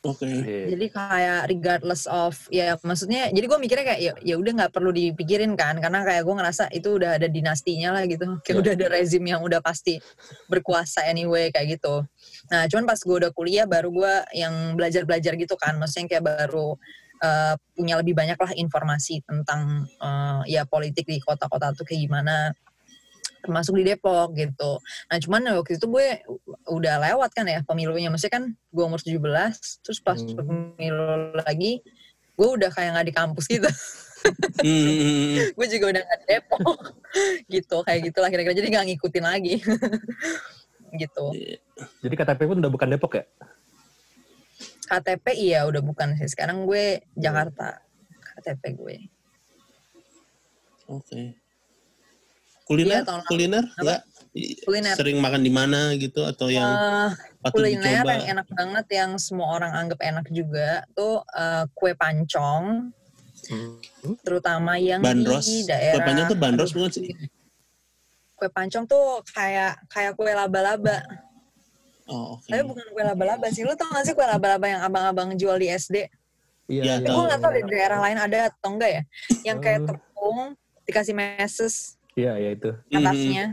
oke 0.00 0.24
Iya. 0.24 0.72
jadi 0.72 0.86
kayak 0.88 1.40
regardless 1.52 2.08
of 2.08 2.34
ya 2.48 2.72
maksudnya 2.80 3.28
jadi 3.28 3.44
gue 3.44 3.58
mikirnya 3.60 3.84
kayak 3.84 4.00
ya 4.00 4.12
ya 4.24 4.34
udah 4.40 4.52
nggak 4.56 4.72
perlu 4.72 4.90
dipikirin 4.90 5.52
kan 5.54 5.76
karena 5.76 6.00
kayak 6.02 6.24
gue 6.24 6.34
ngerasa 6.40 6.64
itu 6.72 6.96
udah 6.96 7.20
ada 7.20 7.28
dinastinya 7.28 7.92
lah 7.92 8.08
gitu 8.08 8.24
kayak 8.40 8.56
Iya. 8.56 8.62
udah 8.64 8.72
ada 8.80 8.86
rezim 8.88 9.24
yang 9.28 9.44
udah 9.44 9.60
pasti 9.60 10.00
berkuasa 10.48 11.04
anyway 11.04 11.52
kayak 11.52 11.76
gitu 11.76 12.04
nah 12.48 12.64
cuman 12.64 12.88
pas 12.88 12.96
gue 12.96 13.16
udah 13.20 13.30
kuliah 13.36 13.68
baru 13.68 13.92
gue 13.92 14.14
yang 14.40 14.72
belajar 14.74 15.04
belajar 15.04 15.36
gitu 15.36 15.54
kan 15.60 15.76
maksudnya 15.76 16.16
kayak 16.16 16.24
baru 16.24 16.80
eh, 17.20 17.54
punya 17.76 18.00
lebih 18.00 18.16
banyak 18.16 18.40
lah 18.40 18.52
informasi 18.56 19.20
tentang 19.28 19.84
eh, 19.84 20.40
ya 20.48 20.64
politik 20.64 21.04
di 21.04 21.20
kota-kota 21.20 21.76
tuh 21.76 21.84
kayak 21.84 22.08
gimana 22.08 22.56
termasuk 23.40 23.76
di 23.76 23.84
Depok 23.84 24.36
gitu. 24.36 24.78
Nah 25.08 25.16
cuman 25.16 25.40
waktu 25.56 25.76
itu 25.76 25.86
gue 25.86 26.06
udah 26.68 26.94
lewat 27.10 27.30
kan 27.32 27.44
ya 27.44 27.60
pemilunya. 27.64 28.12
Maksudnya 28.12 28.34
kan 28.36 28.44
gue 28.52 28.84
umur 28.84 29.00
17, 29.00 29.16
terus 29.80 29.98
pas 29.98 30.16
Hmm. 30.16 30.36
pemilu 30.36 31.32
lagi, 31.40 31.80
gue 32.36 32.48
udah 32.48 32.70
kayak 32.70 32.90
nggak 32.94 33.06
di 33.08 33.14
kampus 33.14 33.44
gitu. 33.48 33.70
Mhm. 34.60 35.52
gue 35.56 35.66
juga 35.72 35.84
udah 35.96 36.02
nggak 36.04 36.18
di 36.20 36.26
Depok 36.28 36.78
gitu. 37.56 37.76
Kayak 37.82 38.00
gitu 38.12 38.18
lah 38.20 38.28
kira-kira. 38.28 38.54
Jadi 38.54 38.68
nggak 38.68 38.86
ngikutin 38.92 39.24
lagi. 39.24 39.54
gitu. 41.00 41.24
Jadi 42.02 42.14
KTP 42.14 42.40
pun 42.44 42.58
udah 42.58 42.72
bukan 42.72 42.88
Depok 42.90 43.14
ya? 43.16 43.24
KTP 44.90 45.26
iya 45.38 45.62
udah 45.64 45.80
bukan 45.80 46.18
sih. 46.18 46.26
Sekarang 46.28 46.66
gue 46.66 47.00
Jakarta. 47.14 47.78
KTP 48.36 48.62
gue. 48.74 48.96
oke 50.90 51.38
kuliner? 52.70 53.02
Tahun 53.02 53.18
lalu. 53.18 53.28
kuliner? 53.28 53.64
nggak? 53.76 54.00
Kuliner. 54.62 54.94
sering 54.94 55.18
makan 55.18 55.42
di 55.42 55.50
mana 55.50 55.90
gitu 55.98 56.22
atau 56.22 56.46
yang 56.46 56.70
Eh, 56.70 57.10
patut 57.42 57.58
kuliner 57.58 57.82
dicoba 57.98 58.12
yang 58.14 58.26
enak 58.30 58.46
banget 58.48 58.86
yang 58.94 59.10
semua 59.18 59.46
orang 59.52 59.74
anggap 59.74 59.98
enak 60.00 60.26
juga 60.30 60.86
tuh 60.92 61.18
eh, 61.26 61.66
kue 61.74 61.92
pancong. 61.92 62.94
Terutama 64.22 64.78
yang 64.78 65.02
bandros? 65.02 65.44
Di 65.44 65.64
kue 65.64 65.68
daerah 65.68 66.06
panjang 66.06 66.26
tuh 66.30 66.38
bandros 66.38 66.70
bukan 66.70 66.90
sih. 66.92 67.10
Kue 68.32 68.48
pancong 68.48 68.86
tuh 68.86 69.20
kayak 69.28 69.82
kayak 69.90 70.14
kue 70.14 70.30
laba-laba. 70.30 71.02
Oh 72.06 72.38
oke. 72.38 72.46
Tapi 72.46 72.62
bukan 72.62 72.86
kue 72.88 73.02
laba-laba 73.02 73.46
sih. 73.50 73.66
Lu 73.66 73.74
tau 73.74 73.90
gak 73.90 74.06
sih 74.06 74.14
kue 74.14 74.22
laba-laba 74.22 74.66
yang 74.66 74.80
abang-abang 74.80 75.34
jual 75.34 75.58
di 75.58 75.66
SD 75.68 76.06
Iya, 76.70 76.82
Eh, 76.86 76.98
tahu. 77.02 77.18
gue 77.18 77.24
gak 77.26 77.40
tau 77.42 77.50
di 77.50 77.62
daerah 77.66 77.98
lain 77.98 78.14
ada 78.16 78.38
atau 78.46 78.70
enggak 78.70 78.90
ya. 78.94 79.02
Yang 79.42 79.58
kayak 79.58 79.80
Oh. 79.82 79.86
tepung 79.90 80.38
dikasih 80.86 81.14
meses 81.14 81.98
Iya, 82.20 82.32
iya 82.36 82.50
itu. 82.52 82.70
atasnya 82.92 83.44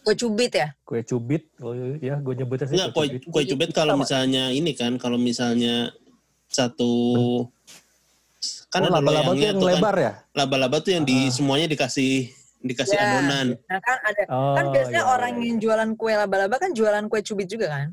kue 0.00 0.14
cubit 0.16 0.52
ya 0.56 0.68
Kue 0.80 1.00
cubit, 1.04 1.42
oh 1.60 1.76
iya 2.00 2.16
gue 2.16 2.34
nyebutnya 2.34 2.66
sih 2.66 2.74
Enggak, 2.80 2.90
kue, 2.96 3.06
kue 3.28 3.42
cubit 3.44 3.70
kalau 3.70 4.00
misalnya 4.00 4.48
ini 4.48 4.72
kan, 4.72 4.96
kalau 4.96 5.20
misalnya 5.20 5.92
satu 6.48 6.92
kan 8.72 8.80
oh, 8.82 8.88
ada 8.88 8.96
laba-laba 9.02 9.30
tuh 9.36 9.44
yang 9.44 9.58
tuh 9.60 9.68
kan. 9.68 9.76
lebar 9.76 9.96
ya? 9.98 10.12
Laba-laba 10.32 10.76
tuh 10.80 10.92
yang 10.96 11.04
di 11.04 11.28
semuanya 11.28 11.66
dikasih 11.68 12.32
dikasih 12.60 12.92
Ya. 12.96 13.04
adonan. 13.08 13.46
nah 13.68 13.80
kan 13.80 13.96
ada 14.04 14.22
Oh, 14.28 14.52
kan 14.56 14.64
biasanya 14.68 15.04
iya, 15.04 15.12
orang 15.12 15.32
iya. 15.40 15.44
yang 15.48 15.56
jualan 15.60 15.90
kue 15.96 16.12
laba-laba 16.12 16.56
kan 16.60 16.70
jualan 16.72 17.04
kue 17.08 17.20
cubit 17.20 17.48
juga 17.48 17.68
kan 17.68 17.88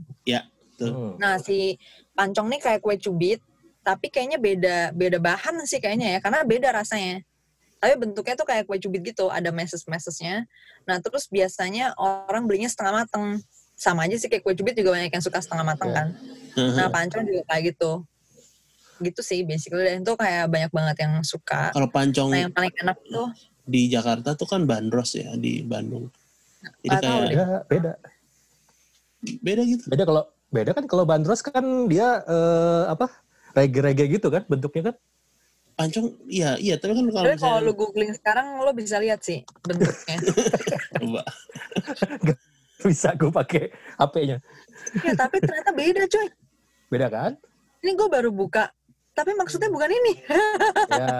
Tuh. 0.78 0.94
Hmm. 0.94 1.14
Nah 1.18 1.42
si 1.42 1.74
pancong 2.14 2.54
nih 2.54 2.62
kayak 2.62 2.82
kue 2.86 2.94
cubit, 3.02 3.42
tapi 3.82 4.14
kayaknya 4.14 4.38
beda 4.38 4.78
beda 4.94 5.18
bahan 5.18 5.66
sih 5.66 5.82
kayaknya 5.82 6.14
ya, 6.14 6.20
karena 6.22 6.46
beda 6.46 6.70
rasanya. 6.70 7.26
Tapi 7.78 7.94
bentuknya 7.98 8.34
tuh 8.34 8.48
kayak 8.50 8.66
kue 8.66 8.78
cubit 8.82 9.02
gitu, 9.14 9.30
ada 9.30 9.54
meses-mesesnya. 9.54 10.50
Nah 10.90 10.98
terus 10.98 11.30
biasanya 11.30 11.94
orang 11.98 12.50
belinya 12.50 12.70
setengah 12.70 13.06
mateng. 13.06 13.42
Sama 13.78 14.10
aja 14.10 14.18
sih 14.18 14.26
kayak 14.26 14.42
kue 14.42 14.58
cubit 14.58 14.74
juga 14.74 14.98
banyak 14.98 15.14
yang 15.14 15.24
suka 15.24 15.38
setengah 15.38 15.66
mateng 15.66 15.90
Iya. 15.94 15.98
kan. 15.98 16.08
Nah 16.74 16.88
pancong 16.90 17.24
juga 17.26 17.42
kayak 17.54 17.64
gitu. 17.76 17.92
Gitu 18.98 19.22
sih 19.22 19.46
basically 19.46 19.86
dan 19.86 20.02
itu 20.02 20.14
kayak 20.18 20.50
banyak 20.50 20.72
banget 20.74 20.98
yang 21.06 21.14
suka. 21.22 21.70
Kalau 21.70 21.86
pancong 21.86 22.34
Nah 22.34 22.40
yang 22.50 22.54
paling 22.54 22.74
enak 22.82 22.98
tuh 23.06 23.30
di 23.68 23.92
Jakarta 23.92 24.34
tuh 24.34 24.48
kan 24.48 24.64
bandros 24.64 25.14
ya 25.14 25.36
di 25.36 25.62
Bandung. 25.62 26.08
Jadi 26.82 26.96
kayak. 27.04 27.30
Beda, 27.30 27.48
beda. 27.68 27.92
beda 29.44 29.62
gitu. 29.68 29.84
Beda 29.92 30.04
kalau 30.08 30.24
beda 30.48 30.72
kan 30.72 30.86
kalau 30.88 31.04
bandros 31.04 31.44
kan 31.44 31.86
dia 31.92 32.24
eh, 32.26 32.84
apa? 32.90 33.12
Rege-rege 33.54 34.06
gitu 34.18 34.32
kan 34.32 34.48
bentuknya 34.48 34.94
kan? 34.94 34.96
Pancong 35.78 36.18
iya 36.26 36.58
iya 36.58 36.74
tapi 36.82 36.98
kan 36.98 37.06
kalau 37.06 37.26
tapi 37.30 37.38
kalau 37.38 37.62
misalnya 37.62 37.68
lu 37.70 37.74
googling 37.78 38.12
sekarang 38.18 38.58
lo 38.66 38.74
bisa 38.74 38.98
lihat 38.98 39.22
sih 39.22 39.46
bentuknya. 39.62 40.18
coba 40.98 41.22
Bisa 42.78 43.10
gue 43.14 43.30
pakai 43.30 43.74
HP-nya. 43.98 44.38
ya 45.06 45.14
tapi 45.14 45.38
ternyata 45.42 45.70
beda 45.74 46.06
coy. 46.10 46.28
Beda 46.90 47.08
kan? 47.10 47.32
Ini 47.82 47.94
gue 47.94 48.10
baru 48.10 48.30
buka, 48.34 48.70
tapi 49.14 49.34
maksudnya 49.34 49.70
bukan 49.70 49.90
ini. 49.92 50.14
Ya. 50.88 51.20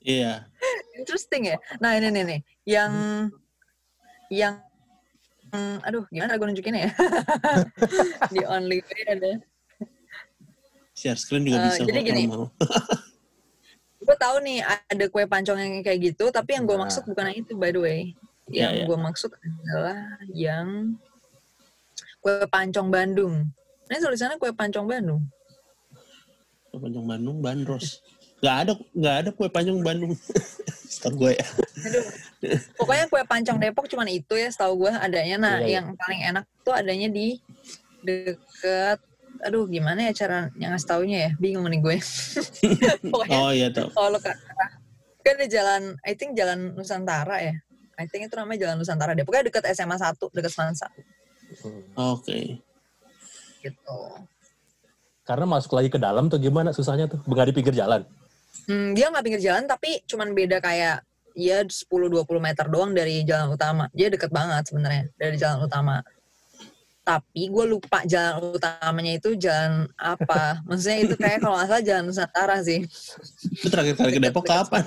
iya. 0.00 0.32
Interesting 0.96 1.52
ya. 1.52 1.56
Nah 1.82 1.98
ini 1.98 2.08
nih 2.08 2.22
nih, 2.24 2.40
yang 2.64 2.92
yang 4.32 4.54
hmm, 5.52 5.84
aduh 5.84 6.06
gimana 6.08 6.38
gue 6.40 6.46
nunjukinnya 6.48 6.88
ya? 6.88 6.92
Di 8.34 8.40
only 8.48 8.80
way 8.80 9.02
ada. 9.10 9.32
Share 10.96 11.18
screen 11.18 11.44
juga 11.44 11.60
Eh, 11.60 11.64
bisa 11.68 11.82
jadi 11.84 12.00
kok 12.00 12.08
gini. 12.08 12.22
Gue 14.02 14.16
tahu 14.18 14.36
nih 14.42 14.58
ada 14.62 15.04
kue 15.06 15.24
pancong 15.24 15.58
yang 15.58 15.74
kayak 15.80 16.12
gitu, 16.12 16.28
tapi 16.28 16.58
yang 16.58 16.66
gue 16.66 16.74
Nah. 16.74 16.84
maksud 16.86 17.06
bukan 17.06 17.30
yang 17.30 17.38
itu 17.40 17.54
by 17.54 17.70
the 17.70 17.80
way. 17.80 18.00
Iya, 18.50 18.68
Yang 18.68 18.72
iya. 18.74 18.84
gue 18.90 18.98
maksud 18.98 19.30
adalah 19.32 19.98
yang 20.34 20.66
kue 22.18 22.34
pancong 22.46 22.88
Bandung. 22.90 23.34
Ini 23.86 23.98
tulisannya 23.98 24.36
kue 24.36 24.50
pancong 24.50 24.86
Bandung. 24.86 25.22
Kue 26.68 26.78
pancong 26.78 27.06
Bandung 27.06 27.36
bandros. 27.38 28.02
Gak 28.42 28.56
ada 28.66 28.72
gak 28.92 29.16
ada 29.22 29.30
kue 29.30 29.46
pancong 29.46 29.80
Bandung. 29.80 30.12
Setahu 30.92 31.14
gue 31.24 31.32
ya. 31.38 31.46
Aduh. 31.86 32.04
Pokoknya 32.74 33.06
kue 33.06 33.22
pancong 33.22 33.58
Depok 33.58 33.86
cuman 33.86 34.10
itu 34.10 34.34
ya 34.34 34.50
setahu 34.50 34.86
gue 34.86 34.92
adanya. 34.92 35.36
Nah, 35.38 35.56
Iya, 35.62 35.66
iya. 35.66 35.74
yang 35.78 35.94
paling 35.94 36.20
enak 36.26 36.44
tuh 36.60 36.74
adanya 36.74 37.06
di 37.06 37.38
deket 38.02 38.98
aduh 39.42 39.66
gimana 39.66 40.06
ya 40.06 40.12
cara 40.14 40.38
yang 40.54 40.70
ngasih 40.70 40.88
taunya 40.88 41.18
ya 41.18 41.30
bingung 41.36 41.66
nih 41.66 41.80
gue 41.80 41.96
pokoknya 43.12 43.38
Oh 43.38 43.50
iya 43.50 43.68
tau. 43.68 43.90
kalau 43.90 44.18
ke 44.18 44.30
arah 44.30 44.70
kan 45.22 45.34
di 45.38 45.46
jalan 45.46 45.82
I 46.02 46.14
think 46.14 46.34
jalan 46.34 46.74
Nusantara 46.74 47.38
ya 47.38 47.54
I 47.98 48.06
think 48.06 48.26
itu 48.26 48.34
namanya 48.34 48.66
jalan 48.66 48.76
Nusantara 48.78 49.12
deh 49.12 49.22
pokoknya 49.22 49.50
deket 49.50 49.66
SMA 49.74 49.98
1 49.98 50.14
deket 50.18 50.50
Semansa 50.50 50.86
Oke. 51.94 52.62
gitu 53.60 53.98
Karena 55.22 55.46
masuk 55.46 55.78
lagi 55.78 55.86
ke 55.86 55.98
dalam 55.98 56.26
tuh 56.26 56.34
gimana 56.36 56.74
susahnya 56.74 57.06
tuh? 57.06 57.22
Nggak 57.22 57.52
di 57.52 57.54
pinggir 57.54 57.74
jalan. 57.78 58.02
hmm, 58.66 58.90
dia 58.92 59.06
nggak 59.06 59.22
pinggir 59.22 59.42
jalan 59.42 59.64
tapi 59.66 60.02
cuman 60.02 60.34
beda 60.34 60.58
kayak 60.58 61.06
ya 61.32 61.62
10-20 61.62 61.88
meter 62.36 62.66
doang 62.68 62.90
dari 62.92 63.22
jalan 63.22 63.54
utama 63.54 63.86
dia 63.94 64.10
deket 64.10 64.28
banget 64.28 64.66
sebenarnya 64.68 65.08
dari 65.14 65.36
jalan 65.38 65.64
utama 65.64 66.02
tapi 67.02 67.50
gue 67.50 67.64
lupa 67.66 68.06
jalan 68.06 68.54
utamanya 68.54 69.18
itu 69.18 69.34
jalan 69.34 69.90
apa 69.98 70.62
maksudnya 70.62 70.98
itu 71.02 71.14
kayak 71.18 71.42
kalau 71.42 71.58
nggak 71.58 71.68
salah 71.68 71.82
jalan 71.82 72.02
Nusantara 72.06 72.56
sih 72.62 72.86
Itu 73.58 73.66
terakhir 73.74 73.98
kali 73.98 74.10
ke 74.14 74.20
Depok 74.22 74.46
kapan? 74.46 74.86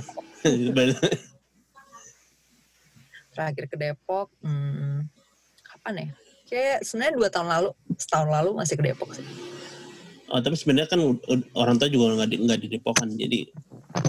terakhir 3.35 3.67
ke 3.67 3.75
Depok 3.75 4.31
hmm, 4.39 5.11
kapan 5.67 5.93
ya 5.99 6.07
kayak 6.47 6.77
sebenarnya 6.87 7.13
dua 7.19 7.27
tahun 7.27 7.47
lalu 7.51 7.69
setahun 7.99 8.29
lalu 8.31 8.49
masih 8.55 8.75
ke 8.79 8.83
Depok 8.87 9.11
sih 9.11 9.25
oh, 10.31 10.39
tapi 10.39 10.55
sebenarnya 10.55 10.87
kan 10.87 10.99
orang 11.51 11.75
tua 11.75 11.91
juga 11.91 12.15
nggak 12.23 12.29
di, 12.31 12.37
nggak 12.47 12.59
di 12.63 12.67
Depok 12.71 12.95
kan, 12.95 13.11
jadi 13.11 13.39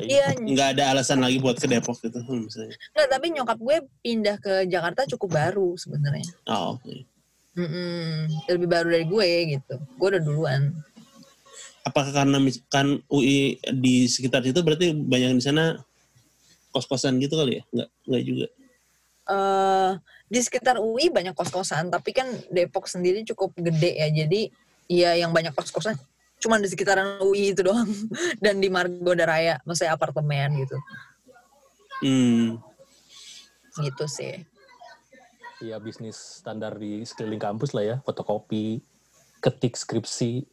iya 0.07 0.31
nggak 0.39 0.79
ada 0.79 0.95
alasan 0.95 1.19
lagi 1.19 1.43
buat 1.43 1.59
ke 1.59 1.67
Depok 1.67 1.99
gitu 1.99 2.23
misalnya. 2.23 2.79
nggak 2.95 3.09
tapi 3.11 3.27
nyokap 3.35 3.59
gue 3.59 3.77
pindah 4.07 4.37
ke 4.39 4.55
Jakarta 4.71 5.03
cukup 5.11 5.29
baru 5.35 5.75
sebenarnya 5.75 6.31
Oh, 6.47 6.79
oke. 6.79 7.16
Mm-mm, 7.57 8.29
lebih 8.53 8.69
baru 8.69 8.89
dari 8.93 9.07
gue 9.09 9.29
gitu 9.57 9.75
gue 9.81 10.09
udah 10.13 10.23
duluan 10.23 10.63
Apakah 11.87 12.11
karena 12.11 12.43
mis- 12.43 12.67
kan 12.67 12.99
UI 13.07 13.63
di 13.79 14.11
sekitar 14.11 14.43
situ 14.43 14.59
berarti 14.59 14.91
banyak 14.91 15.39
di 15.39 15.45
sana 15.47 15.79
kos-kosan 16.75 17.23
gitu 17.23 17.39
kali 17.39 17.63
ya? 17.63 17.65
Nggak, 17.71 17.89
nggak 18.11 18.23
juga. 18.27 18.47
eh 19.27 19.91
di 20.27 20.41
sekitar 20.43 20.83
UI 20.83 21.15
banyak 21.15 21.31
kos-kosan, 21.39 21.87
tapi 21.95 22.11
kan 22.11 22.27
Depok 22.51 22.91
sendiri 22.91 23.23
cukup 23.23 23.55
gede 23.55 24.03
ya. 24.03 24.11
Jadi 24.11 24.51
ya 24.91 25.15
yang 25.15 25.31
banyak 25.31 25.55
kos-kosan 25.55 25.95
cuman 26.43 26.59
di 26.59 26.69
sekitaran 26.69 27.23
UI 27.23 27.55
itu 27.55 27.63
doang 27.63 27.87
dan 28.45 28.59
di 28.59 28.67
Margonda 28.67 29.23
Raya, 29.23 29.63
maksudnya 29.63 29.95
apartemen 29.95 30.59
gitu. 30.67 30.77
Hmm. 32.03 32.59
Gitu 33.79 34.05
sih. 34.11 34.43
Iya 35.57 35.81
bisnis 35.81 36.45
standar 36.45 36.77
di 36.77 37.01
sekeliling 37.01 37.41
kampus 37.41 37.73
lah 37.73 37.85
ya, 37.85 37.97
fotokopi, 38.05 38.85
ketik 39.41 39.77
skripsi. 39.77 40.45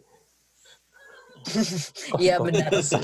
Iya 2.24 2.40
benar 2.40 2.72
sih. 2.80 3.04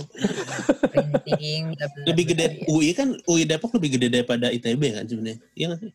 Printing, 0.95 1.75
Lebih 2.07 2.23
gede 2.31 2.45
iya. 2.63 2.71
UI 2.71 2.95
kan 2.95 3.11
UI 3.27 3.43
Depok 3.43 3.75
lebih 3.75 3.99
gede 3.99 4.07
daripada 4.07 4.47
ITB 4.47 4.95
kan 4.95 5.03
sebenarnya. 5.03 5.43
Iya 5.59 5.65
nggak 5.67 5.79
sih? 5.83 5.91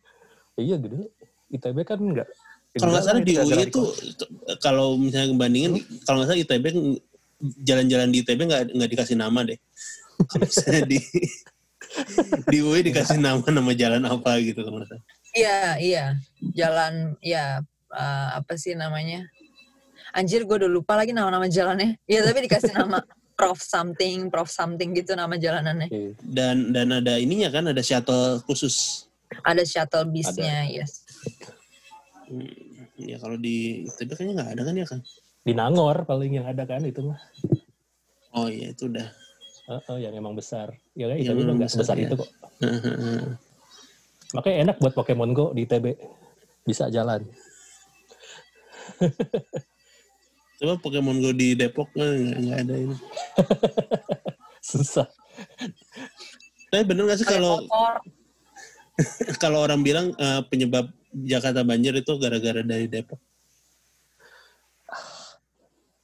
Iya 0.61 0.75
gede. 0.77 1.09
ITB 1.57 1.77
kan 1.81 1.97
enggak. 1.97 2.29
Kalau 2.77 2.91
nggak 2.93 3.05
salah 3.07 3.21
di 3.25 3.33
UI 3.33 3.65
itu 3.65 3.81
kalau 4.61 4.87
misalnya 5.01 5.33
bandingin 5.33 5.81
kalau 6.05 6.21
nggak 6.21 6.29
salah 6.29 6.41
ITB 6.45 6.65
jalan-jalan 7.65 8.13
di 8.13 8.17
ITB 8.21 8.39
nggak 8.45 8.63
nggak 8.77 8.89
dikasih 8.93 9.17
nama 9.17 9.41
deh. 9.41 9.57
Kalau 10.29 10.45
misalnya 10.45 10.83
di 10.85 10.99
di 12.53 12.57
UI 12.61 12.85
dikasih 12.85 13.17
nama 13.17 13.41
nama 13.41 13.71
jalan 13.73 14.05
apa 14.05 14.37
gitu 14.45 14.61
kalau 14.61 14.85
nggak 14.85 14.93
salah. 14.93 15.05
Iya, 15.35 15.75
iya. 15.83 16.05
Jalan 16.55 17.19
ya 17.19 17.59
eh, 17.91 18.27
apa 18.39 18.55
sih 18.55 18.71
namanya? 18.73 19.27
Anjir 20.15 20.47
gue 20.47 20.55
udah 20.63 20.71
lupa 20.71 20.95
lagi 20.95 21.11
nama-nama 21.11 21.51
jalannya. 21.51 21.99
Iya, 22.07 22.23
tapi 22.23 22.47
dikasih 22.47 22.71
nama 22.71 23.03
Prof 23.37 23.59
something, 23.59 24.31
Prof 24.31 24.47
something 24.47 24.95
gitu 24.95 25.11
nama 25.11 25.35
jalanannya. 25.35 25.91
Dan 26.23 26.71
dan 26.71 26.87
ada 27.03 27.19
ininya 27.19 27.51
kan 27.51 27.67
ada 27.67 27.83
shuttle 27.83 28.39
khusus. 28.47 29.07
Ada 29.43 29.67
shuttle 29.67 30.07
bisnya, 30.07 30.63
yes. 30.71 31.03
Hmm, 32.31 32.47
ya 32.95 33.19
kalau 33.19 33.35
di 33.35 33.83
ITB 33.91 34.15
kayaknya 34.15 34.33
nggak 34.39 34.51
ada 34.55 34.61
kan 34.63 34.75
ya 34.79 34.87
kan? 34.87 34.99
Di 35.43 35.51
Nangor 35.51 36.07
paling 36.07 36.31
yang 36.31 36.47
ada 36.47 36.63
kan 36.63 36.79
itu 36.87 37.03
mah. 37.03 37.19
Oh 38.31 38.47
iya 38.47 38.71
itu 38.71 38.87
udah. 38.87 39.11
Heeh, 39.65 39.97
yang 39.99 40.15
emang 40.15 40.31
besar. 40.31 40.71
Ya 40.95 41.11
kan 41.11 41.19
ITB 41.19 41.43
nggak 41.43 41.59
besar, 41.59 41.83
sebesar 41.83 41.97
ya. 41.99 42.07
itu 42.07 42.15
kok. 42.23 42.29
Makanya 44.33 44.57
enak 44.65 44.75
buat 44.81 44.93
Pokemon 44.97 45.31
Go 45.35 45.53
di 45.53 45.67
ITB. 45.67 45.93
Bisa 46.65 46.89
jalan. 46.89 47.21
Coba 50.57 50.73
Pokemon 50.81 51.21
Go 51.21 51.29
di 51.35 51.53
Depok 51.53 51.91
nggak 51.93 52.59
ada 52.65 52.75
ini. 52.79 52.95
Susah. 54.71 55.05
Tapi 56.71 56.83
bener 56.87 57.05
nggak 57.05 57.19
sih 57.21 57.27
kalau 57.27 57.61
kalau 59.43 59.61
orang 59.61 59.83
bilang 59.85 60.15
eh, 60.15 60.41
penyebab 60.49 60.89
Jakarta 61.11 61.61
banjir 61.61 61.93
itu 61.95 62.15
gara-gara 62.17 62.65
dari 62.65 62.87
Depok? 62.89 63.19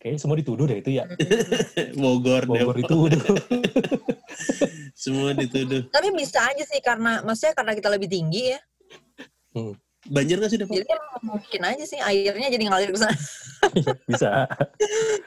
Kayaknya 0.01 0.17
semua 0.17 0.33
dituduh 0.41 0.65
deh 0.65 0.81
itu 0.81 0.97
ya. 0.97 1.05
Bogor, 2.01 2.49
Bogor 2.49 2.73
Depok, 2.73 2.89
dituduh. 3.13 3.21
semua 5.05 5.29
dituduh. 5.37 5.85
Tapi 5.93 6.09
bisa 6.17 6.41
aja 6.41 6.63
sih 6.65 6.81
karena 6.81 7.21
maksudnya 7.21 7.53
karena 7.53 7.77
kita 7.77 7.93
lebih 7.93 8.09
tinggi 8.09 8.49
ya. 8.49 8.59
Hmm, 9.53 9.77
Banjir 10.09 10.41
nggak 10.41 10.49
sih 10.49 10.57
Depok? 10.57 10.73
Jadi 10.73 10.89
mungkin 11.21 11.61
aja 11.61 11.85
sih 11.85 12.01
airnya 12.01 12.49
jadi 12.49 12.63
ngalir 12.65 12.89
ke 12.89 12.97
sana. 12.97 13.13
bisa. 14.09 14.49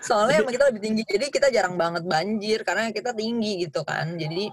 Soalnya 0.03 0.43
emang 0.43 0.51
kita 0.59 0.67
lebih 0.75 0.83
tinggi. 0.83 1.03
Jadi 1.07 1.27
kita 1.31 1.55
jarang 1.55 1.79
banget 1.79 2.03
banjir 2.03 2.67
karena 2.67 2.91
kita 2.91 3.15
tinggi 3.15 3.71
gitu 3.71 3.87
kan. 3.87 4.19
Jadi 4.19 4.51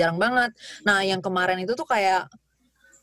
jarang 0.00 0.16
banget. 0.16 0.56
Nah, 0.88 1.04
yang 1.04 1.20
kemarin 1.20 1.60
itu 1.60 1.76
tuh 1.76 1.84
kayak 1.84 2.32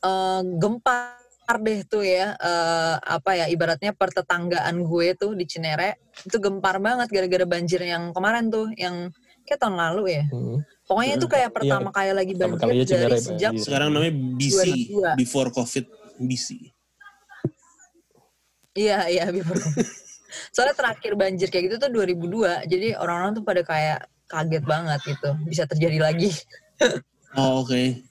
eh, 0.01 0.41
gempar 0.57 1.20
deh 1.59 1.83
tuh 1.83 2.05
ya. 2.05 2.37
eh, 2.39 2.95
apa 3.01 3.31
ya 3.35 3.45
ibaratnya 3.51 3.91
pertetanggaan 3.91 4.85
gue 4.85 5.07
tuh 5.19 5.35
di 5.35 5.43
Cinere 5.43 5.99
itu 6.23 6.37
gempar 6.39 6.79
banget 6.79 7.11
gara-gara 7.11 7.43
banjir 7.43 7.81
yang 7.83 8.15
kemarin 8.15 8.47
tuh 8.47 8.71
yang 8.79 9.11
kayak 9.43 9.59
tahun 9.59 9.75
lalu 9.75 10.03
ya. 10.21 10.23
Hmm. 10.29 10.63
Pokoknya 10.87 11.13
itu 11.17 11.27
kayak 11.27 11.49
pertama 11.51 11.89
kali 11.89 12.11
lagi 12.11 12.33
banjir 12.35 12.85
dari 12.87 13.19
sejak 13.19 13.51
banjir. 13.55 13.63
Sekarang 13.63 13.89
namanya 13.91 14.13
BC, 14.15 14.59
2002. 14.91 15.19
before 15.19 15.49
COVID 15.51 15.85
BC. 16.23 16.47
Iya, 18.75 18.99
iya 19.11 19.25
before 19.31 19.59
COVID. 19.59 19.87
Soalnya 20.55 20.75
terakhir 20.75 21.11
banjir 21.19 21.47
kayak 21.51 21.63
gitu 21.67 21.75
tuh 21.79 21.89
2002. 21.91 22.67
Jadi 22.71 22.87
orang-orang 22.95 23.31
tuh 23.35 23.43
pada 23.43 23.61
kayak 23.67 23.99
kaget 24.31 24.63
banget 24.63 24.99
gitu. 25.03 25.29
Bisa 25.43 25.63
terjadi 25.67 25.99
lagi. 25.99 26.31
Oh 27.35 27.63
oke. 27.63 28.03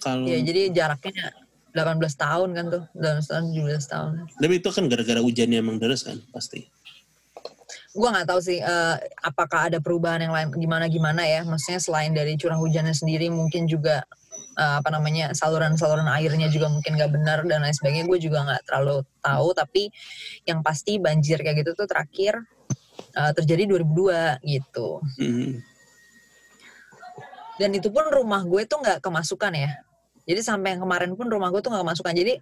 Kalau 0.00 0.24
Iya, 0.24 0.40
jadi 0.40 0.62
jaraknya 0.72 1.28
18 1.70 2.02
tahun 2.18 2.48
kan 2.54 2.64
tuh. 2.70 2.84
18 2.98 3.30
tahun, 3.30 3.44
17 3.54 3.92
tahun. 3.92 4.10
tapi 4.42 4.54
itu 4.58 4.68
kan 4.70 4.84
gara-gara 4.90 5.20
hujannya 5.22 5.58
emang 5.62 5.78
deras 5.78 6.02
kan 6.02 6.18
pasti. 6.34 6.66
Gua 7.90 8.14
nggak 8.14 8.26
tahu 8.26 8.40
sih 8.42 8.58
eh, 8.62 8.96
apakah 9.22 9.70
ada 9.70 9.78
perubahan 9.82 10.22
yang 10.22 10.34
lain 10.34 10.48
gimana-gimana 10.54 11.26
ya. 11.26 11.42
Maksudnya 11.42 11.82
selain 11.82 12.14
dari 12.14 12.38
curah 12.38 12.58
hujannya 12.58 12.94
sendiri 12.94 13.30
mungkin 13.30 13.66
juga 13.66 14.06
eh, 14.58 14.74
apa 14.78 14.90
namanya 14.94 15.34
saluran-saluran 15.34 16.06
airnya 16.06 16.46
juga 16.50 16.70
mungkin 16.70 16.94
nggak 16.94 17.10
benar 17.10 17.38
dan 17.46 17.66
lain 17.66 17.74
sebagainya. 17.74 18.06
Gue 18.06 18.18
juga 18.22 18.46
nggak 18.46 18.62
terlalu 18.66 19.02
tahu. 19.22 19.48
Tapi 19.54 19.82
yang 20.46 20.62
pasti 20.62 20.98
banjir 21.02 21.42
kayak 21.42 21.66
gitu 21.66 21.74
tuh 21.74 21.86
terakhir 21.90 22.38
eh, 23.14 23.32
terjadi 23.34 23.74
2002 23.74 24.42
gitu. 24.46 24.88
Hmm. 25.18 25.62
dan 27.60 27.76
itu 27.76 27.92
pun 27.92 28.08
rumah 28.08 28.40
gue 28.40 28.64
tuh 28.64 28.80
nggak 28.80 29.04
kemasukan 29.04 29.52
ya 29.52 29.84
jadi 30.30 30.40
sampai 30.46 30.78
yang 30.78 30.86
kemarin 30.86 31.10
pun 31.18 31.26
rumah 31.26 31.50
gue 31.50 31.58
tuh 31.58 31.74
nggak 31.74 31.82
kemasukan 31.82 32.14
jadi 32.14 32.34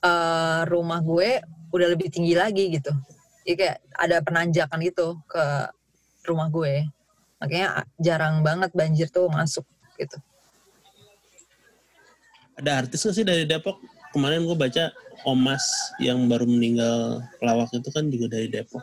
eh, 0.00 0.60
rumah 0.72 1.00
gue 1.04 1.44
udah 1.68 1.88
lebih 1.92 2.08
tinggi 2.08 2.32
lagi 2.32 2.72
gitu 2.72 2.92
jadi 3.44 3.54
kayak 3.60 3.76
ada 4.00 4.16
penanjakan 4.24 4.78
gitu 4.80 5.20
ke 5.28 5.44
rumah 6.24 6.48
gue 6.48 6.88
makanya 7.38 7.84
jarang 8.00 8.40
banget 8.40 8.72
banjir 8.72 9.06
tuh 9.12 9.28
masuk 9.28 9.64
gitu 10.00 10.16
Ada 12.58 12.82
artis 12.82 13.06
nggak 13.06 13.14
sih 13.14 13.22
dari 13.22 13.46
Depok? 13.46 13.78
Kemarin 14.10 14.42
gue 14.42 14.58
baca 14.58 14.90
Omas 15.22 15.94
yang 16.02 16.26
baru 16.26 16.42
meninggal 16.42 17.22
pelawak 17.38 17.70
itu 17.70 17.86
kan 17.94 18.10
juga 18.10 18.34
dari 18.34 18.50
Depok. 18.50 18.82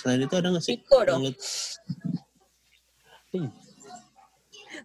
Selain 0.00 0.24
itu 0.24 0.32
ada 0.32 0.48
nggak 0.48 0.64
sih? 0.64 0.80
Iko 0.80 0.98
dong. 1.04 1.36
Ih, 3.36 3.52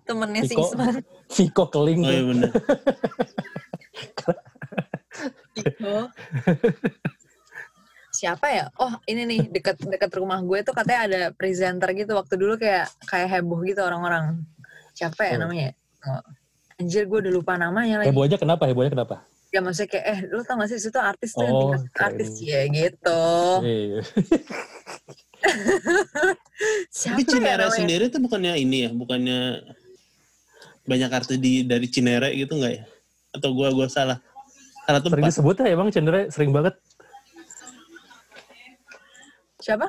temennya 0.04 0.44
si 0.44 0.52
Viko. 0.52 0.68
Isman 0.68 1.00
Viko 1.32 1.64
keling 1.68 2.02
Oh 2.02 2.12
iya 2.12 2.24
bener. 2.24 2.50
Iko. 5.56 5.98
siapa 8.12 8.48
ya 8.52 8.66
oh 8.78 8.92
ini 9.08 9.24
nih 9.26 9.40
dekat 9.50 9.82
dekat 9.82 10.12
rumah 10.14 10.38
gue 10.42 10.62
tuh 10.62 10.76
katanya 10.76 11.02
ada 11.08 11.22
presenter 11.32 11.90
gitu 11.96 12.14
waktu 12.14 12.36
dulu 12.36 12.54
kayak 12.54 12.92
kayak 13.08 13.28
heboh 13.32 13.64
gitu 13.64 13.82
orang-orang 13.82 14.44
siapa 14.94 15.26
ya 15.26 15.40
Oh. 15.40 15.48
namanya 15.48 15.72
Oh. 16.02 16.22
Anjir 16.76 17.06
gue 17.06 17.22
udah 17.22 17.30
lupa 17.30 17.62
namanya 17.62 18.02
lagi. 18.02 18.10
Hebohnya 18.10 18.42
kenapa? 18.42 18.66
Hebohnya 18.66 18.90
kenapa? 18.90 19.16
Ya 19.54 19.62
maksudnya 19.62 19.90
kayak 19.94 20.06
eh 20.08 20.20
lu 20.34 20.42
tau 20.42 20.58
gak 20.58 20.70
sih 20.74 20.82
situ 20.82 20.98
artis 20.98 21.30
tuh 21.32 21.46
yang 21.46 21.54
Oh, 21.54 21.62
tinggal 21.70 21.82
keren. 21.94 22.06
artis 22.10 22.32
ya 22.42 22.62
gitu. 22.66 23.22
Iya. 23.62 24.00
Siapa 26.90 27.22
Tapi 27.22 27.38
ya 27.38 27.70
sendiri 27.70 28.10
tuh 28.10 28.18
bukannya 28.18 28.58
ini 28.58 28.78
ya, 28.86 28.92
bukannya 28.92 29.40
banyak 30.84 31.10
artis 31.10 31.38
di 31.38 31.62
dari 31.62 31.86
Cinere 31.86 32.34
gitu 32.34 32.56
nggak 32.56 32.74
ya? 32.74 32.84
Atau 33.32 33.54
gua 33.54 33.70
gua 33.70 33.88
salah? 33.88 34.20
Salah 34.82 35.00
Sering 35.00 35.22
tempat. 35.22 35.30
disebut 35.30 35.56
ya 35.58 35.70
emang 35.70 35.88
Cendera 35.90 36.26
sering 36.28 36.52
banget. 36.52 36.76
Siapa? 39.62 39.88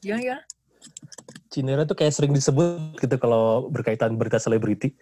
Gimana 0.00 0.20
gimana? 0.20 0.42
Cinere 1.46 1.82
tuh 1.84 1.92
kayak 1.92 2.12
sering 2.12 2.32
disebut 2.32 2.96
gitu 2.96 3.16
kalau 3.16 3.68
berkaitan 3.68 4.16
berita 4.16 4.40
selebriti. 4.40 4.96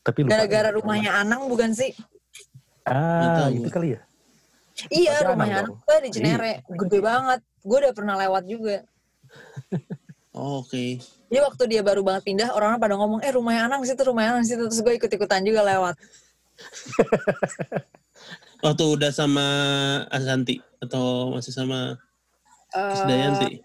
Tapi 0.00 0.24
lupa. 0.24 0.34
Gara-gara 0.34 0.72
rumahnya 0.72 1.20
Anang 1.20 1.46
bukan 1.46 1.70
sih? 1.70 1.92
Ah, 2.82 2.96
Nggak 3.20 3.32
tahu. 3.36 3.50
itu 3.54 3.68
kali 3.70 3.88
ya. 3.94 4.00
Iya, 4.88 5.12
Pasti 5.14 5.28
rumahnya 5.28 5.56
Anang 5.62 5.76
gue 5.76 5.96
di 6.00 6.10
Cinere. 6.10 6.52
Gede 6.66 6.98
banget. 6.98 7.40
Gue 7.60 7.78
udah 7.78 7.92
pernah 7.92 8.14
lewat 8.18 8.44
juga. 8.48 8.76
Oh, 10.32 10.64
Oke. 10.64 10.96
Jadi 11.28 11.40
waktu 11.40 11.62
dia 11.68 11.82
baru 11.84 12.04
banget 12.04 12.28
pindah, 12.28 12.52
orang-orang 12.52 12.80
pada 12.80 12.94
ngomong, 13.00 13.20
eh 13.24 13.32
rumahnya 13.32 13.68
Anang 13.68 13.84
situ, 13.88 14.00
rumahnya 14.04 14.36
Anang 14.36 14.46
situ. 14.48 14.64
Terus 14.68 14.80
gue 14.84 14.94
ikut-ikutan 15.00 15.40
juga 15.44 15.64
lewat. 15.64 15.92
Waktu 18.64 18.84
udah 18.84 19.10
sama 19.10 19.46
Asanti 20.12 20.60
atau 20.78 21.34
masih 21.34 21.52
sama 21.52 21.98
Eh, 22.72 23.04
Dayanti? 23.04 23.60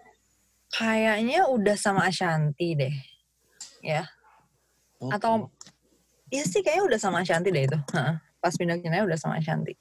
kayaknya 0.68 1.48
udah 1.48 1.80
sama 1.80 2.12
Ashanti 2.12 2.76
deh. 2.76 2.92
Ya. 3.80 4.04
Oke. 5.00 5.16
Atau, 5.16 5.48
iya 6.28 6.44
sih 6.44 6.60
kayaknya 6.60 6.92
udah 6.92 7.00
sama 7.00 7.24
Ashanti 7.24 7.48
deh 7.48 7.72
itu. 7.72 7.80
Heeh. 7.96 8.20
Pas 8.44 8.52
pindah 8.52 8.76
ke 8.76 8.92
udah 8.92 9.16
sama 9.16 9.40
Ashanti. 9.40 9.80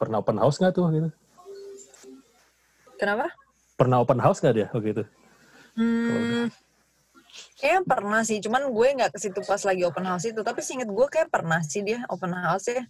Pernah 0.00 0.24
open 0.24 0.40
house 0.40 0.56
nggak 0.56 0.72
tuh 0.72 0.88
gitu? 0.88 1.10
Kenapa? 2.96 3.28
Pernah 3.76 4.00
open 4.00 4.24
house 4.24 4.40
nggak 4.40 4.54
dia 4.56 4.66
waktu 4.72 4.88
itu? 4.96 5.04
Hmm, 5.78 6.50
kayaknya 7.62 7.82
pernah 7.86 8.20
sih, 8.26 8.42
cuman 8.42 8.66
gue 8.74 8.88
nggak 8.98 9.14
ke 9.14 9.18
situ 9.22 9.38
pas 9.46 9.62
lagi 9.62 9.86
open 9.86 10.02
house 10.10 10.26
itu. 10.26 10.42
Tapi 10.42 10.58
seinget 10.58 10.90
gue 10.90 11.06
kayak 11.06 11.30
pernah 11.30 11.62
sih 11.62 11.86
dia 11.86 12.02
open 12.10 12.34
house 12.34 12.66
ya. 12.66 12.82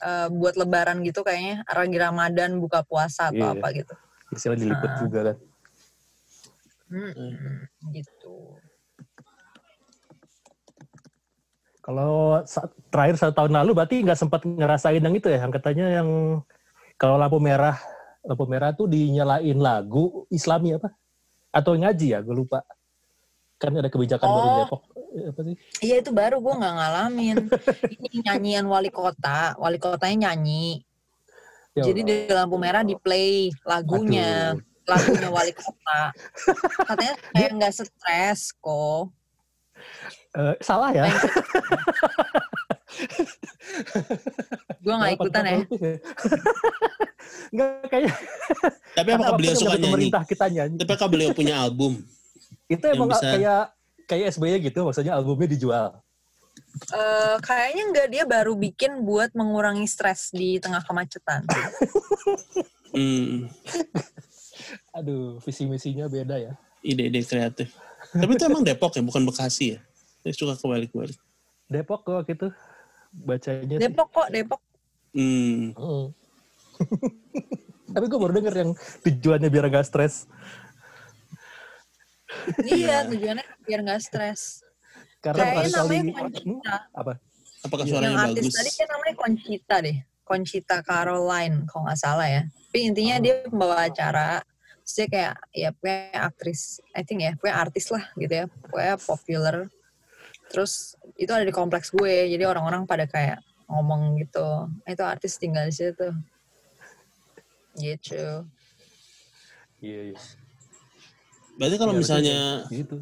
Eh, 0.00 0.28
buat 0.32 0.58
lebaran 0.58 0.98
gitu 1.06 1.22
kayaknya, 1.22 1.62
lagi 1.70 1.98
Ramadan 2.00 2.58
buka 2.58 2.82
puasa 2.82 3.30
atau 3.30 3.46
Iya. 3.46 3.54
apa 3.54 3.66
gitu. 3.76 3.94
Istilahnya 4.34 4.62
diliput 4.66 4.90
Ah. 4.90 4.98
juga 4.98 5.20
kan. 5.22 5.36
Hmm, 6.90 7.70
gitu. 7.94 8.34
Kalau 11.80 12.42
terakhir 12.90 13.16
satu 13.16 13.32
tahun 13.32 13.54
lalu 13.62 13.70
berarti 13.72 14.02
nggak 14.02 14.18
sempat 14.18 14.42
ngerasain 14.42 14.98
yang 14.98 15.14
itu 15.14 15.30
ya, 15.30 15.46
yang 15.46 15.52
katanya 15.54 15.86
yang 16.02 16.08
kalau 16.98 17.16
lampu 17.16 17.38
merah, 17.38 17.78
lampu 18.26 18.44
merah 18.50 18.74
tuh 18.74 18.90
dinyalain 18.90 19.56
lagu 19.56 20.26
Islami 20.28 20.74
apa? 20.76 20.90
Atau 21.50 21.74
ngaji 21.74 22.06
ya, 22.14 22.18
gue 22.22 22.34
lupa. 22.34 22.62
Kan 23.60 23.76
ada 23.76 23.90
kebijakan 23.92 24.24
baru 24.24 24.48
Oh. 24.48 24.56
Depok. 24.64 24.82
Eh, 25.10 25.26
Apa 25.28 25.40
sih? 25.42 25.54
Iya 25.82 25.94
itu 26.00 26.10
baru 26.14 26.38
gue 26.38 26.54
nggak 26.54 26.74
ngalamin. 26.78 27.36
Ini 27.98 28.16
nyanyian 28.24 28.66
wali 28.70 28.88
kota, 28.88 29.52
wali 29.58 29.76
kotanya 29.76 30.30
nyanyi. 30.30 30.86
Ya 31.74 31.86
Jadi 31.86 32.00
di 32.02 32.14
lampu 32.30 32.56
merah 32.56 32.82
di 32.82 32.94
play 32.98 33.50
lagunya, 33.62 34.54
Aduh. 34.54 34.62
lagunya 34.86 35.28
wali 35.28 35.52
kota. 35.52 36.14
Katanya 36.88 37.14
kayak 37.34 37.50
nggak 37.58 37.72
stres 37.74 38.54
kok. 38.56 39.10
Eh, 40.30 40.54
salah 40.62 40.90
ya. 40.94 41.06
Gue 44.84 44.94
nggak 44.94 45.12
ikutan 45.16 45.42
ya. 45.44 45.58
Enggak 47.50 47.68
kayak 47.92 48.12
Tapi 48.96 49.08
apakah 49.14 49.34
beliau 49.36 49.54
suka 49.54 49.74
nyanyi? 49.76 49.84
pemerintah 49.86 50.22
kita 50.24 50.46
nyanyi. 50.48 50.76
Tapi 50.78 50.90
apakah 50.90 51.08
beliau 51.10 51.30
punya 51.32 51.54
album? 51.60 52.00
Itu 52.66 52.84
emang 52.86 53.10
bisa- 53.10 53.24
kayak 53.24 53.62
kayak 54.06 54.24
SBY 54.34 54.56
gitu, 54.66 54.82
maksudnya 54.82 55.14
albumnya 55.14 55.46
dijual. 55.46 55.88
Eh, 56.90 57.36
kayaknya 57.42 57.82
enggak 57.90 58.08
dia 58.10 58.24
baru 58.26 58.54
bikin 58.54 59.02
buat 59.02 59.30
mengurangi 59.34 59.86
stres 59.86 60.30
di 60.30 60.58
tengah 60.58 60.82
kemacetan. 60.82 61.46
Hmm, 62.90 63.46
Aduh, 64.90 65.38
visi 65.46 65.62
misinya 65.62 66.10
beda 66.10 66.42
ya. 66.42 66.58
ide-ide 66.82 67.22
kreatif. 67.22 67.70
Tapi 68.10 68.34
itu 68.34 68.42
emang 68.42 68.66
Depok 68.66 68.98
ya, 68.98 69.02
bukan 69.06 69.22
Bekasi 69.22 69.76
ya? 69.76 69.80
Saya 70.26 70.34
suka 70.34 70.58
kebalik-balik. 70.58 71.14
Depok 71.70 72.02
kok 72.02 72.26
gitu 72.26 72.50
bacanya. 73.12 73.76
sih. 73.76 73.82
Depok 73.82 74.08
kok, 74.10 74.28
Depok. 74.30 74.60
Hmm. 75.10 75.74
Mm. 75.74 76.06
Tapi 77.94 78.04
gue 78.06 78.18
baru 78.22 78.32
denger 78.38 78.54
yang 78.54 78.70
tujuannya 79.02 79.48
biar 79.50 79.66
gak 79.68 79.86
stres. 79.86 80.30
iya, 82.62 83.02
tujuannya 83.10 83.42
biar 83.66 83.80
nggak 83.82 84.00
stres. 84.02 84.62
Karena 85.20 85.52
Kayaknya 85.52 85.70
namanya 85.76 86.00
kali 86.00 86.12
Conchita. 86.14 86.76
apa? 86.96 87.12
Apakah 87.60 87.84
Yang 87.84 87.92
suaranya 87.92 88.18
artis 88.24 88.44
bagus? 88.46 88.54
tadi 88.56 88.70
kan 88.72 88.86
namanya 88.88 89.14
Conchita 89.18 89.76
deh. 89.84 89.98
Conchita 90.24 90.76
Caroline, 90.86 91.56
kalau 91.66 91.82
nggak 91.90 91.98
salah 91.98 92.28
ya. 92.30 92.42
Tapi 92.46 92.78
intinya 92.86 93.16
dia 93.18 93.34
pembawa 93.44 93.76
acara. 93.84 94.40
Terus 94.86 94.94
dia 94.94 95.06
kayak, 95.10 95.34
ya 95.52 95.68
pokoknya 95.74 96.20
aktris. 96.22 96.60
I 96.94 97.02
think 97.02 97.20
ya, 97.26 97.34
pokoknya 97.36 97.56
artis 97.58 97.86
lah 97.90 98.04
gitu 98.14 98.32
ya. 98.32 98.44
Pokoknya 98.46 98.94
popular. 99.02 99.56
Terus 100.50 100.98
itu 101.14 101.30
ada 101.30 101.46
di 101.46 101.54
kompleks 101.54 101.94
gue. 101.94 102.26
Jadi 102.26 102.42
orang-orang 102.42 102.82
pada 102.84 103.06
kayak 103.06 103.38
ngomong 103.70 104.18
gitu. 104.18 104.66
"Ah, 104.82 104.90
Itu 104.90 105.06
artis 105.06 105.38
tinggal 105.38 105.70
di 105.70 105.74
situ. 105.74 106.08
Gitu. 107.78 108.24
Iya, 109.80 110.00
iya. 110.12 110.18
Berarti 111.56 111.76
kalau 111.78 111.94
Iya, 111.94 112.00
misalnya 112.02 112.38
Gitu. 112.68 112.96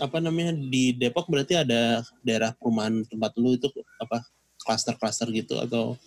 apa 0.00 0.16
namanya 0.22 0.56
di 0.56 0.96
Depok 0.96 1.28
berarti 1.28 1.58
ada 1.60 2.00
daerah 2.24 2.56
perumahan 2.56 3.04
tempat 3.04 3.36
lu 3.36 3.52
itu 3.52 3.68
apa 4.00 4.24
klaster-klaster 4.62 5.28
gitu 5.34 5.60
atau 5.60 5.98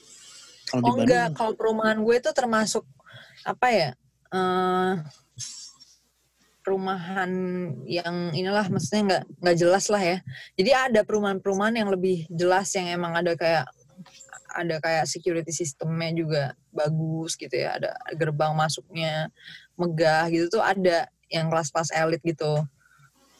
kalau 0.65 0.81
di 0.81 0.89
Oh 0.89 0.95
enggak, 0.97 1.29
Bandung 1.29 1.37
kalau 1.37 1.53
perumahan 1.53 1.99
gue 2.01 2.15
itu 2.17 2.31
termasuk 2.33 2.81
apa 3.45 3.67
ya? 3.69 3.89
eh 4.33 4.93
perumahan 6.63 7.29
yang 7.83 8.31
inilah 8.31 8.65
maksudnya 8.71 9.03
nggak 9.03 9.23
nggak 9.43 9.57
jelas 9.59 9.85
lah 9.91 10.01
ya. 10.01 10.17
Jadi 10.55 10.71
ada 10.71 11.01
perumahan-perumahan 11.03 11.75
yang 11.75 11.91
lebih 11.91 12.25
jelas 12.31 12.71
yang 12.73 12.87
emang 12.87 13.13
ada 13.19 13.35
kayak 13.35 13.67
ada 14.53 14.79
kayak 14.79 15.05
security 15.05 15.51
sistemnya 15.51 16.09
juga 16.15 16.43
bagus 16.71 17.35
gitu 17.35 17.51
ya. 17.51 17.77
Ada 17.77 17.91
gerbang 18.15 18.55
masuknya 18.55 19.27
megah 19.75 20.31
gitu 20.31 20.57
tuh 20.57 20.63
ada 20.63 21.11
yang 21.27 21.51
kelas-kelas 21.51 21.91
elit 21.91 22.23
gitu. 22.23 22.63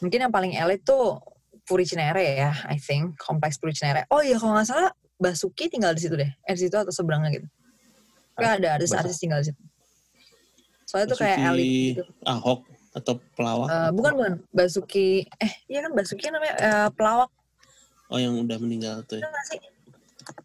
Mungkin 0.04 0.28
yang 0.28 0.34
paling 0.34 0.54
elit 0.60 0.84
tuh 0.84 1.24
Puri 1.64 1.88
Cinere 1.88 2.36
ya, 2.36 2.52
I 2.68 2.76
think 2.76 3.16
kompleks 3.16 3.56
Puri 3.56 3.72
Cinere. 3.72 4.04
Oh 4.12 4.20
iya 4.20 4.36
kalau 4.36 4.60
nggak 4.60 4.68
salah 4.68 4.92
Basuki 5.16 5.72
tinggal 5.72 5.96
di 5.96 6.04
situ 6.04 6.20
deh, 6.20 6.28
eh 6.28 6.54
di 6.58 6.68
situ 6.68 6.76
atau 6.76 6.92
seberangnya 6.92 7.32
gitu. 7.40 7.48
Kayak 8.36 8.60
ada 8.60 8.68
artis-artis 8.76 9.16
tinggal 9.24 9.40
di 9.40 9.54
situ. 9.54 9.62
Soalnya 10.84 11.08
tuh 11.16 11.20
kayak 11.24 11.38
Basuki 11.40 11.48
elit 11.56 11.72
gitu. 11.96 12.04
Ahok 12.28 12.73
atau 12.94 13.18
pelawak 13.34 13.68
Eh, 13.70 13.90
bukan 13.94 14.12
bukan 14.16 14.34
Basuki, 14.54 15.26
eh 15.42 15.54
iya 15.66 15.84
kan 15.86 15.92
Basuki 15.98 16.30
namanya 16.30 16.56
eh, 16.62 16.90
pelawak 16.94 17.30
oh 18.14 18.20
yang 18.22 18.38
udah 18.38 18.58
meninggal 18.62 19.02
tuh 19.10 19.18
ya. 19.20 19.28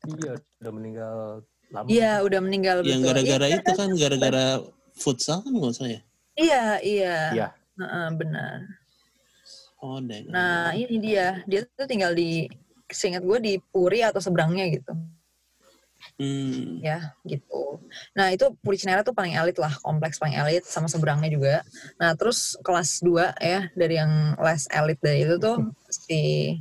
Iya, 0.09 0.33
udah 0.65 0.73
meninggal 0.73 1.17
lama. 1.71 1.87
Iya 1.87 2.13
udah 2.25 2.41
meninggal 2.43 2.77
yang 2.83 3.05
gara-gara 3.05 3.47
Iya, 3.47 3.61
itu 3.61 3.73
kan 3.77 3.89
gara-gara 3.95 4.45
futsal 4.97 5.45
kan 5.45 5.53
nggak 5.53 5.73
usah 5.77 5.87
ya 5.87 6.01
Iya 6.39 6.65
iya. 6.83 7.17
Iya. 7.35 7.49
Heeh, 7.79 8.07
benar. 8.15 8.57
oh 9.79 10.03
deng 10.03 10.27
Nah 10.31 10.75
ini 10.75 10.99
dia, 10.99 11.43
dia 11.47 11.63
tuh 11.79 11.87
tinggal 11.87 12.11
di, 12.15 12.51
seingat 12.91 13.23
gue 13.23 13.39
di 13.39 13.55
Puri 13.63 14.03
atau 14.03 14.19
seberangnya 14.19 14.67
gitu. 14.71 14.91
Hmm. 16.17 16.81
ya 16.81 17.13
gitu. 17.29 17.83
Nah 18.17 18.33
itu 18.33 18.49
Puri 18.65 18.81
Cinere 18.81 19.05
tuh 19.05 19.13
paling 19.13 19.37
elit 19.37 19.61
lah, 19.61 19.75
kompleks 19.85 20.17
paling 20.17 20.39
elit 20.39 20.65
sama 20.65 20.89
seberangnya 20.89 21.29
juga. 21.29 21.55
Nah 22.01 22.17
terus 22.17 22.57
kelas 22.65 23.05
2 23.05 23.37
ya 23.43 23.69
dari 23.77 23.95
yang 24.01 24.39
less 24.41 24.65
elit 24.73 24.97
dari 25.05 25.29
itu 25.29 25.37
tuh 25.37 25.69
si 25.93 26.55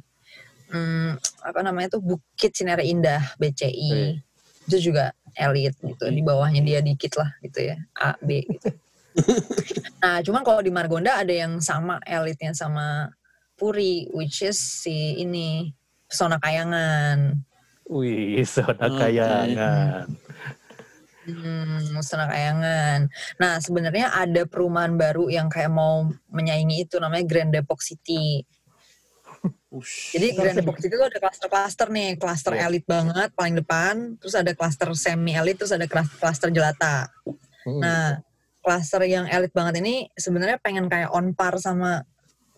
hmm, 0.74 1.16
apa 1.48 1.60
namanya 1.64 1.96
tuh 1.96 2.04
Bukit 2.04 2.52
Cinere 2.52 2.84
Indah 2.84 3.24
BCI 3.40 4.20
Oke. 4.20 4.68
itu 4.68 4.92
juga 4.92 5.16
elit 5.40 5.78
gitu. 5.80 6.06
Di 6.12 6.22
bawahnya 6.26 6.60
dia 6.60 6.80
dikit 6.84 7.16
lah 7.16 7.32
gitu 7.40 7.72
ya 7.72 7.78
A 7.96 8.20
B 8.20 8.44
gitu. 8.44 8.70
nah 10.04 10.22
cuman 10.22 10.46
kalau 10.46 10.62
di 10.62 10.70
Margonda 10.70 11.18
ada 11.18 11.34
yang 11.34 11.58
sama 11.58 11.98
elitnya 12.06 12.54
sama 12.54 13.10
Puri, 13.58 14.06
which 14.14 14.46
is 14.46 14.62
si 14.62 15.18
ini 15.18 15.74
Pesona 16.06 16.38
Kayangan. 16.38 17.42
Wih, 17.88 18.44
soda 18.50 18.88
Oke. 18.88 19.00
kayangan. 19.00 20.08
Hmm, 21.28 21.92
Musnah 21.92 22.32
Kayangan. 22.32 23.12
Nah, 23.36 23.60
sebenarnya 23.60 24.16
ada 24.16 24.48
perumahan 24.48 24.96
baru 24.96 25.28
yang 25.28 25.52
kayak 25.52 25.68
mau 25.68 26.08
menyaingi 26.32 26.88
itu 26.88 27.04
namanya 27.04 27.28
Grand 27.28 27.52
Depok 27.52 27.84
City. 27.84 28.48
Ush. 29.68 30.16
Jadi 30.16 30.32
Grand 30.40 30.56
Depok 30.56 30.80
City 30.80 30.96
itu 30.96 31.04
ada 31.04 31.20
klaster-klaster 31.20 31.92
nih, 31.92 32.16
klaster 32.16 32.56
Iya. 32.56 32.72
elit 32.72 32.88
banget 32.88 33.36
paling 33.36 33.60
depan, 33.60 34.16
terus 34.24 34.40
ada 34.40 34.56
klaster 34.56 34.88
semi 34.96 35.36
elit, 35.36 35.60
terus 35.60 35.76
ada 35.76 35.84
klas- 35.84 36.16
klaster 36.16 36.48
jelata. 36.48 37.12
Hmm. 37.68 37.84
Nah, 37.84 38.24
klaster 38.64 39.04
yang 39.04 39.28
elit 39.28 39.52
banget 39.52 39.84
ini 39.84 40.08
sebenarnya 40.16 40.64
pengen 40.64 40.88
kayak 40.88 41.12
on 41.12 41.36
par 41.36 41.60
sama 41.60 42.08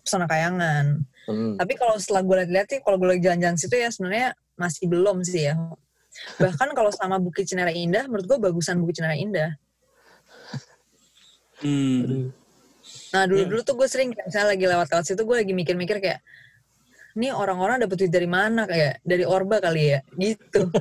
Pesona 0.06 0.30
Kayangan. 0.30 1.02
Hmm. 1.26 1.58
Tapi 1.58 1.74
kalau 1.74 1.98
setelah 1.98 2.22
gue 2.22 2.36
lihat-lihat 2.46 2.66
sih, 2.70 2.78
kalau 2.86 3.02
gue 3.02 3.18
lagi 3.18 3.22
jalan-jalan 3.26 3.58
situ 3.58 3.74
ya 3.74 3.90
sebenarnya 3.90 4.30
masih 4.60 4.84
belum 4.92 5.24
sih 5.24 5.48
ya. 5.48 5.56
Bahkan 6.36 6.76
kalau 6.76 6.92
sama 6.92 7.16
Bukit 7.16 7.48
Cinere 7.48 7.72
Indah, 7.72 8.04
menurut 8.04 8.28
gue 8.28 8.38
bagusan 8.38 8.76
Bukit 8.76 9.00
Cinere 9.00 9.16
Indah. 9.16 9.56
Hmm. 11.64 12.28
Nah 13.12 13.24
dulu-dulu 13.24 13.60
tuh 13.64 13.74
gue 13.76 13.88
sering 13.88 14.12
kayak 14.12 14.28
misalnya 14.28 14.48
lagi 14.52 14.64
lewat-lewat 14.68 15.04
situ 15.08 15.22
gue 15.24 15.36
lagi 15.40 15.52
mikir-mikir 15.56 15.96
kayak, 16.00 16.20
ini 17.18 17.34
orang-orang 17.34 17.82
dapet 17.82 18.06
duit 18.06 18.12
dari 18.12 18.28
mana 18.30 18.64
kayak 18.68 19.00
dari 19.02 19.24
Orba 19.24 19.60
kali 19.60 19.96
ya, 19.96 20.00
gitu. 20.16 20.68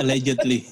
Allegedly. 0.00 0.64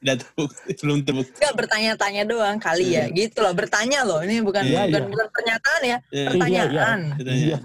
Udah 0.00 0.16
terbukti, 0.16 0.72
belum 0.80 1.04
terbukti. 1.04 1.36
Enggak 1.36 1.54
bertanya-tanya 1.60 2.22
doang 2.24 2.56
kali 2.56 2.96
ya. 2.96 3.04
Gitu 3.12 3.36
loh, 3.44 3.52
bertanya 3.52 4.00
loh. 4.08 4.24
Ini 4.24 4.40
bukan 4.40 4.64
Iya, 4.64 4.88
bukan, 4.88 5.02
iya. 5.04 5.10
bukan 5.12 5.26
pernyataan 5.28 5.82
ya, 5.84 5.98
Iya. 6.08 6.26
pertanyaan. 6.32 6.98
Iya. 7.20 7.34
Iya. 7.36 7.60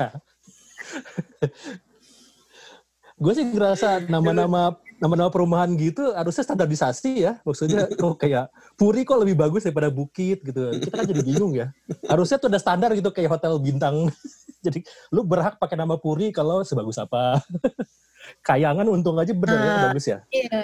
Gue 3.15 3.31
sih 3.31 3.45
ngerasa 3.47 4.11
nama-nama 4.11 4.75
nama-nama 4.99 5.27
perumahan 5.31 5.71
gitu 5.75 6.11
harusnya 6.15 6.43
standarisasi 6.43 7.11
ya. 7.23 7.39
Maksudnya 7.43 7.87
kok 7.91 8.15
kayak 8.19 8.47
Puri 8.75 9.07
kok 9.07 9.19
lebih 9.23 9.35
bagus 9.39 9.63
daripada 9.63 9.87
Bukit 9.91 10.43
gitu. 10.43 10.71
Kita 10.83 10.95
kan 11.03 11.05
jadi 11.07 11.21
bingung 11.23 11.55
ya. 11.55 11.71
Harusnya 12.07 12.39
tuh 12.39 12.51
ada 12.51 12.59
standar 12.59 12.91
gitu 12.95 13.11
kayak 13.11 13.39
hotel 13.39 13.59
bintang. 13.59 14.11
jadi 14.65 14.83
lu 15.11 15.23
berhak 15.23 15.55
pakai 15.59 15.75
nama 15.79 15.95
Puri 15.95 16.31
kalau 16.31 16.63
sebagus 16.63 16.99
apa. 16.99 17.39
Kayangan 18.47 18.87
untung 18.89 19.15
aja 19.21 19.31
bener 19.31 19.59
ya 19.59 19.69
Ah. 19.69 19.81
bagus 19.91 20.05
ya. 20.09 20.19
Iya. 20.33 20.59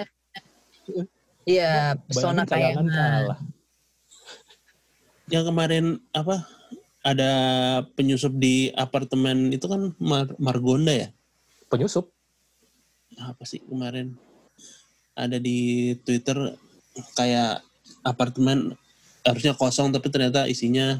Iya, 1.42 1.72
pesona 2.06 2.42
kayangan. 2.46 2.86
kalah. 2.86 3.38
Yang 5.30 5.44
kemarin 5.50 5.84
apa? 6.10 6.46
Ada 7.02 7.32
penyusup 7.98 8.30
di 8.38 8.70
apartemen 8.78 9.50
itu 9.50 9.66
kan 9.66 9.90
Mar- 9.98 10.38
Margonda 10.38 10.94
ya? 10.94 11.08
Penyusup. 11.66 12.14
Apa 13.18 13.42
sih 13.42 13.58
kemarin? 13.66 14.14
Ada 15.18 15.42
di 15.42 15.92
Twitter 16.06 16.54
kayak 17.18 17.60
apartemen 18.06 18.78
harusnya 19.26 19.54
kosong 19.54 19.90
tapi 19.90 20.10
ternyata 20.10 20.46
isinya 20.46 20.98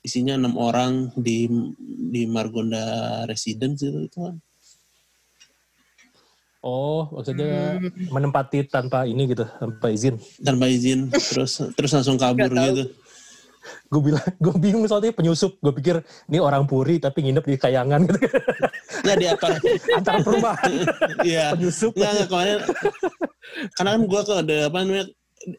isinya 0.00 0.36
enam 0.36 0.56
orang 0.56 1.12
di 1.16 1.48
di 2.12 2.24
Margonda 2.24 3.24
Residence 3.24 3.84
itu, 3.84 4.04
itu 4.04 4.18
kan. 4.20 4.36
Oh, 6.60 7.08
maksudnya 7.16 7.80
Hmm. 7.80 8.12
menempati 8.12 8.68
tanpa 8.68 9.08
ini 9.08 9.32
gitu, 9.32 9.48
tanpa 9.48 9.88
izin. 9.88 10.20
tanpa 10.44 10.68
izin 10.68 11.08
terus 11.08 11.56
terus 11.72 11.88
langsung 11.96 12.20
kabur 12.20 12.52
gitu. 12.52 12.84
Gue 13.88 14.00
bilang, 14.00 14.24
gue 14.44 14.54
bingung 14.56 14.84
soalnya 14.84 15.12
penyusup. 15.12 15.56
Gue 15.60 15.72
pikir 15.72 16.00
ini 16.28 16.38
orang 16.38 16.64
puri 16.64 16.96
tapi 16.96 17.24
nginep 17.24 17.44
di 17.44 17.56
kayangan 17.56 18.00
gitu. 18.06 18.18
Nggak 19.04 19.16
di 19.16 19.26
apa? 19.26 19.46
Antara 19.96 20.18
perumahan 20.20 20.72
Iya. 21.28 21.52
penyusup. 21.54 21.92
Nggak, 21.94 22.10
nggak 22.12 22.28
kemarin. 22.28 22.58
Karena 23.74 23.90
kan 23.96 24.02
gua 24.06 24.22
ke 24.22 24.34
ada 24.36 24.56
apa 24.68 24.76
namanya 24.80 25.04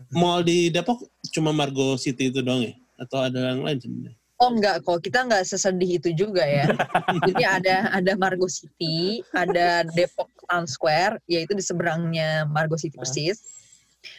mall 0.10 0.42
di 0.42 0.70
Depok 0.70 1.02
cuma 1.30 1.52
Margo 1.52 1.98
City 1.98 2.30
itu 2.30 2.40
doang 2.40 2.64
ya? 2.64 2.74
Atau 2.98 3.18
ada 3.20 3.54
yang 3.54 3.66
lain 3.66 3.78
sebenarnya? 3.78 4.18
Oh 4.38 4.50
enggak 4.50 4.82
kok, 4.82 5.06
kita 5.06 5.22
enggak 5.22 5.46
sesedih 5.46 6.02
itu 6.02 6.10
juga 6.18 6.42
ya. 6.42 6.66
Jadi 7.30 7.44
ada 7.46 7.76
ada 7.94 8.12
Margo 8.18 8.50
City, 8.50 9.22
ada 9.30 9.86
Depok 9.86 10.30
Town 10.50 10.66
Square, 10.66 11.22
yaitu 11.30 11.54
di 11.54 11.62
seberangnya 11.62 12.50
Margo 12.50 12.74
City 12.74 12.98
Ah. 12.98 13.06
persis. 13.06 13.38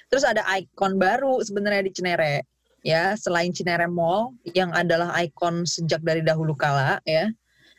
Terus 0.06 0.22
ada 0.22 0.46
ikon 0.54 0.94
baru 0.94 1.42
sebenarnya 1.42 1.82
di 1.82 1.92
Cinere. 1.92 2.46
Ya, 2.82 3.14
selain 3.14 3.54
Cinere 3.54 3.86
Mall 3.86 4.34
yang 4.58 4.74
adalah 4.74 5.14
ikon 5.22 5.62
sejak 5.62 6.02
dari 6.02 6.18
dahulu 6.20 6.58
kala 6.58 6.98
ya. 7.06 7.30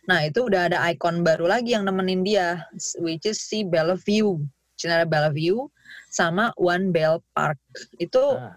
Nah, 0.08 0.24
itu 0.24 0.47
udah 0.47 0.72
ada 0.72 0.80
ikon 0.91 1.24
baru 1.24 1.47
lagi 1.47 1.76
yang 1.76 1.84
nemenin 1.88 2.24
dia, 2.24 2.68
which 3.04 3.28
is 3.28 3.39
si 3.43 3.64
Bellevue. 3.68 4.39
Cinere 4.80 5.08
Bellevue 5.08 5.68
sama 6.12 6.51
One 6.60 6.91
Bell 6.91 7.24
Park. 7.32 7.60
Itu 7.99 8.36
Ah, 8.36 8.56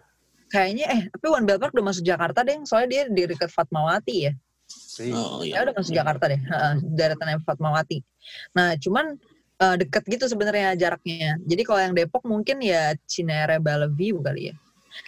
kayaknya 0.51 0.87
eh 0.91 1.03
tapi 1.11 1.27
One 1.31 1.47
Bell 1.47 1.59
Park 1.59 1.75
udah 1.75 1.87
masuk 1.91 2.03
Jakarta 2.07 2.43
deh, 2.47 2.63
soalnya 2.67 2.89
dia 2.89 3.03
di 3.11 3.23
dekat 3.31 3.51
Fatmawati 3.51 4.17
ya. 4.31 4.33
Oh 5.15 5.45
Ya 5.47 5.63
iya. 5.63 5.67
udah 5.67 5.75
masuk 5.77 5.95
Jakarta 5.95 6.25
deh, 6.27 6.41
Heeh, 6.41 6.73
daerah 6.95 7.17
Fatmawati. 7.47 8.03
Nah 8.59 8.75
cuman 8.79 9.15
eh, 9.63 9.77
deket 9.79 10.03
gitu 10.07 10.25
sebenarnya 10.27 10.75
jaraknya. 10.75 11.39
Jadi 11.47 11.63
kalau 11.63 11.81
yang 11.83 11.95
Depok 11.95 12.23
mungkin 12.27 12.59
ya 12.63 12.95
Cinere 13.07 13.63
Bellevue 13.63 14.19
kali 14.23 14.51
ya. 14.51 14.55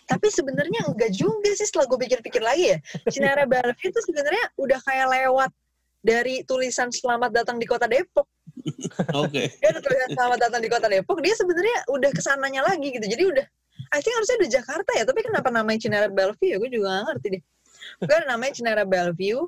Tapi 0.08 0.26
sebenarnya 0.32 0.88
enggak 0.88 1.12
juga 1.12 1.50
sih 1.54 1.66
setelah 1.68 1.86
gue 1.88 1.98
pikir-pikir 2.00 2.42
lagi 2.42 2.76
ya. 2.76 2.78
Cinere 3.12 3.44
Bellevue 3.44 3.88
itu 3.90 4.00
sebenarnya 4.04 4.44
udah 4.56 4.78
kayak 4.84 5.06
lewat 5.12 5.50
dari 6.02 6.46
tulisan 6.46 6.88
selamat 6.88 7.30
datang 7.34 7.58
di 7.58 7.66
kota 7.66 7.90
Depok. 7.90 8.26
Oke. 9.14 9.50
Dia 9.60 9.68
ada 9.74 9.80
tulisan 9.82 10.10
selamat 10.14 10.38
datang 10.48 10.60
di 10.62 10.70
kota 10.70 10.86
Depok, 10.86 11.18
dia 11.20 11.34
sebenarnya 11.34 11.78
udah 11.90 12.10
ke 12.10 12.22
sananya 12.22 12.62
lagi 12.64 12.88
gitu. 12.90 13.06
Jadi 13.06 13.24
udah, 13.28 13.46
I 13.94 14.00
think 14.02 14.14
harusnya 14.16 14.36
udah 14.40 14.50
Jakarta 14.50 14.90
ya, 14.94 15.04
tapi 15.04 15.20
kenapa 15.26 15.48
namanya 15.52 15.78
Cinere 15.84 16.08
Bellevue 16.10 16.48
ya? 16.48 16.56
Gue 16.56 16.70
juga 16.70 16.86
gak 16.90 17.04
ngerti 17.12 17.26
deh. 17.38 17.42
Gue 18.02 18.16
namanya 18.26 18.52
Cinere 18.54 18.84
Bellevue. 18.86 19.42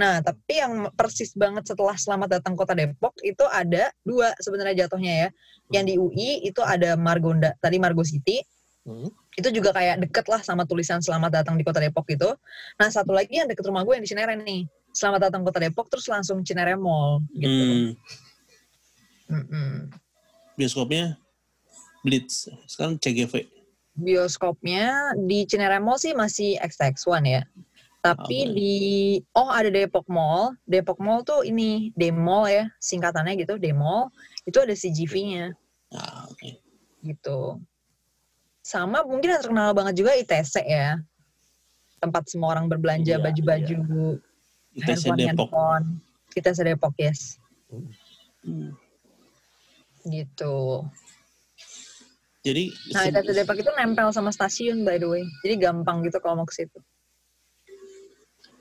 Nah, 0.00 0.24
tapi 0.24 0.56
yang 0.56 0.88
persis 0.96 1.36
banget 1.36 1.68
setelah 1.68 1.92
selamat 1.92 2.40
datang 2.40 2.56
kota 2.56 2.72
Depok 2.72 3.12
itu 3.20 3.44
ada 3.52 3.92
dua 4.00 4.32
sebenarnya 4.40 4.86
jatuhnya 4.86 5.12
ya. 5.12 5.28
Yang 5.70 5.84
di 5.84 5.94
UI 6.00 6.30
itu 6.48 6.64
ada 6.64 6.96
Margonda, 6.96 7.52
tadi 7.60 7.76
Margo 7.76 8.00
City. 8.00 8.40
Hmm. 8.88 9.12
Itu 9.40 9.48
juga 9.48 9.72
kayak 9.72 10.04
deket 10.04 10.28
lah 10.28 10.44
sama 10.44 10.68
tulisan 10.68 11.00
selamat 11.00 11.40
datang 11.40 11.56
di 11.56 11.64
kota 11.64 11.80
Depok 11.80 12.04
itu. 12.12 12.28
Nah, 12.76 12.88
satu 12.92 13.16
lagi 13.16 13.40
yang 13.40 13.48
deket 13.48 13.64
rumah 13.64 13.80
gue 13.82 13.96
yang 13.96 14.04
di 14.04 14.10
Cinere 14.12 14.36
nih. 14.36 14.68
Selamat 14.92 15.32
datang 15.32 15.40
kota 15.48 15.56
Depok, 15.56 15.88
terus 15.88 16.04
langsung 16.12 16.44
Cinere 16.44 16.76
Mall 16.76 17.24
gitu. 17.32 17.48
Hmm, 17.48 17.88
Mm-mm. 19.32 19.88
bioskopnya 20.54 21.16
Blitz. 22.04 22.52
Sekarang 22.68 23.00
CGV. 23.00 23.48
bioskopnya 23.90 25.12
di 25.16 25.44
Cinere 25.44 25.80
Mall 25.80 25.96
sih 25.96 26.12
masih 26.12 26.60
XX1 26.60 27.24
ya. 27.24 27.42
Tapi 28.00 28.48
Oke. 28.48 28.54
di 28.56 28.74
oh 29.36 29.48
ada 29.48 29.68
Depok 29.68 30.04
Mall. 30.08 30.56
Depok 30.64 31.00
Mall 31.00 31.20
tuh 31.20 31.44
ini 31.44 31.92
Demall 31.92 32.48
ya, 32.48 32.64
singkatannya 32.76 33.40
gitu, 33.40 33.56
Demall. 33.56 34.08
Itu 34.44 34.60
ada 34.60 34.72
CGV-nya 34.72 35.52
Ah, 35.92 36.24
oke. 36.28 36.60
gitu. 37.02 37.60
Sama 38.70 39.02
mungkin 39.02 39.34
yang 39.34 39.42
terkenal 39.42 39.74
banget 39.74 39.98
juga 39.98 40.14
ITC 40.14 40.62
ya. 40.62 41.02
Tempat 41.98 42.30
semua 42.30 42.54
orang 42.54 42.70
berbelanja 42.70 43.18
Iya, 43.18 43.20
baju-baju, 43.20 43.78
ITC 44.78 45.10
handphone, 45.10 45.18
Depok. 45.18 45.50
handphone. 45.50 45.86
ITC 46.38 46.58
Depok, 46.62 46.94
yes. 47.02 47.20
Hmm. 48.46 48.70
Gitu. 50.06 50.56
Jadi 52.40 52.64
Nah, 52.94 53.02
ITC 53.10 53.28
Depok 53.34 53.58
itu 53.58 53.70
nempel 53.74 54.08
sama 54.14 54.30
stasiun 54.30 54.86
by 54.86 55.02
the 55.02 55.08
way. 55.10 55.26
Jadi 55.42 55.54
gampang 55.58 56.06
gitu 56.06 56.22
kalau 56.22 56.38
mau 56.38 56.46
ke 56.46 56.54
situ. 56.54 56.78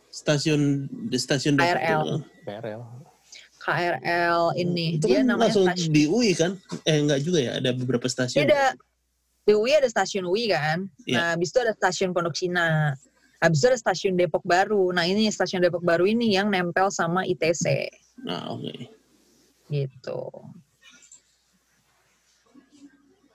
stasiun 0.10 0.90
di 1.08 1.16
stasiun 1.22 1.54
Depok 1.56 1.80
KRL. 1.80 2.08
PRL. 2.44 2.82
KRL 3.62 4.42
ini 4.58 4.98
itu 4.98 5.06
dia 5.06 5.22
kan 5.22 5.32
namanya 5.32 5.54
langsung 5.54 5.66
stasiun 5.70 5.94
di 5.94 6.04
UI 6.10 6.34
kan? 6.34 6.52
Eh 6.84 6.98
enggak 6.98 7.22
juga 7.24 7.40
ya, 7.40 7.52
ada 7.62 7.72
beberapa 7.72 8.10
stasiun. 8.10 8.44
Ada 8.44 8.74
di 9.50 9.58
UI 9.58 9.74
ada 9.74 9.90
stasiun 9.90 10.30
UI 10.30 10.54
kan. 10.54 10.86
Iya. 11.10 11.18
Nah, 11.18 11.28
habis 11.34 11.50
itu 11.50 11.58
ada 11.66 11.74
stasiun 11.74 12.14
Pondok 12.14 12.38
Cina. 12.38 12.94
Habis 13.42 13.66
itu 13.66 13.68
ada 13.74 13.80
stasiun 13.82 14.14
Depok 14.14 14.46
Baru. 14.46 14.94
Nah, 14.94 15.10
ini 15.10 15.26
stasiun 15.34 15.66
Depok 15.66 15.82
Baru 15.82 16.06
ini 16.06 16.38
yang 16.38 16.54
nempel 16.54 16.94
sama 16.94 17.26
ITC 17.26 17.90
Nah, 18.22 18.54
oke. 18.54 18.70
gitu. 19.74 20.22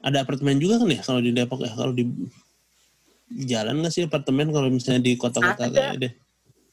Ada 0.04 0.22
apartemen 0.22 0.60
juga 0.60 0.78
kan 0.82 0.92
ya 0.92 1.00
kalau 1.02 1.18
di 1.18 1.34
Depok 1.34 1.64
ya? 1.64 1.72
Kalau 1.74 1.90
di 1.96 2.04
jalan 3.48 3.82
nggak 3.82 3.90
sih 3.94 4.04
apartemen 4.06 4.52
kalau 4.54 4.68
misalnya 4.68 5.02
di 5.02 5.16
kota-kota 5.18 5.66
kayak 5.72 5.98
deh? 5.98 6.12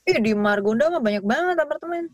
Ih, 0.05 0.17
di 0.19 0.33
Margonda 0.35 0.91
mah 0.91 0.99
banyak 0.99 1.23
banget 1.23 1.57
apartemen. 1.61 2.09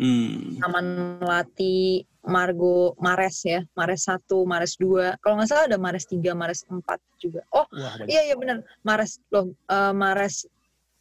Hmm. 0.00 0.58
Taman 0.58 0.86
Melati, 1.20 2.02
Margo, 2.24 2.96
Mares 2.96 3.44
ya. 3.44 3.60
Mares 3.76 4.08
1, 4.08 4.24
Mares 4.48 4.74
2. 4.80 5.20
Kalau 5.20 5.34
nggak 5.36 5.48
salah 5.48 5.64
ada 5.68 5.76
Mares 5.76 6.08
3, 6.08 6.32
Mares 6.32 6.64
4 6.64 6.80
juga. 7.20 7.44
Oh, 7.52 7.68
Wah, 7.68 8.00
banyak. 8.00 8.08
iya 8.08 8.32
iya 8.32 8.34
benar. 8.36 8.64
Mares 8.80 9.20
loh, 9.28 9.52
eh, 9.68 9.92
Mares 9.92 10.48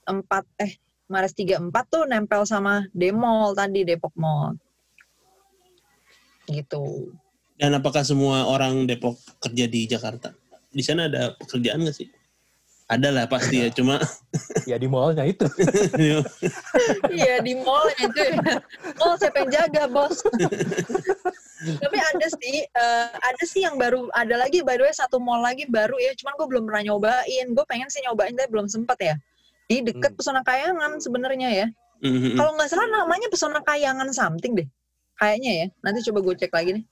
4 0.03 0.43
eh 0.59 0.75
Mares 1.07 1.33
3 1.35 1.59
4 1.63 1.71
tuh 1.87 2.03
nempel 2.07 2.43
sama 2.43 2.87
Demall 2.91 3.55
tadi 3.55 3.87
Depok 3.87 4.11
Mall. 4.19 4.59
Gitu. 6.47 7.15
Dan 7.55 7.71
apakah 7.79 8.03
semua 8.03 8.43
orang 8.51 8.83
Depok 8.83 9.15
kerja 9.39 9.65
di 9.71 9.87
Jakarta? 9.87 10.35
Di 10.73 10.83
sana 10.83 11.07
ada 11.07 11.31
pekerjaan 11.39 11.85
nggak 11.87 11.95
sih? 11.95 12.09
Ada 12.93 13.09
lah 13.09 13.25
pasti 13.25 13.65
ya, 13.65 13.69
cuma 13.73 13.97
Ya 14.69 14.77
di 14.77 14.85
mallnya 14.85 15.25
itu. 15.25 15.49
Iya 17.09 17.41
di 17.41 17.53
mallnya 17.57 17.97
itu 18.05 18.19
ya. 18.21 18.37
Mall 19.01 19.13
siapa 19.17 19.43
yang 19.43 19.49
jaga 19.49 19.83
bos? 19.89 20.21
Tapi 21.63 21.97
ada 21.97 22.27
sih, 22.37 22.67
eh, 22.67 23.07
ada 23.11 23.43
sih 23.43 23.63
yang 23.65 23.79
baru, 23.79 24.11
ada 24.13 24.35
lagi 24.37 24.61
by 24.61 24.77
the 24.77 24.85
way 24.85 24.93
satu 24.93 25.17
mall 25.17 25.41
lagi 25.41 25.65
baru 25.67 25.95
ya. 25.97 26.13
Cuman 26.15 26.33
gue 26.37 26.47
belum 26.53 26.63
pernah 26.69 26.83
nyobain. 26.93 27.45
Gue 27.51 27.65
pengen 27.65 27.89
sih 27.89 28.03
nyobain 28.05 28.35
tapi 28.37 28.49
belum 28.51 28.67
sempet 28.69 28.97
ya. 29.01 29.15
Di 29.67 29.81
deket 29.81 30.13
Hmm. 30.13 30.19
Pesona 30.19 30.41
Kayangan 30.45 31.01
sebenarnya 31.01 31.49
ya. 31.49 31.67
Mhm. 32.03 32.35
Kalau 32.35 32.51
nggak 32.59 32.69
salah 32.69 32.87
namanya 32.91 33.27
Pesona 33.31 33.59
Kayangan 33.63 34.11
something 34.11 34.53
deh. 34.59 34.67
Kayaknya 35.17 35.51
ya. 35.51 35.65
Nanti 35.81 36.03
coba 36.11 36.19
gue 36.19 36.35
cek 36.35 36.51
lagi 36.51 36.71
nih. 36.77 36.83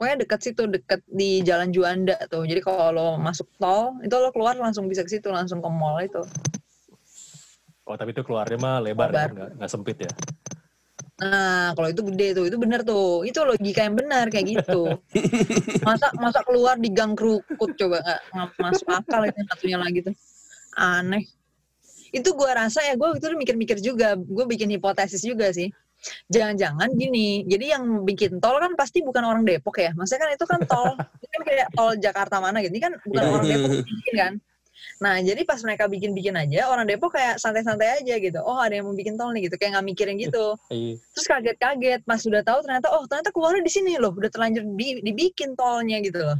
Pokoknya 0.00 0.24
deket 0.24 0.40
situ, 0.40 0.64
deket 0.64 1.04
di 1.12 1.44
Jalan 1.44 1.76
Juanda 1.76 2.16
tuh. 2.32 2.48
Jadi 2.48 2.64
kalau 2.64 2.88
lo 2.88 3.08
masuk 3.20 3.44
tol, 3.60 4.00
itu 4.00 4.16
lo 4.16 4.32
keluar 4.32 4.56
langsung 4.56 4.88
bisa 4.88 5.04
ke 5.04 5.12
situ, 5.12 5.28
langsung 5.28 5.60
ke 5.60 5.68
mall 5.68 6.00
itu. 6.00 6.24
Oh 7.84 8.00
tapi 8.00 8.16
itu 8.16 8.24
keluarnya 8.24 8.56
mah 8.56 8.80
lebar 8.80 9.12
ya, 9.12 9.28
Lebar. 9.28 9.30
nggak, 9.36 9.50
nggak 9.60 9.68
sempit 9.68 10.00
ya. 10.00 10.12
Nah, 11.20 11.76
kalau 11.76 11.92
itu 11.92 12.00
gede 12.00 12.28
tuh, 12.32 12.44
itu 12.48 12.56
bener 12.56 12.80
tuh. 12.80 13.28
Itu 13.28 13.44
logika 13.44 13.84
yang 13.84 13.92
benar 13.92 14.32
kayak 14.32 14.46
gitu. 14.48 14.96
Masa 15.84 16.08
masa 16.16 16.40
keluar 16.48 16.80
di 16.80 16.88
gang 16.88 17.12
kerukut 17.12 17.76
coba 17.76 18.00
nggak 18.00 18.56
masuk 18.56 18.88
akal 18.88 19.20
itu 19.28 19.40
satunya 19.52 19.76
lagi 19.76 20.00
tuh. 20.00 20.16
Aneh. 20.80 21.28
Itu 22.08 22.32
gua 22.32 22.56
rasa 22.56 22.80
ya, 22.88 22.96
gua 22.96 23.12
itu 23.20 23.28
mikir-mikir 23.36 23.84
juga, 23.84 24.16
gue 24.16 24.44
bikin 24.48 24.72
hipotesis 24.72 25.20
juga 25.20 25.52
sih. 25.52 25.68
Jangan-jangan 26.32 26.88
gini, 26.96 27.44
jadi 27.44 27.76
yang 27.76 28.08
bikin 28.08 28.40
tol 28.40 28.56
kan 28.56 28.72
pasti 28.72 29.04
bukan 29.04 29.20
orang 29.20 29.42
Depok 29.44 29.76
ya. 29.76 29.92
Maksudnya 29.92 30.20
kan 30.24 30.30
itu 30.32 30.44
kan 30.48 30.60
tol, 30.64 30.90
itu 30.96 31.26
kan 31.36 31.42
kayak 31.44 31.68
tol 31.76 31.92
Jakarta 32.00 32.40
mana 32.40 32.64
gitu. 32.64 32.72
Ini 32.72 32.82
kan 32.82 32.92
bukan 33.04 33.24
orang 33.28 33.44
Depok 33.46 33.70
yang 33.70 33.84
bikin 33.84 34.14
kan. 34.16 34.34
Nah, 35.00 35.20
jadi 35.20 35.44
pas 35.44 35.60
mereka 35.60 35.84
bikin-bikin 35.88 36.32
aja, 36.36 36.72
orang 36.72 36.88
Depok 36.88 37.12
kayak 37.12 37.36
santai-santai 37.36 38.00
aja 38.00 38.14
gitu. 38.16 38.40
Oh, 38.40 38.56
ada 38.56 38.80
yang 38.80 38.88
mau 38.88 38.96
bikin 38.96 39.16
tol 39.20 39.32
nih 39.32 39.48
gitu, 39.48 39.60
kayak 39.60 39.76
nggak 39.76 39.86
mikirin 39.92 40.16
gitu. 40.16 40.56
Iya. 40.72 40.96
Terus 41.12 41.26
kaget-kaget 41.28 42.00
pas 42.06 42.20
sudah 42.20 42.40
tahu 42.40 42.64
ternyata 42.64 42.88
oh 42.94 43.04
ternyata 43.04 43.28
keluarnya 43.34 43.60
di 43.64 43.72
sini 43.72 43.92
loh, 44.00 44.16
udah 44.16 44.30
terlanjur 44.32 44.64
di- 44.76 45.02
dibikin 45.04 45.52
tolnya 45.52 46.00
gitu 46.00 46.20
loh. 46.24 46.38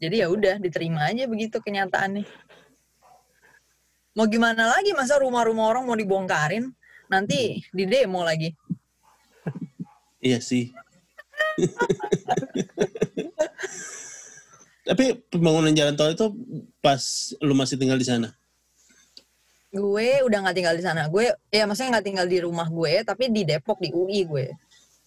Jadi 0.00 0.24
ya 0.24 0.28
udah 0.32 0.56
diterima 0.60 1.08
aja 1.08 1.28
begitu 1.28 1.60
kenyataannya. 1.60 2.24
Mau 4.16 4.24
gimana 4.24 4.72
lagi 4.72 4.96
masa 4.96 5.20
rumah-rumah 5.20 5.76
orang 5.76 5.84
mau 5.84 5.96
dibongkarin, 5.96 6.72
nanti 7.12 7.60
di 7.68 7.84
demo 7.84 8.24
lagi. 8.24 8.48
Iya 10.26 10.42
sih. 10.42 10.74
Tapi 14.86 15.22
pembangunan 15.30 15.70
jalan 15.70 15.94
tol 15.94 16.10
itu 16.10 16.26
pas 16.82 17.02
lu 17.38 17.54
masih 17.54 17.78
tinggal 17.78 17.98
di 17.98 18.06
sana. 18.06 18.34
Gue 19.70 20.22
udah 20.26 20.46
nggak 20.46 20.56
tinggal 20.56 20.74
di 20.74 20.82
sana. 20.82 21.06
Gue 21.06 21.30
ya 21.50 21.66
maksudnya 21.66 21.98
nggak 21.98 22.06
tinggal 22.06 22.26
di 22.26 22.38
rumah 22.42 22.66
gue, 22.66 23.06
tapi 23.06 23.30
di 23.30 23.46
Depok 23.46 23.78
di 23.78 23.90
UI 23.94 24.26
gue. 24.26 24.46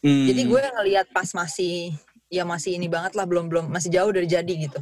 Hmm. 0.03 0.27
Jadi 0.31 0.41
gue 0.47 0.61
ngelihat 0.79 1.11
pas 1.11 1.27
masih 1.35 1.91
ya 2.31 2.47
masih 2.47 2.79
ini 2.79 2.87
banget 2.87 3.17
lah 3.19 3.27
belum 3.27 3.51
belum 3.51 3.65
masih 3.67 3.91
jauh 3.91 4.11
dari 4.11 4.27
jadi 4.27 4.53
gitu. 4.67 4.79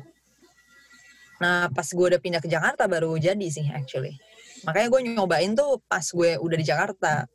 Nah 1.42 1.70
pas 1.74 1.86
gue 1.90 2.06
udah 2.14 2.22
pindah 2.22 2.42
ke 2.42 2.50
Jakarta 2.50 2.86
baru 2.86 3.18
jadi 3.18 3.48
sih 3.50 3.66
actually. 3.74 4.18
Makanya 4.66 4.88
gue 4.94 5.02
nyobain 5.14 5.54
tuh 5.54 5.82
pas 5.86 6.06
gue 6.06 6.38
udah 6.42 6.58
di 6.58 6.66
Jakarta. 6.66 7.26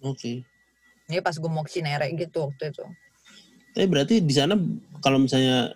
Oke. 0.00 0.51
Ini 1.10 1.18
pas 1.24 1.34
gue 1.34 1.50
mau 1.50 1.64
ke 1.66 1.72
Cinere 1.72 2.06
gitu 2.14 2.50
waktu 2.50 2.70
itu. 2.70 2.84
Tapi 3.72 3.86
berarti 3.88 4.14
di 4.20 4.34
sana 4.34 4.54
kalau 5.00 5.24
misalnya 5.24 5.72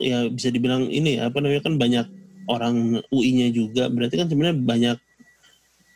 ya 0.00 0.28
bisa 0.28 0.48
dibilang 0.52 0.88
ini 0.88 1.20
ya 1.20 1.28
apa 1.28 1.40
namanya 1.40 1.64
kan 1.64 1.74
banyak 1.80 2.06
orang 2.48 3.00
UI-nya 3.08 3.48
juga. 3.52 3.88
Berarti 3.88 4.14
kan 4.20 4.28
sebenarnya 4.28 4.58
banyak 4.60 4.98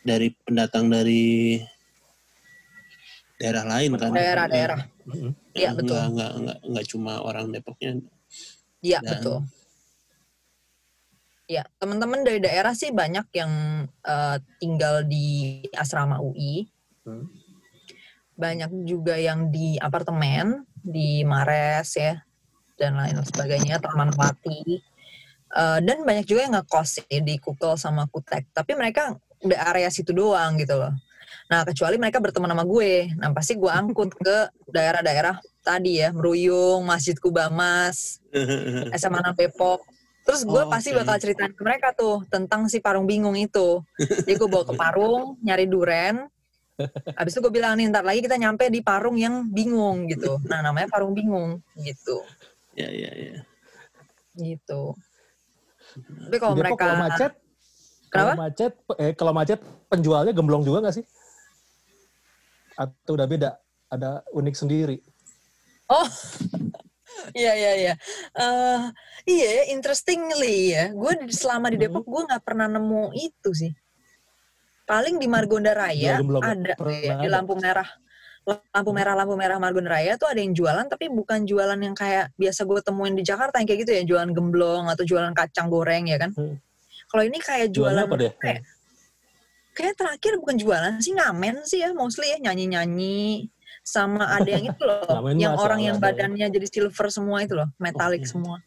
dari 0.05 0.29
pendatang 0.45 0.89
dari 0.89 1.57
daerah 3.41 3.63
lain 3.65 3.91
kan. 3.97 4.11
Daerah-daerah. 4.13 4.79
Iya 5.53 5.71
betul. 5.75 5.97
Nggak, 5.97 6.31
nggak, 6.41 6.59
nggak 6.69 6.85
cuma 6.89 7.13
orang 7.21 7.51
Depoknya. 7.51 7.91
Iya 8.81 8.99
betul. 9.01 9.45
Ya 11.45 11.61
teman-teman 11.77 12.25
dari 12.25 12.41
daerah 12.41 12.73
sih 12.73 12.89
banyak 12.89 13.29
yang 13.37 13.85
eh, 13.85 14.37
tinggal 14.57 15.05
di 15.05 15.61
asrama 15.77 16.17
UI. 16.17 16.65
Hmm. 17.05 17.29
Banyak 18.35 18.71
juga 18.83 19.15
yang 19.15 19.49
di 19.49 19.79
apartemen 19.79 20.63
di 20.75 21.23
Mares 21.23 21.95
ya 21.95 22.19
dan 22.75 22.99
lain 22.99 23.19
sebagainya 23.23 23.79
Taman 23.79 24.11
Melati 24.11 24.79
Eh, 25.55 25.79
dan 25.87 26.03
banyak 26.03 26.27
juga 26.27 26.41
yang 26.43 26.53
ngekos 26.59 27.05
ya, 27.07 27.23
di 27.23 27.39
Kukel 27.39 27.79
sama 27.79 28.11
Kutek. 28.11 28.51
Tapi 28.51 28.75
mereka 28.75 29.15
udah 29.39 29.59
area 29.71 29.87
situ 29.87 30.11
doang 30.11 30.59
gitu 30.59 30.75
loh. 30.75 30.91
Nah 31.47 31.63
kecuali 31.63 31.95
mereka 31.95 32.19
berteman 32.19 32.51
sama 32.51 32.67
gue. 32.67 33.15
Nah 33.15 33.31
pasti 33.31 33.55
gue 33.55 33.71
angkut 33.71 34.19
ke 34.19 34.51
daerah-daerah 34.67 35.39
tadi 35.63 36.03
ya 36.03 36.11
Meruyung 36.11 36.83
Masjid 36.83 37.15
Kubamas 37.15 38.19
SMA 38.91 39.19
6 39.31 39.39
Depok 39.39 39.79
terus 40.25 40.41
gue 40.41 40.57
Oh, 40.57 40.67
pasti 40.67 40.89
oke. 40.91 41.05
bakal 41.05 41.15
ceritain 41.21 41.53
ke 41.53 41.61
mereka 41.61 41.93
tuh 41.93 42.25
tentang 42.27 42.65
si 42.67 42.81
Parung 42.83 43.05
Bingung 43.07 43.37
itu. 43.37 43.79
Jadi 44.01 44.35
gue 44.35 44.49
bawa 44.51 44.65
ke 44.67 44.73
Parung 44.75 45.37
nyari 45.39 45.69
duren 45.69 46.25
Habis 47.19 47.31
itu 47.35 47.41
gue 47.41 47.53
bilang 47.53 47.79
nih, 47.79 47.87
ntar 47.87 48.03
lagi 48.03 48.19
kita 48.19 48.35
nyampe 48.35 48.67
di 48.67 48.83
parung 48.83 49.15
yang 49.15 49.47
bingung 49.47 50.11
gitu. 50.11 50.39
Nah 50.47 50.59
namanya 50.59 50.91
parung 50.91 51.15
bingung 51.15 51.63
gitu. 51.79 52.23
ya 52.75 52.91
ya 52.91 53.11
ya. 53.15 53.39
Gitu. 54.35 54.81
Tapi 55.95 56.37
kalau 56.39 56.53
Di 56.55 56.59
Depok 56.59 56.75
mereka... 56.75 56.83
kalau 56.83 56.97
macet, 56.99 57.31
Kenapa? 57.31 58.11
kalau 58.11 58.33
macet, 58.35 58.73
eh 58.99 59.13
kalau 59.15 59.33
macet 59.33 59.59
penjualnya 59.87 60.33
gemblong 60.35 60.63
juga 60.67 60.83
nggak 60.83 60.95
sih? 60.99 61.05
Atau 62.75 63.15
udah 63.15 63.27
beda? 63.27 63.49
Ada 63.87 64.27
unik 64.35 64.55
sendiri. 64.59 64.97
Oh, 65.87 66.09
iya 67.39 67.53
iya 67.55 67.71
iya. 67.79 67.93
Eh, 68.35 68.81
iya, 69.29 69.71
interestingly 69.71 70.75
ya, 70.75 70.91
gue 70.91 71.11
selama 71.31 71.71
di 71.71 71.79
Depok 71.79 72.03
gue 72.03 72.21
nggak 72.27 72.43
pernah 72.43 72.67
nemu 72.67 73.15
itu 73.15 73.49
sih. 73.55 73.71
Paling 74.85 75.17
di 75.17 75.25
Margonda 75.25 75.73
Raya 75.73 76.21
ya? 76.21 76.41
ada 76.41 76.73
ya, 76.93 77.17
di 77.21 77.27
lampu 77.29 77.57
merah. 77.57 77.89
Lampu 78.45 78.93
merah 78.93 79.17
lampu 79.17 79.33
merah 79.33 79.57
Margonda 79.57 79.97
Raya 79.97 80.13
tuh 80.21 80.29
ada 80.29 80.37
yang 80.37 80.53
jualan 80.53 80.85
tapi 80.85 81.09
bukan 81.09 81.49
jualan 81.49 81.77
yang 81.81 81.97
kayak 81.97 82.29
biasa 82.37 82.61
gue 82.69 82.79
temuin 82.85 83.17
di 83.17 83.25
Jakarta 83.25 83.57
yang 83.57 83.65
kayak 83.65 83.79
gitu 83.81 83.91
ya, 83.97 84.03
jualan 84.05 84.29
gemblong 84.29 84.85
atau 84.85 85.01
jualan 85.01 85.33
kacang 85.33 85.67
goreng 85.73 86.05
ya 86.05 86.21
kan. 86.21 86.29
Hmm. 86.37 86.61
Kalau 87.09 87.23
ini 87.25 87.37
kayak 87.41 87.73
Jualnya 87.73 88.05
jualan 88.05 88.05
apa 88.05 88.15
deh? 88.21 88.33
kayak, 88.37 88.61
kayak 89.73 89.93
terakhir 89.97 90.33
bukan 90.41 90.55
jualan 90.61 90.93
sih 91.01 91.13
ngamen 91.17 91.55
sih 91.65 91.79
ya 91.81 91.89
mostly 91.93 92.33
ya 92.33 92.37
nyanyi-nyanyi 92.41 93.49
sama 93.85 94.25
ada 94.33 94.49
yang 94.49 94.73
itu 94.73 94.81
loh 94.81 95.05
Ngamen 95.21 95.35
yang 95.37 95.53
orang 95.55 95.79
yang 95.85 95.97
ada 96.01 96.09
ya. 96.09 96.25
badannya 96.25 96.47
jadi 96.49 96.67
silver 96.67 97.07
semua 97.13 97.45
itu 97.45 97.53
loh 97.53 97.69
metalik 97.77 98.25
Oke. 98.25 98.29
semua 98.33 98.57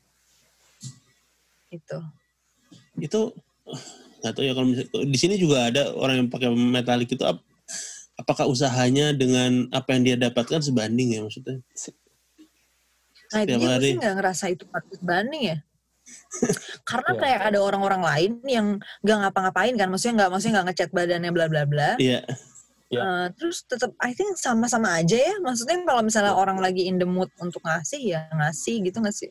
itu 1.69 1.99
Itu 2.99 3.35
nggak 4.19 4.33
tahu 4.33 4.45
ya 4.45 4.53
kalau 4.53 4.67
misalnya 4.67 4.91
di 5.07 5.19
sini 5.19 5.35
juga 5.37 5.67
ada 5.67 5.83
orang 5.93 6.15
yang 6.19 6.29
pakai 6.29 6.49
metalik 6.51 7.09
itu 7.09 7.23
ap- 7.23 7.45
apakah 8.15 8.47
usahanya 8.47 9.13
dengan 9.13 9.71
apa 9.71 9.95
yang 9.95 10.03
dia 10.03 10.17
dapatkan 10.19 10.59
sebanding 10.59 11.15
ya 11.15 11.21
maksudnya? 11.23 11.63
nah 13.29 13.45
Setiap 13.45 13.61
dia 13.61 13.69
hari. 13.69 13.85
sih 13.85 13.95
nggak 13.97 14.15
ngerasa 14.17 14.45
itu 14.49 14.65
patut 14.67 15.01
banding 15.01 15.43
ya 15.47 15.57
karena 16.89 17.11
Iya. 17.13 17.21
kayak 17.21 17.41
ada 17.53 17.59
orang-orang 17.61 18.01
lain 18.01 18.33
yang 18.43 18.67
nggak 19.05 19.19
ngapa-ngapain 19.23 19.75
kan 19.77 19.87
maksudnya 19.87 20.15
nggak 20.25 20.31
maksudnya 20.33 20.55
nggak 20.57 20.67
ngecat 20.73 20.91
badannya 20.91 21.31
bla 21.31 21.47
bla 21.47 21.63
bla 21.63 21.91
Iya. 22.01 22.25
Iya. 22.89 23.01
Eh, 23.05 23.27
terus 23.37 23.69
tetap 23.69 23.93
I 24.01 24.17
think 24.17 24.33
sama-sama 24.35 24.97
aja 24.97 25.13
ya 25.15 25.37
maksudnya 25.39 25.77
kalau 25.85 26.01
misalnya 26.01 26.33
Iya. 26.33 26.41
orang 26.41 26.59
lagi 26.59 26.89
in 26.89 26.97
the 26.97 27.05
mood 27.05 27.29
untuk 27.37 27.61
ngasih 27.61 28.01
ya 28.01 28.25
ngasih 28.33 28.81
gitu 28.81 28.99
nggak 28.99 29.13
sih 29.13 29.29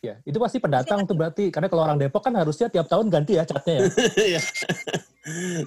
Ya, 0.00 0.16
itu 0.24 0.40
pasti 0.40 0.56
pendatang 0.56 1.04
tuh 1.04 1.12
berarti. 1.12 1.52
Karena 1.52 1.68
kalau 1.68 1.84
orang 1.84 2.00
Depok 2.00 2.24
kan 2.24 2.32
harusnya 2.32 2.72
tiap 2.72 2.88
tahun 2.88 3.12
ganti 3.12 3.36
ya 3.36 3.44
catnya 3.44 3.84
ya. 3.84 3.88
Iya. 4.32 4.40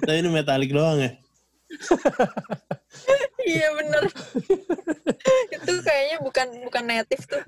Tapi 0.02 0.18
ini 0.18 0.30
metalik 0.30 0.74
doang 0.74 0.98
ya. 0.98 1.10
Iya 3.44 3.68
bener. 3.76 4.02
itu 5.52 5.72
kayaknya 5.84 6.16
bukan 6.24 6.48
bukan 6.64 6.84
native 6.86 7.24
tuh. 7.28 7.42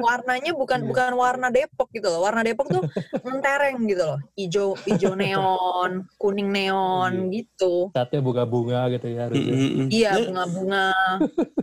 Warnanya 0.00 0.50
bukan 0.56 0.82
Iya. 0.82 0.88
bukan 0.90 1.10
warna 1.14 1.48
Depok 1.52 1.92
gitu 1.94 2.10
loh. 2.10 2.26
Warna 2.26 2.42
Depok 2.42 2.66
tuh 2.66 2.82
mentereng 3.22 3.78
gitu 3.86 4.02
loh. 4.02 4.18
Ijo 4.34 4.74
ijo 4.88 5.14
neon, 5.14 6.10
kuning 6.18 6.50
neon 6.50 7.30
gitu. 7.30 7.94
Catnya 7.94 8.18
bunga-bunga 8.18 8.90
gitu 8.98 9.06
ya 9.06 9.30
harusnya. 9.30 9.54
Iya 9.92 10.10
bunga-bunga, 10.26 10.86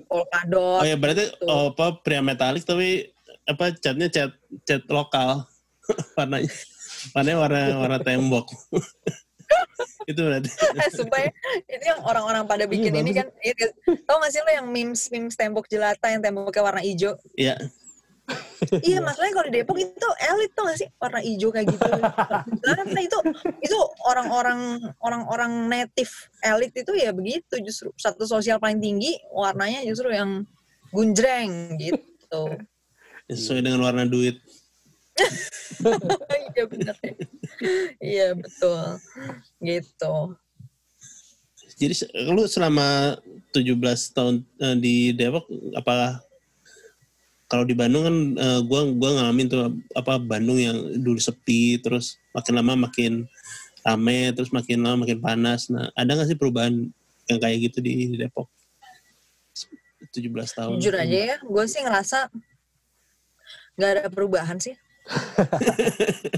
polkadot. 0.07 0.79
Oh 0.79 0.87
ya 0.87 0.95
berarti 0.95 1.23
gitu. 1.35 1.45
oh, 1.51 1.75
apa 1.75 1.99
pria 1.99 2.21
metalik 2.23 2.63
tapi 2.63 3.11
apa 3.45 3.65
catnya 3.77 4.07
cat 4.09 4.31
cat 4.65 4.83
lokal 4.89 5.45
warnanya 6.17 6.49
warnanya 7.13 7.37
warna 7.37 7.61
warna 7.77 7.99
tembok 8.01 8.47
itu 10.09 10.21
berarti 10.21 10.49
Eh, 10.49 10.89
sumpah 10.97 11.19
ya, 11.21 11.29
itu 11.69 11.85
yang 11.85 12.01
orang-orang 12.01 12.45
pada 12.45 12.65
bikin 12.65 12.93
Iya, 12.93 13.01
ini 13.01 13.11
bagus. 13.13 13.19
kan. 13.21 13.27
Iya, 13.41 13.53
tau 14.05 14.17
gak 14.17 14.31
sih 14.33 14.41
lo 14.41 14.51
yang 14.53 14.67
memes 14.69 15.01
memes 15.09 15.37
tembok 15.37 15.65
jelata 15.69 16.09
yang 16.09 16.21
temboknya 16.21 16.61
warna 16.61 16.81
hijau? 16.81 17.13
ya 17.37 17.53
Iya, 18.81 19.05
masalahnya 19.05 19.33
kalau 19.37 19.45
di 19.45 19.53
Depok 19.53 19.77
itu 19.77 20.09
elit 20.17 20.49
tuh 20.57 20.65
gak 20.65 20.77
sih 20.81 20.89
warna 20.97 21.21
hijau 21.21 21.53
kayak 21.53 21.69
gitu. 21.69 21.89
Karena 22.65 22.99
itu 23.05 23.17
itu 23.61 23.77
orang-orang 24.01 24.81
orang-orang 24.97 25.69
native 25.69 26.09
elit 26.41 26.73
itu 26.73 26.91
ya 26.97 27.13
begitu 27.13 27.61
justru 27.61 27.93
satu 27.93 28.25
sosial 28.25 28.57
paling 28.57 28.81
tinggi 28.81 29.13
warnanya 29.29 29.85
justru 29.85 30.09
yang 30.09 30.41
gunjreng 30.89 31.77
gitu. 31.77 32.57
Sesuai 33.29 33.65
dengan 33.65 33.81
warna 33.81 34.05
duit 34.05 34.37
iya 36.55 36.63
benar. 36.67 36.95
Iya 38.03 38.27
betul. 38.35 38.83
Gitu. 39.63 40.15
jadi 41.75 41.93
lu 42.31 42.47
selama 42.47 43.19
17 43.51 44.15
tahun 44.15 44.35
eh, 44.63 44.75
di 44.79 44.95
Depok 45.11 45.43
apakah 45.75 46.23
kalau 47.51 47.67
di 47.67 47.75
Bandung 47.75 48.03
kan 48.07 48.17
eh, 48.39 48.59
gua 48.63 48.87
gua 48.95 49.11
ngalamin 49.19 49.47
tuh 49.51 49.75
apa 49.91 50.15
Bandung 50.19 50.55
yang 50.55 50.75
dulu 50.99 51.19
sepi 51.19 51.79
terus 51.83 52.15
makin 52.31 52.53
lama 52.55 52.87
makin 52.87 53.27
rame 53.83 54.31
terus 54.31 54.55
makin 54.55 54.87
lama 54.87 55.03
makin 55.03 55.19
panas 55.19 55.67
nah 55.67 55.91
ada 55.99 56.15
nggak 56.15 56.31
sih 56.31 56.39
perubahan 56.39 56.87
yang 57.27 57.39
kayak 57.43 57.71
gitu 57.71 57.83
di 57.83 58.15
Depok 58.15 58.47
17 60.15 60.31
tahun 60.31 60.79
Jujur 60.79 60.95
aja 60.95 61.35
ya, 61.35 61.37
gue 61.43 61.65
sih 61.67 61.83
ngerasa 61.83 62.31
nggak 63.75 63.89
ada 63.91 64.03
perubahan 64.09 64.57
sih. 64.57 64.75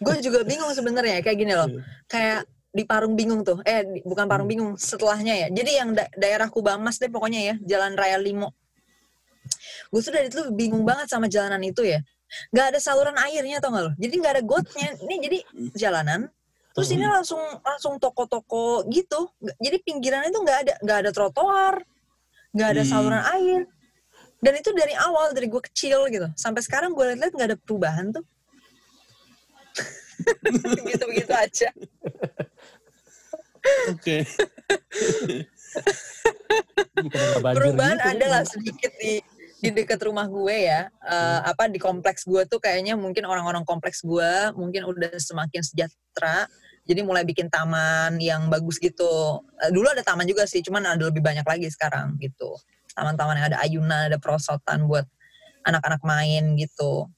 gue 0.00 0.14
juga 0.22 0.40
bingung 0.42 0.70
sebenarnya 0.70 1.20
kayak 1.20 1.38
gini 1.38 1.52
loh, 1.52 1.68
kayak 2.06 2.42
di 2.70 2.86
Parung 2.86 3.18
Bingung 3.18 3.42
tuh, 3.42 3.58
eh 3.66 3.82
di- 3.82 4.02
bukan 4.06 4.30
Parung 4.30 4.46
Bingung, 4.46 4.78
setelahnya 4.78 5.34
ya. 5.34 5.48
Jadi 5.50 5.70
yang 5.74 5.90
da- 5.90 6.10
daerah 6.14 6.46
Kubamas 6.46 7.02
deh 7.02 7.10
pokoknya 7.10 7.40
ya, 7.42 7.54
Jalan 7.66 7.98
Raya 7.98 8.16
Limo. 8.16 8.54
Gue 9.90 10.00
tuh 10.00 10.14
dari 10.14 10.30
itu 10.30 10.46
bingung 10.54 10.86
banget 10.86 11.10
sama 11.10 11.26
jalanan 11.26 11.58
itu 11.66 11.82
ya. 11.82 11.98
Nggak 12.54 12.66
ada 12.70 12.78
saluran 12.78 13.18
airnya 13.18 13.58
tau 13.58 13.74
gak 13.74 13.90
lo? 13.90 13.92
Jadi 13.98 14.14
nggak 14.22 14.32
ada 14.38 14.42
gotnya. 14.46 14.88
Ini 15.02 15.14
jadi 15.18 15.38
jalanan. 15.74 16.30
Terus 16.70 16.94
ini 16.94 17.02
langsung 17.02 17.42
langsung 17.66 17.98
toko-toko 17.98 18.86
gitu. 18.86 19.26
Jadi 19.58 19.82
pinggirannya 19.82 20.30
itu 20.30 20.38
nggak 20.38 20.58
ada 20.62 20.74
nggak 20.78 20.98
ada 21.02 21.10
trotoar, 21.10 21.82
nggak 22.54 22.68
ada 22.70 22.82
Hmm. 22.86 22.90
saluran 22.94 23.24
air. 23.34 23.60
Dan 24.40 24.56
itu 24.56 24.72
dari 24.72 24.96
awal 24.96 25.36
dari 25.36 25.46
gue 25.52 25.62
kecil 25.68 26.08
gitu. 26.08 26.28
Sampai 26.32 26.64
sekarang 26.64 26.96
gue 26.96 27.04
liat-liat 27.12 27.32
nggak 27.36 27.48
ada 27.52 27.58
perubahan 27.60 28.08
tuh. 28.08 28.24
Gitu-gitu 30.88 31.32
aja. 31.32 31.68
oke. 33.92 34.16
Perubahan 37.56 37.96
gitu, 38.00 38.08
ada 38.16 38.26
lah 38.28 38.42
sedikit 38.48 38.92
di 38.96 39.20
di 39.60 39.68
dekat 39.76 40.00
rumah 40.08 40.24
gue 40.24 40.56
ya. 40.56 40.88
Eh, 40.88 41.40
apa 41.44 41.68
di 41.68 41.76
kompleks 41.76 42.24
gue 42.24 42.48
tuh 42.48 42.56
kayaknya 42.56 42.96
mungkin 42.96 43.28
orang-orang 43.28 43.64
kompleks 43.68 44.00
gue 44.00 44.56
mungkin 44.56 44.88
udah 44.88 45.20
semakin 45.20 45.60
sejahtera. 45.60 46.48
Jadi 46.88 47.04
mulai 47.04 47.28
bikin 47.28 47.52
taman 47.52 48.16
yang 48.16 48.48
bagus 48.48 48.80
gitu. 48.80 49.44
Eh, 49.60 49.68
dulu 49.68 49.92
ada 49.92 50.00
taman 50.00 50.24
juga 50.24 50.48
sih 50.48 50.64
cuman 50.64 50.96
ada 50.96 51.12
lebih 51.12 51.20
banyak 51.20 51.44
lagi 51.44 51.68
sekarang 51.68 52.16
gitu 52.16 52.56
taman-taman 53.00 53.40
yang 53.40 53.48
ada 53.48 53.58
ayunan 53.64 54.12
ada 54.12 54.20
perosotan 54.20 54.84
buat 54.84 55.08
anak-anak 55.64 56.04
main 56.04 56.52
gitu. 56.60 57.08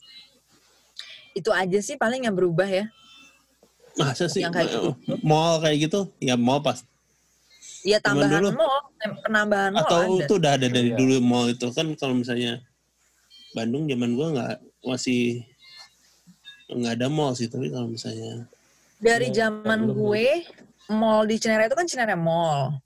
Itu 1.34 1.50
aja 1.50 1.78
sih 1.82 1.98
paling 1.98 2.30
yang 2.30 2.38
berubah 2.38 2.70
ya. 2.70 2.86
Masa 3.98 4.30
sih? 4.30 4.46
Yang 4.46 4.52
kayak 4.54 4.68
gitu. 4.70 4.90
mall 5.26 5.58
kayak 5.58 5.90
gitu? 5.90 6.00
Ya 6.22 6.38
mall 6.38 6.62
pas. 6.62 6.86
Iya 7.82 7.98
Zaman 7.98 8.30
tambahan 8.30 8.40
dulu. 8.46 8.48
mall. 8.54 8.80
Penambahan 9.26 9.70
mall 9.74 9.82
atau 9.82 9.98
ada. 9.98 10.22
itu 10.22 10.32
udah 10.38 10.52
ada 10.54 10.66
dari 10.70 10.90
Iya. 10.94 10.98
dulu 11.02 11.14
mall 11.18 11.50
itu. 11.50 11.66
Kan 11.74 11.90
kalau 11.98 12.14
misalnya 12.14 12.62
Bandung 13.52 13.84
zaman 13.90 14.14
gua 14.14 14.26
nggak 14.32 14.54
masih 14.86 15.42
nggak 16.72 16.94
ada 16.96 17.06
mall 17.12 17.36
sih 17.36 17.52
tapi 17.52 17.68
kalau 17.68 17.84
misalnya 17.84 18.48
dari 18.96 19.28
Ya, 19.28 19.44
zaman 19.50 19.92
gue 19.92 20.46
mall 20.88 21.26
di 21.26 21.36
Cinere 21.36 21.66
itu 21.66 21.74
kan 21.76 21.84
Cinere 21.84 22.14
Mall. 22.14 22.78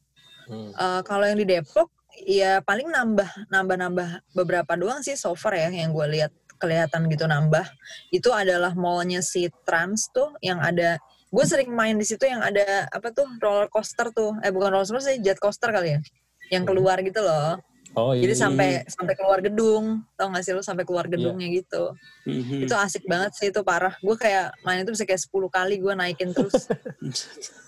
Hmm. 0.49 0.73
Eh, 0.73 1.01
kalau 1.05 1.23
yang 1.23 1.37
di 1.37 1.45
Depok 1.45 1.93
ya 2.25 2.65
paling 2.65 2.89
nambah 2.89 3.51
nambah 3.51 3.77
nambah 3.77 4.09
beberapa 4.33 4.73
doang 4.75 5.05
sih 5.05 5.13
so 5.15 5.35
far 5.35 5.53
ya 5.53 5.69
yang 5.69 5.93
gue 5.93 6.07
lihat 6.09 6.33
kelihatan 6.57 7.05
gitu 7.13 7.29
nambah. 7.29 7.69
Itu 8.09 8.33
adalah 8.33 8.73
mallnya 8.73 9.21
si 9.21 9.53
Trans 9.69 10.09
tuh 10.09 10.33
yang 10.41 10.57
ada 10.59 10.97
gue 11.29 11.45
sering 11.45 11.69
main 11.69 11.99
di 11.99 12.07
situ 12.07 12.25
yang 12.25 12.41
ada 12.41 12.89
apa 12.89 13.13
tuh 13.13 13.29
roller 13.37 13.69
coaster 13.69 14.09
tuh. 14.11 14.33
Eh 14.41 14.49
bukan 14.49 14.73
roller 14.73 14.89
coaster 14.89 15.05
sih 15.05 15.21
jet 15.21 15.37
coaster 15.37 15.69
kali 15.69 15.97
ya 15.97 16.01
yang 16.49 16.65
Hmm. 16.65 16.71
keluar 16.73 16.97
gitu 17.03 17.21
loh. 17.21 17.61
Oh 17.97 18.13
iya. 18.13 18.29
jadi 18.29 18.35
sampai 18.37 18.85
sampai 18.93 19.15
keluar 19.17 19.41
gedung 19.41 20.05
tau 20.21 20.29
gak 20.29 20.45
sih 20.45 20.53
lo 20.53 20.61
sampai 20.61 20.85
keluar 20.85 21.09
gedungnya 21.09 21.49
gitu. 21.49 21.97
Mhm. 22.29 22.69
itu 22.69 22.75
asik 22.77 23.09
banget 23.09 23.33
sih 23.33 23.49
itu 23.49 23.61
parah. 23.65 23.97
Gue 24.05 24.17
kayak 24.17 24.53
main 24.65 24.85
itu 24.85 24.93
bisa 24.93 25.09
kayak 25.09 25.21
10 25.25 25.49
kali 25.49 25.81
gue 25.81 25.93
naikin 25.97 26.33
terus 26.37 26.69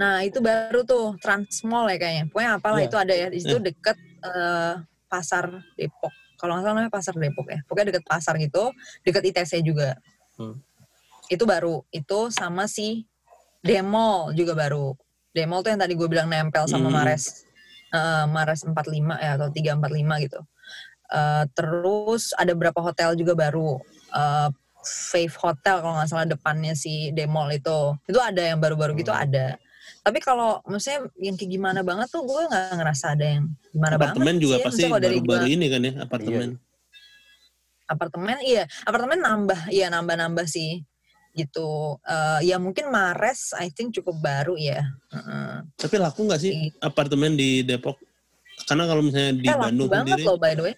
nah 0.00 0.24
itu 0.24 0.40
baru 0.40 0.80
tuh 0.82 1.16
Trans 1.20 1.60
Mall 1.64 1.90
ya 1.92 1.98
kayaknya. 2.00 2.24
Pokoknya 2.32 2.50
apalah 2.56 2.80
Iya. 2.80 2.88
itu 2.88 2.96
ada 2.96 3.14
ya. 3.14 3.26
Di 3.28 3.38
situ 3.40 3.56
deket 3.58 3.96
eh, 4.22 4.74
pasar 5.06 5.44
Depok. 5.76 6.12
Kalau 6.40 6.56
nggak 6.56 6.64
salah 6.64 6.74
namanya 6.74 6.90
pasar 6.90 7.14
Depok 7.14 7.46
ya. 7.48 7.60
Pokoknya 7.68 7.92
deket 7.94 8.04
pasar 8.08 8.34
gitu 8.38 8.72
deket 9.02 9.22
ITC 9.22 9.62
juga. 9.62 9.96
Hmm. 10.36 10.56
itu 11.30 11.44
baru. 11.44 11.80
Itu 11.88 12.28
sama 12.28 12.66
si 12.66 13.04
Demol 13.60 14.34
juga 14.34 14.52
baru. 14.52 14.92
Demol 15.30 15.62
tuh 15.62 15.72
yang 15.72 15.80
tadi 15.80 15.94
gue 15.94 16.08
bilang 16.08 16.28
nempel 16.28 16.66
sama 16.66 16.88
Hmm. 16.88 16.96
Mares 16.98 17.44
eh, 17.92 18.24
Mares 18.26 18.64
45 18.64 19.16
ya 19.20 19.36
atau 19.36 19.48
345 19.48 20.24
gitu. 20.24 20.40
Eh, 21.12 21.44
terus 21.52 22.32
ada 22.34 22.52
beberapa 22.52 22.80
hotel 22.80 23.12
juga 23.14 23.32
baru. 23.34 23.76
Eh, 24.12 24.48
Fave 24.82 25.36
Hotel 25.38 25.78
kalau 25.78 25.94
nggak 25.94 26.10
salah 26.10 26.26
depannya 26.26 26.74
si 26.74 27.14
Demol 27.14 27.54
itu. 27.54 27.94
Itu 28.02 28.18
ada 28.18 28.42
yang 28.42 28.58
baru-baru 28.58 28.98
gitu 28.98 29.12
Hmm. 29.14 29.22
ada 29.22 29.46
tapi 30.00 30.18
kalau 30.18 30.60
maksudnya 30.62 31.00
yang 31.16 31.34
kayak 31.34 31.50
gimana 31.50 31.80
banget 31.80 32.08
tuh 32.08 32.22
gue 32.22 32.40
nggak 32.44 32.74
ngerasa 32.74 33.06
ada 33.12 33.26
yang 33.28 33.44
gimana 33.68 33.94
apartemen 33.94 34.26
banget 34.28 34.40
juga 34.40 34.54
sih. 34.54 34.62
pasti 34.62 34.68
Maksudnya 34.68 34.88
kalau 34.88 35.00
dari 35.00 35.16
baru-baru 35.16 35.46
ini 35.48 35.66
kan 35.66 35.80
ya 35.80 35.92
apartemen 36.00 36.48
apartemen 37.84 38.36
iya 38.40 38.62
apartemen 38.82 39.18
nambah 39.20 39.60
iya 39.68 39.86
nambah-nambah 39.88 40.46
sih 40.46 40.80
gitu 41.32 41.96
Eh, 42.02 42.40
ya 42.44 42.56
mungkin 42.56 42.88
Mares 42.88 43.56
I 43.56 43.68
think 43.68 43.92
cukup 43.92 44.18
baru 44.18 44.52
ya 44.54 44.84
Heeh. 45.08 45.64
tapi 45.74 45.96
laku 45.96 46.24
nggak 46.24 46.40
sih 46.40 46.52
Iya. 46.68 46.72
apartemen 46.82 47.32
di 47.32 47.62
Depok 47.62 47.96
karena 48.62 48.84
kalau 48.84 49.00
misalnya 49.00 49.32
di 49.34 49.44
eh 49.44 49.50
laku 49.50 49.64
Bandung 49.64 49.88
banget 49.88 50.08
sendiri 50.12 50.24
loh 50.24 50.36
by 50.36 50.52
the 50.52 50.62
way 50.62 50.74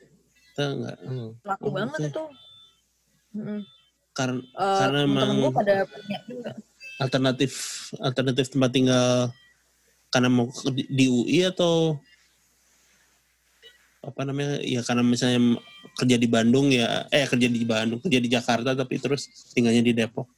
kita 0.47 0.65
nggak 0.73 0.97
Hmm. 1.03 1.29
laku 1.43 1.67
Oh, 1.67 1.73
banget 1.73 2.01
itu 2.07 2.25
Mm-mm. 3.35 3.61
karena 4.13 4.39
Eh, 4.39 4.79
Karena 4.79 4.99
emang- 5.03 5.39
gue 5.41 5.53
pada 5.53 5.75
punya 5.85 6.19
juga 6.25 6.51
alternatif 6.99 7.53
alternatif 7.99 8.51
tempat 8.51 8.71
tinggal 8.71 9.31
karena 10.11 10.31
mau 10.31 10.47
di, 10.71 10.87
di 10.87 11.07
UI 11.11 11.43
atau 11.51 11.99
apa 14.05 14.21
namanya? 14.23 14.61
Ya 14.61 14.85
karena 14.85 15.01
misalnya 15.03 15.59
kerja 15.97 16.17
di 16.21 16.29
Bandung 16.29 16.69
ya 16.71 17.09
eh 17.09 17.25
kerja 17.25 17.49
di 17.49 17.65
Bandung 17.65 17.99
kerja 17.99 18.21
di 18.21 18.29
Jakarta 18.29 18.77
tapi 18.77 19.01
terus 19.01 19.27
tinggalnya 19.57 19.81
di 19.81 19.97
Depok. 19.97 20.29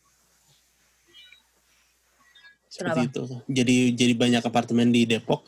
Seperti 2.70 3.04
Kenapa? 3.04 3.10
itu. 3.10 3.22
Jadi 3.50 3.76
jadi 3.96 4.12
banyak 4.14 4.42
apartemen 4.44 4.88
di 4.94 5.04
Depok. 5.04 5.44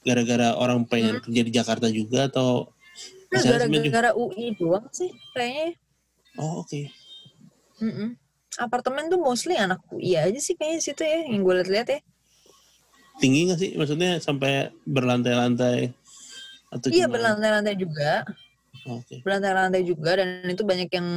Gara-gara 0.00 0.56
orang 0.56 0.88
pengen 0.88 1.20
kerja 1.20 1.42
di 1.44 1.52
Jakarta 1.52 1.86
juga 1.92 2.30
atau 2.30 2.70
Nah, 3.30 3.38
juga- 3.46 3.62
gara-gara 3.70 4.10
UI 4.18 4.58
doang 4.58 4.90
sih 4.90 5.06
kayaknya. 5.30 5.78
Oh 6.34 6.66
oke. 6.66 6.82
Mm-mm. 7.78 8.18
Apartemen 8.58 9.06
tuh 9.06 9.20
mostly 9.22 9.54
anak 9.54 9.78
UI 9.94 10.18
aja 10.18 10.40
sih 10.42 10.58
kayaknya 10.58 10.80
situ 10.82 11.02
ya 11.06 11.28
yang 11.30 11.46
gue 11.46 11.54
lihat-lihat 11.62 11.88
ya. 11.94 12.00
Tinggi 13.22 13.40
nggak 13.46 13.58
sih? 13.60 13.70
Maksudnya 13.76 14.18
sampai 14.18 14.74
berlantai-lantai 14.88 15.92
atau 16.70 16.88
iya 16.90 17.06
berlantai-lantai 17.06 17.76
juga. 17.78 18.26
Oh, 18.88 18.98
oke. 18.98 19.22
Berlantai-lantai 19.22 19.82
juga 19.84 20.18
dan 20.18 20.48
itu 20.48 20.64
banyak 20.64 20.88
yang 20.90 21.08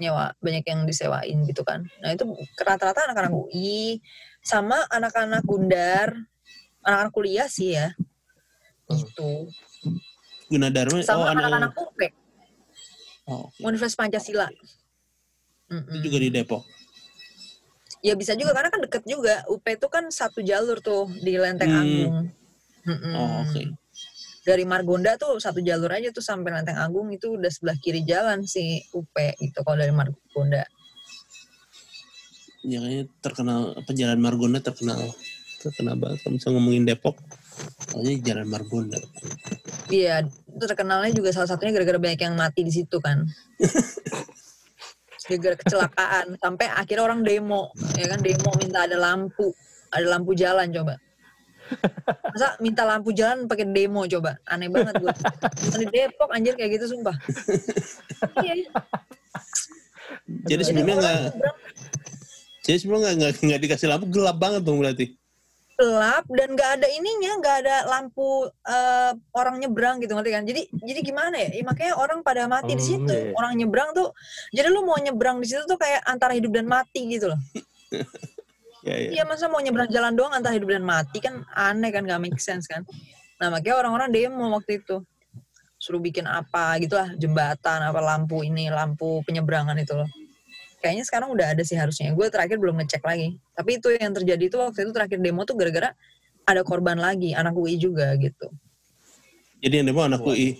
nyewa 0.00 0.32
banyak 0.40 0.64
yang 0.66 0.88
disewain 0.88 1.38
gitu 1.46 1.62
kan. 1.62 1.84
Nah 2.00 2.16
itu 2.16 2.24
rata-rata 2.58 3.06
anak-anak 3.06 3.34
UI 3.34 4.00
sama 4.40 4.88
anak-anak 4.88 5.44
Gundar 5.44 6.16
anak-anak 6.80 7.12
kuliah 7.12 7.46
sih 7.46 7.76
ya. 7.76 7.92
Gitu. 8.90 9.52
Gunadarma 10.50 10.98
oh 10.98 11.04
sama 11.06 11.30
anak, 11.30 11.46
anak-anak 11.46 11.72
UP 11.78 12.00
oh, 13.30 13.46
oke. 13.46 13.62
Universitas 13.62 13.94
Pancasila. 13.94 14.48
Itu 14.50 14.66
Mm-mm. 15.70 16.02
juga 16.02 16.18
di 16.18 16.28
Depok 16.34 16.79
ya 18.00 18.16
bisa 18.16 18.32
juga 18.32 18.56
karena 18.56 18.72
kan 18.72 18.80
deket 18.80 19.04
juga 19.04 19.44
UP 19.46 19.64
itu 19.64 19.86
kan 19.86 20.08
satu 20.08 20.40
jalur 20.40 20.80
tuh 20.80 21.08
di 21.20 21.36
Lenteng 21.36 21.68
Hmm. 21.68 21.80
Agung 21.84 22.16
Mm-mm. 22.80 23.12
oh 23.12 23.30
oke 23.44 23.62
dari 24.40 24.64
Margonda 24.64 25.20
tuh 25.20 25.36
satu 25.36 25.60
jalur 25.60 25.92
aja 25.92 26.08
tuh 26.10 26.24
sampai 26.24 26.48
Lenteng 26.56 26.80
Agung 26.80 27.12
itu 27.12 27.36
udah 27.36 27.52
sebelah 27.52 27.76
kiri 27.76 28.00
jalan 28.02 28.48
si 28.48 28.80
UP 28.96 29.12
gitu 29.36 29.60
kalau 29.60 29.76
dari 29.76 29.92
Margonda 29.92 30.64
ya 32.60 32.76
kayaknya 32.76 33.04
terkenal 33.20 33.72
apa 33.72 33.90
Jalan 33.92 34.20
Margonda 34.20 34.60
terkenal 34.60 35.00
terkenal 35.60 35.96
banget 35.96 36.24
kalau 36.24 36.32
misalnya 36.36 36.54
ngomongin 36.56 36.84
Depok 36.84 37.16
soalnya 37.88 38.16
Jalan 38.20 38.48
Margonda 38.48 39.00
Iya, 39.90 40.22
itu 40.22 40.64
terkenalnya 40.70 41.10
juga 41.10 41.34
salah 41.34 41.50
satunya 41.50 41.74
gara-gara 41.74 41.98
banyak 41.98 42.22
yang 42.22 42.38
mati 42.38 42.62
di 42.62 42.70
situ 42.70 43.02
kan. 43.02 43.26
gara-gara 45.30 45.56
kecelakaan 45.62 46.34
sampai 46.42 46.66
akhirnya 46.66 47.06
orang 47.06 47.22
demo, 47.22 47.70
ya 47.94 48.10
kan 48.10 48.18
demo 48.18 48.50
minta 48.58 48.82
ada 48.82 48.98
lampu, 48.98 49.54
ada 49.94 50.06
lampu 50.10 50.34
jalan 50.34 50.66
coba. 50.74 50.98
Masa 52.34 52.58
minta 52.58 52.82
lampu 52.82 53.14
jalan 53.14 53.46
pakai 53.46 53.70
demo 53.70 54.02
coba, 54.10 54.34
aneh 54.50 54.66
banget 54.66 54.98
gue. 54.98 55.14
Di 55.78 55.86
Depok 55.86 56.34
anjir 56.34 56.58
kayak 56.58 56.82
gitu 56.82 56.98
sumpah. 56.98 57.14
Iya. 58.42 58.66
jadi 60.50 60.62
sebelumnya 60.66 60.96
nggak 61.00 61.18
jadi 62.66 62.76
sebelumnya 62.82 63.14
nggak 63.14 63.16
nggak 63.16 63.32
nggak 63.46 63.60
dikasih 63.62 63.88
lampu 63.88 64.06
gelap 64.10 64.36
banget 64.36 64.62
dong 64.66 64.82
berarti 64.82 65.19
gelap 65.80 66.28
dan 66.28 66.48
nggak 66.52 66.70
ada 66.76 66.86
ininya, 66.92 67.32
nggak 67.40 67.56
ada 67.64 67.76
lampu 67.88 68.44
eh, 68.68 69.12
orang 69.32 69.56
nyebrang 69.56 69.96
gitu 70.04 70.12
ngerti 70.12 70.30
kan? 70.36 70.44
Jadi 70.44 70.62
jadi 70.76 71.00
gimana 71.00 71.40
ya? 71.40 71.48
Ya, 71.56 71.64
makanya 71.64 71.94
orang 71.96 72.20
pada 72.20 72.44
mati 72.44 72.76
di 72.76 72.84
Hmm, 72.84 72.90
situ. 73.00 73.08
iya, 73.16 73.32
iya. 73.32 73.34
Orang 73.34 73.56
nyebrang 73.56 73.96
tuh, 73.96 74.12
jadi 74.52 74.68
lu 74.68 74.84
mau 74.84 75.00
nyebrang 75.00 75.40
di 75.40 75.48
situ 75.48 75.64
tuh 75.64 75.80
kayak 75.80 76.04
antara 76.04 76.36
hidup 76.36 76.52
dan 76.52 76.68
mati 76.68 77.08
gitu 77.08 77.32
loh. 77.32 77.40
Ya, 78.80 78.96
ya. 78.96 79.08
Iya 79.12 79.22
masa 79.28 79.44
mau 79.44 79.60
nyebrang 79.60 79.92
jalan 79.92 80.16
doang 80.16 80.32
antara 80.32 80.56
hidup 80.56 80.72
dan 80.72 80.80
mati 80.80 81.20
kan 81.20 81.44
aneh 81.52 81.92
kan 81.92 82.00
gak 82.00 82.16
make 82.16 82.40
sense 82.40 82.64
kan. 82.64 82.80
Nah 83.36 83.52
makanya 83.52 83.76
orang-orang 83.76 84.08
demo 84.08 84.56
waktu 84.56 84.80
itu. 84.80 85.04
Suruh 85.76 86.00
bikin 86.00 86.24
apa 86.24 86.80
gitu 86.80 86.96
lah 86.96 87.12
jembatan 87.12 87.84
apa 87.84 88.00
lampu 88.00 88.40
ini 88.40 88.72
lampu 88.72 89.20
penyeberangan 89.28 89.76
itu 89.76 89.92
loh. 90.00 90.08
Kayaknya 90.80 91.04
sekarang 91.04 91.28
udah 91.36 91.52
ada 91.52 91.62
sih 91.62 91.76
harusnya. 91.76 92.16
Gue 92.16 92.32
terakhir 92.32 92.56
belum 92.56 92.80
ngecek 92.80 93.04
lagi. 93.04 93.36
Tapi 93.52 93.76
itu 93.76 93.88
yang 93.92 94.16
terjadi 94.16 94.44
itu 94.48 94.56
waktu 94.56 94.88
itu 94.88 94.92
terakhir 94.96 95.18
demo 95.20 95.44
tuh 95.44 95.54
gara-gara 95.60 95.92
ada 96.48 96.64
korban 96.64 96.96
lagi 96.96 97.36
anak 97.36 97.52
UI 97.52 97.76
juga 97.76 98.16
gitu. 98.16 98.48
Jadi 99.60 99.74
yang 99.84 99.86
demo 99.92 100.00
anak 100.00 100.24
UI 100.24 100.56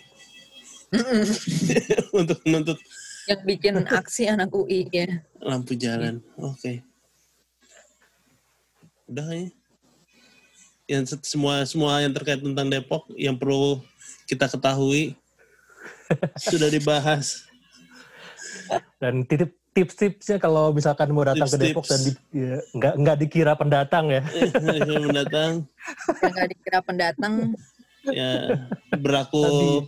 untuk 2.21 2.37
menuntut 2.45 2.77
yang 3.31 3.41
bikin 3.47 3.75
aksi 3.87 4.27
anak 4.27 4.51
UI 4.51 4.91
ya. 4.91 5.23
lampu 5.39 5.79
jalan. 5.79 6.19
Oke. 6.35 6.83
Udah 9.07 9.25
kayaknya. 9.31 9.51
Yang 10.91 11.05
se- 11.15 11.27
semua 11.31 11.63
semua 11.63 12.03
yang 12.03 12.11
terkait 12.11 12.43
tentang 12.43 12.67
Depok 12.67 13.07
yang 13.15 13.39
perlu 13.39 13.79
kita 14.27 14.51
ketahui 14.51 15.15
sudah 16.43 16.67
dibahas. 16.67 17.47
Dan 18.99 19.23
titip 19.23 19.55
tips-tipsnya 19.81 20.37
kalau 20.37 20.77
misalkan 20.77 21.09
mau 21.17 21.25
datang 21.25 21.49
ke 21.49 21.57
Tips-tips. 21.57 21.73
Depok 21.73 21.87
dan 21.89 22.01
di, 22.05 22.13
ya, 22.37 22.57
nggak 22.77 22.95
nggak 23.01 23.17
dikira 23.25 23.53
pendatang 23.57 24.05
ya. 24.13 24.23
Yang 24.85 25.03
mendatang 25.09 25.51
Yang 26.21 26.33
gak 26.37 26.49
dikira 26.53 26.79
pendatang 26.85 27.35
ya 28.13 28.33
berlaku 28.97 29.85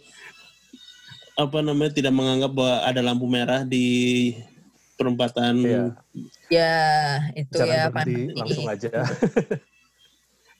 apa 1.32 1.58
namanya 1.64 1.92
tidak 1.96 2.12
menganggap 2.12 2.52
bahwa 2.52 2.76
ada 2.84 3.00
lampu 3.00 3.24
merah 3.24 3.64
di 3.64 3.84
perempatan 5.00 5.56
Iya. 5.64 5.84
ya 6.52 6.76
itu 7.32 7.56
Jangan 7.56 7.72
ya 7.72 7.82
berhenti 7.88 8.12
pandemi. 8.12 8.40
langsung 8.40 8.68
aja. 8.68 8.90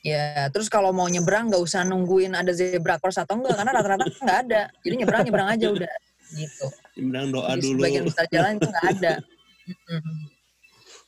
Ya, 0.03 0.51
terus 0.51 0.67
kalau 0.67 0.91
mau 0.91 1.07
nyebrang 1.07 1.47
nggak 1.47 1.63
usah 1.63 1.87
nungguin 1.87 2.35
ada 2.35 2.51
zebra 2.51 2.99
cross 2.99 3.23
atau 3.23 3.39
enggak 3.39 3.55
karena 3.55 3.71
rata-rata 3.71 4.11
nggak 4.11 4.39
ada. 4.51 4.63
Jadi 4.83 4.95
nyebrang 4.99 5.23
nyebrang 5.23 5.49
aja 5.55 5.67
udah 5.71 5.93
gitu. 6.35 6.67
Bilang 6.95 7.29
doa 7.29 7.55
Di 7.55 7.63
dulu. 7.63 7.81
sebagian 7.81 8.05
besar 8.05 8.27
jalan 8.29 8.53
itu 8.57 8.69
nggak 8.69 8.87
ada. 8.93 9.13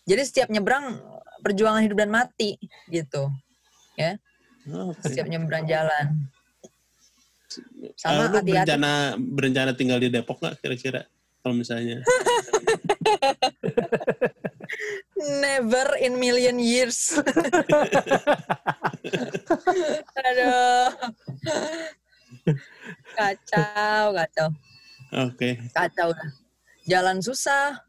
Jadi 0.04 0.22
setiap 0.22 0.48
nyebrang 0.48 0.96
perjuangan 1.40 1.80
hidup 1.80 1.98
dan 1.98 2.08
mati 2.08 2.56
gitu. 2.86 3.28
Ya, 3.94 4.16
Oke. 4.66 5.00
setiap 5.02 5.26
nyebrang 5.26 5.64
jalan. 5.64 6.28
Eh, 7.80 7.92
Sama 7.94 8.26
lu 8.26 8.34
hati-hati. 8.34 8.50
berencana 8.66 8.92
berencana 9.14 9.72
tinggal 9.72 9.98
di 9.98 10.08
Depok 10.08 10.40
nggak 10.40 10.58
kira-kira 10.58 11.06
kalau 11.38 11.54
misalnya 11.54 12.00
Never 15.14 15.94
in 15.96 16.18
million 16.18 16.58
years. 16.58 17.14
Aduh. 20.18 20.88
Kacau, 23.14 24.04
kacau. 24.12 24.48
Oke 25.14 25.48
kacau 25.70 26.10
dah. 26.10 26.30
Jalan 26.84 27.24
susah, 27.24 27.80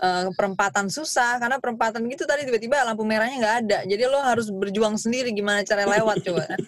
eh, 0.00 0.26
perempatan 0.32 0.88
susah 0.88 1.36
karena 1.36 1.60
perempatan 1.60 2.00
gitu 2.08 2.24
tadi 2.24 2.48
tiba-tiba 2.48 2.80
lampu 2.82 3.04
merahnya 3.04 3.36
nggak 3.36 3.56
ada. 3.66 3.78
Jadi 3.84 4.02
lo 4.08 4.16
harus 4.16 4.48
berjuang 4.48 4.96
sendiri 4.96 5.28
gimana 5.30 5.60
cara 5.60 5.84
lewat 5.84 6.24
coba 6.24 6.48
kan. 6.48 6.60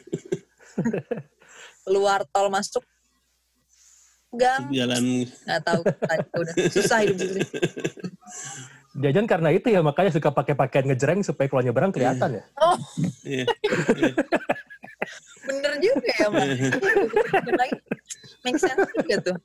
Keluar 1.88 2.22
tol 2.28 2.52
masuk 2.52 2.84
gang 4.32 4.64
jalan 4.72 5.28
nggak 5.44 5.60
tahu 5.60 5.80
udah 6.40 6.54
susah 6.72 7.04
hidup 7.04 7.20
di 7.20 7.26
sini. 7.36 7.42
Jajan 8.92 9.24
karena 9.24 9.48
itu 9.52 9.72
ya 9.72 9.80
makanya 9.80 10.12
suka 10.12 10.28
pakai 10.28 10.52
pakaian 10.52 10.84
ngejreng 10.88 11.24
supaya 11.24 11.48
kalau 11.48 11.64
nyebrang 11.64 11.92
kelihatan 11.92 12.40
ya. 12.40 12.44
Oh 12.60 12.76
Iya. 13.24 13.44
bener 15.42 15.72
juga 15.80 16.10
ya 16.16 16.26
mbak. 16.28 16.46
Make 18.44 18.58
sense 18.60 18.84
juga 19.00 19.16
tuh. 19.20 19.36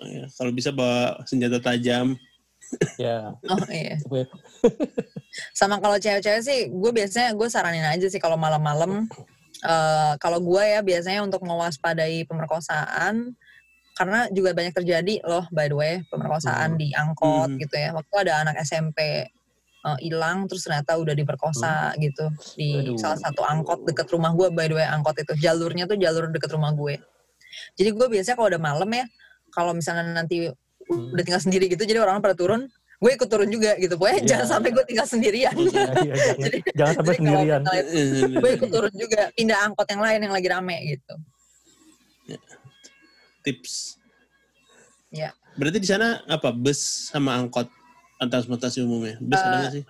Ya, 0.00 0.24
kalau 0.32 0.48
bisa 0.50 0.72
bawa 0.72 1.20
senjata 1.28 1.60
tajam. 1.60 2.16
Ya. 2.96 3.36
Oh 3.46 3.58
iya. 3.68 3.98
supaya- 4.00 4.30
sama 5.52 5.76
kalau 5.76 5.98
cewek-cewek 5.98 6.40
sih 6.40 6.58
gue 6.70 6.90
biasanya 6.90 7.34
gue 7.34 7.48
saranin 7.50 7.84
aja 7.84 8.06
sih 8.08 8.16
kalau 8.16 8.40
malam-malam. 8.40 9.04
Eh 9.60 10.12
kalau 10.16 10.40
gue 10.40 10.62
ya 10.62 10.80
biasanya 10.80 11.20
untuk 11.20 11.44
mewaspadai 11.44 12.24
pemerkosaan. 12.24 13.36
Karena 13.92 14.24
juga 14.32 14.56
banyak 14.56 14.72
terjadi 14.72 15.20
loh 15.20 15.44
by 15.52 15.68
the 15.68 15.76
way 15.76 15.94
pemerkosaan 16.08 16.80
di 16.80 16.88
angkot 16.96 17.52
Mhm. 17.52 17.60
gitu 17.60 17.74
ya. 17.76 17.92
Waktu 17.92 18.14
ada 18.24 18.32
anak 18.40 18.56
SMP 18.62 19.28
eh, 19.80 19.98
hilang 20.00 20.44
terus 20.44 20.64
ternyata 20.64 20.96
udah 20.96 21.12
diperkosa 21.12 21.92
gitu 21.96 22.28
di 22.54 22.76
Aduh. 22.84 22.96
salah 22.96 23.16
satu 23.16 23.40
angkot 23.40 23.84
deket 23.84 24.08
rumah 24.08 24.32
gue 24.32 24.48
by 24.48 24.68
the 24.68 24.76
way 24.76 24.84
angkot 24.84 25.16
itu. 25.16 25.36
Jalurnya 25.36 25.84
tuh 25.84 25.96
jalur 25.96 26.28
deket 26.28 26.48
rumah 26.52 26.72
gue 26.72 26.96
jadi 27.74 27.90
gue 27.90 28.06
biasanya 28.08 28.36
kalau 28.36 28.48
udah 28.48 28.62
malam 28.62 28.90
ya 28.90 29.04
kalau 29.50 29.72
misalnya 29.72 30.04
nanti 30.10 30.50
Hmm. 30.86 31.14
udah 31.14 31.22
tinggal 31.22 31.38
sendiri 31.38 31.70
gitu 31.70 31.86
jadi 31.86 32.02
orang 32.02 32.18
pada 32.18 32.34
turun 32.34 32.66
gue 32.98 33.10
ikut 33.14 33.30
turun 33.30 33.46
juga 33.46 33.78
gitu. 33.78 33.94
Pokoknya 33.94 34.20
Iya. 34.20 34.28
jangan 34.28 34.46
sampai 34.50 34.70
gue 34.74 34.84
tinggal 34.84 35.06
sendirian. 35.06 35.54
Iya, 35.54 35.70
iya, 35.72 35.86
jangan, 36.12 36.36
Jadi- 36.44 36.60
jangan 36.74 36.94
sampai 36.98 37.08
Jadi 37.08 37.20
sendirian. 37.22 37.60
misalnya 37.62 37.84
gue 38.36 38.50
ikut 38.58 38.68
turun 38.68 38.94
juga 38.98 39.20
pindah 39.32 39.58
angkot 39.64 39.86
yang 39.88 40.02
lain 40.02 40.18
yang 40.20 40.34
lagi 40.34 40.48
rame 40.50 40.76
gitu. 40.90 41.14
Tips. 43.40 43.96
Ya 45.10 45.30
berarti 45.56 45.78
di 45.80 45.88
sana 45.88 46.20
apa? 46.26 46.50
Bus 46.52 47.10
sama 47.10 47.34
angkot? 47.34 47.66
Transportasi 48.20 48.84
umumnya? 48.84 49.16
Bus 49.16 49.40
ada 49.40 49.56
nggak 49.64 49.72
sih 49.72 49.84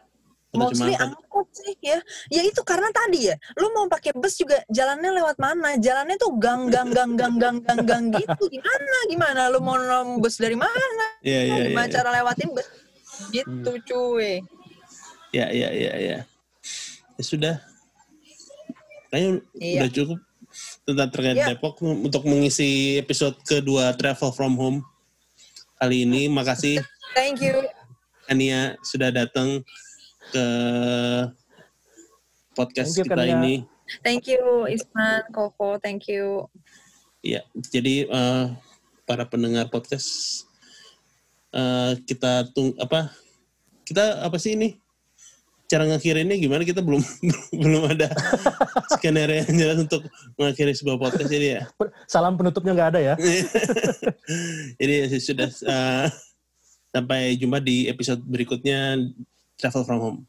mostly 0.50 0.94
angkot 0.98 1.46
sih 1.54 1.74
ya. 1.78 1.98
Ya 2.26 2.42
itu 2.42 2.58
karena 2.66 2.90
tadi 2.90 3.30
ya 3.30 3.36
lu 3.54 3.70
mau 3.70 3.86
pakai 3.86 4.10
bus 4.14 4.34
juga 4.34 4.58
jalannya 4.66 5.10
lewat 5.22 5.36
mana? 5.38 5.78
Jalannya 5.78 6.18
tuh 6.18 6.34
gang 6.42 6.66
gang 6.70 6.90
gang 6.90 7.14
gang 7.14 7.34
gang 7.38 7.56
gang 7.62 7.80
gang 7.86 8.04
gitu. 8.10 8.42
Gimana 8.50 8.96
gimana? 9.06 9.40
Lu 9.50 9.62
mau 9.62 9.78
nom 9.78 10.18
bus 10.18 10.36
dari 10.42 10.58
mana? 10.58 10.86
Iya 11.22 11.40
iya 11.46 11.56
iya 11.62 11.68
gimana 11.70 11.88
cara 11.88 12.08
lewatin 12.18 12.48
bus? 12.50 12.66
Gitu 13.30 13.70
cuy. 13.86 14.42
Ya 15.30 15.46
ya 15.54 15.70
ya 15.70 15.92
ya 15.98 16.18
ya 17.14 17.22
sudah. 17.22 17.62
Kayaknya 19.10 19.32
Iya. 19.58 19.78
udah 19.82 19.90
cukup 19.90 20.18
tentang 20.86 21.08
terkait 21.10 21.36
Iya. 21.38 21.46
Depok 21.54 21.74
untuk 21.82 22.22
mengisi 22.26 22.98
episode 22.98 23.38
kedua 23.42 23.94
Travel 23.94 24.30
from 24.34 24.54
Home 24.58 24.78
kali 25.78 26.02
ini. 26.06 26.26
Makasih. 26.30 26.82
Thank 27.14 27.42
you. 27.42 27.54
Ania 28.30 28.78
sudah 28.86 29.10
datang 29.10 29.62
ke 30.30 30.46
podcast 32.52 32.92
Thank 32.92 32.98
you, 32.98 33.04
kita 33.06 33.16
Kania. 33.20 33.34
ini. 33.36 33.54
thank 34.00 34.24
you 34.26 34.42
Isman 34.66 35.22
Koko 35.30 35.78
thank 35.78 36.06
you 36.06 36.46
Ya, 37.20 37.44
jadi 37.68 38.08
eh, 38.08 38.46
para 39.04 39.28
pendengar 39.28 39.68
podcast 39.68 40.08
eh, 41.52 41.92
kita 42.08 42.48
tung 42.48 42.72
apa? 42.80 43.12
Kita 43.84 44.24
apa 44.24 44.40
sih 44.40 44.56
ini? 44.56 44.80
Cara 45.68 45.84
ngakhirinnya 45.84 46.40
gimana? 46.40 46.64
Kita 46.64 46.80
belum 46.80 47.04
belum 47.60 47.92
ada 47.92 48.08
skenario 48.96 49.44
yang 49.44 49.52
jelas 49.52 49.78
untuk 49.84 50.08
mengakhiri 50.34 50.72
sebuah 50.72 50.96
podcast 50.96 51.28
ini 51.28 51.60
ya. 51.60 51.68
Salam 52.08 52.40
penutupnya 52.40 52.72
nggak 52.72 52.90
ada 52.96 53.00
ya. 53.04 53.14
Jadi 54.80 54.92
ya 54.96 55.06
sudah 55.20 55.48
eh, 55.52 56.06
sampai 56.88 57.36
jumpa 57.36 57.60
di 57.60 57.84
episode 57.84 58.24
berikutnya 58.24 58.96
Travel 59.60 59.84
from 59.84 60.00
Home. 60.00 60.26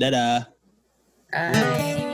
Dadah. 0.00 0.46
Bye. 1.32 2.09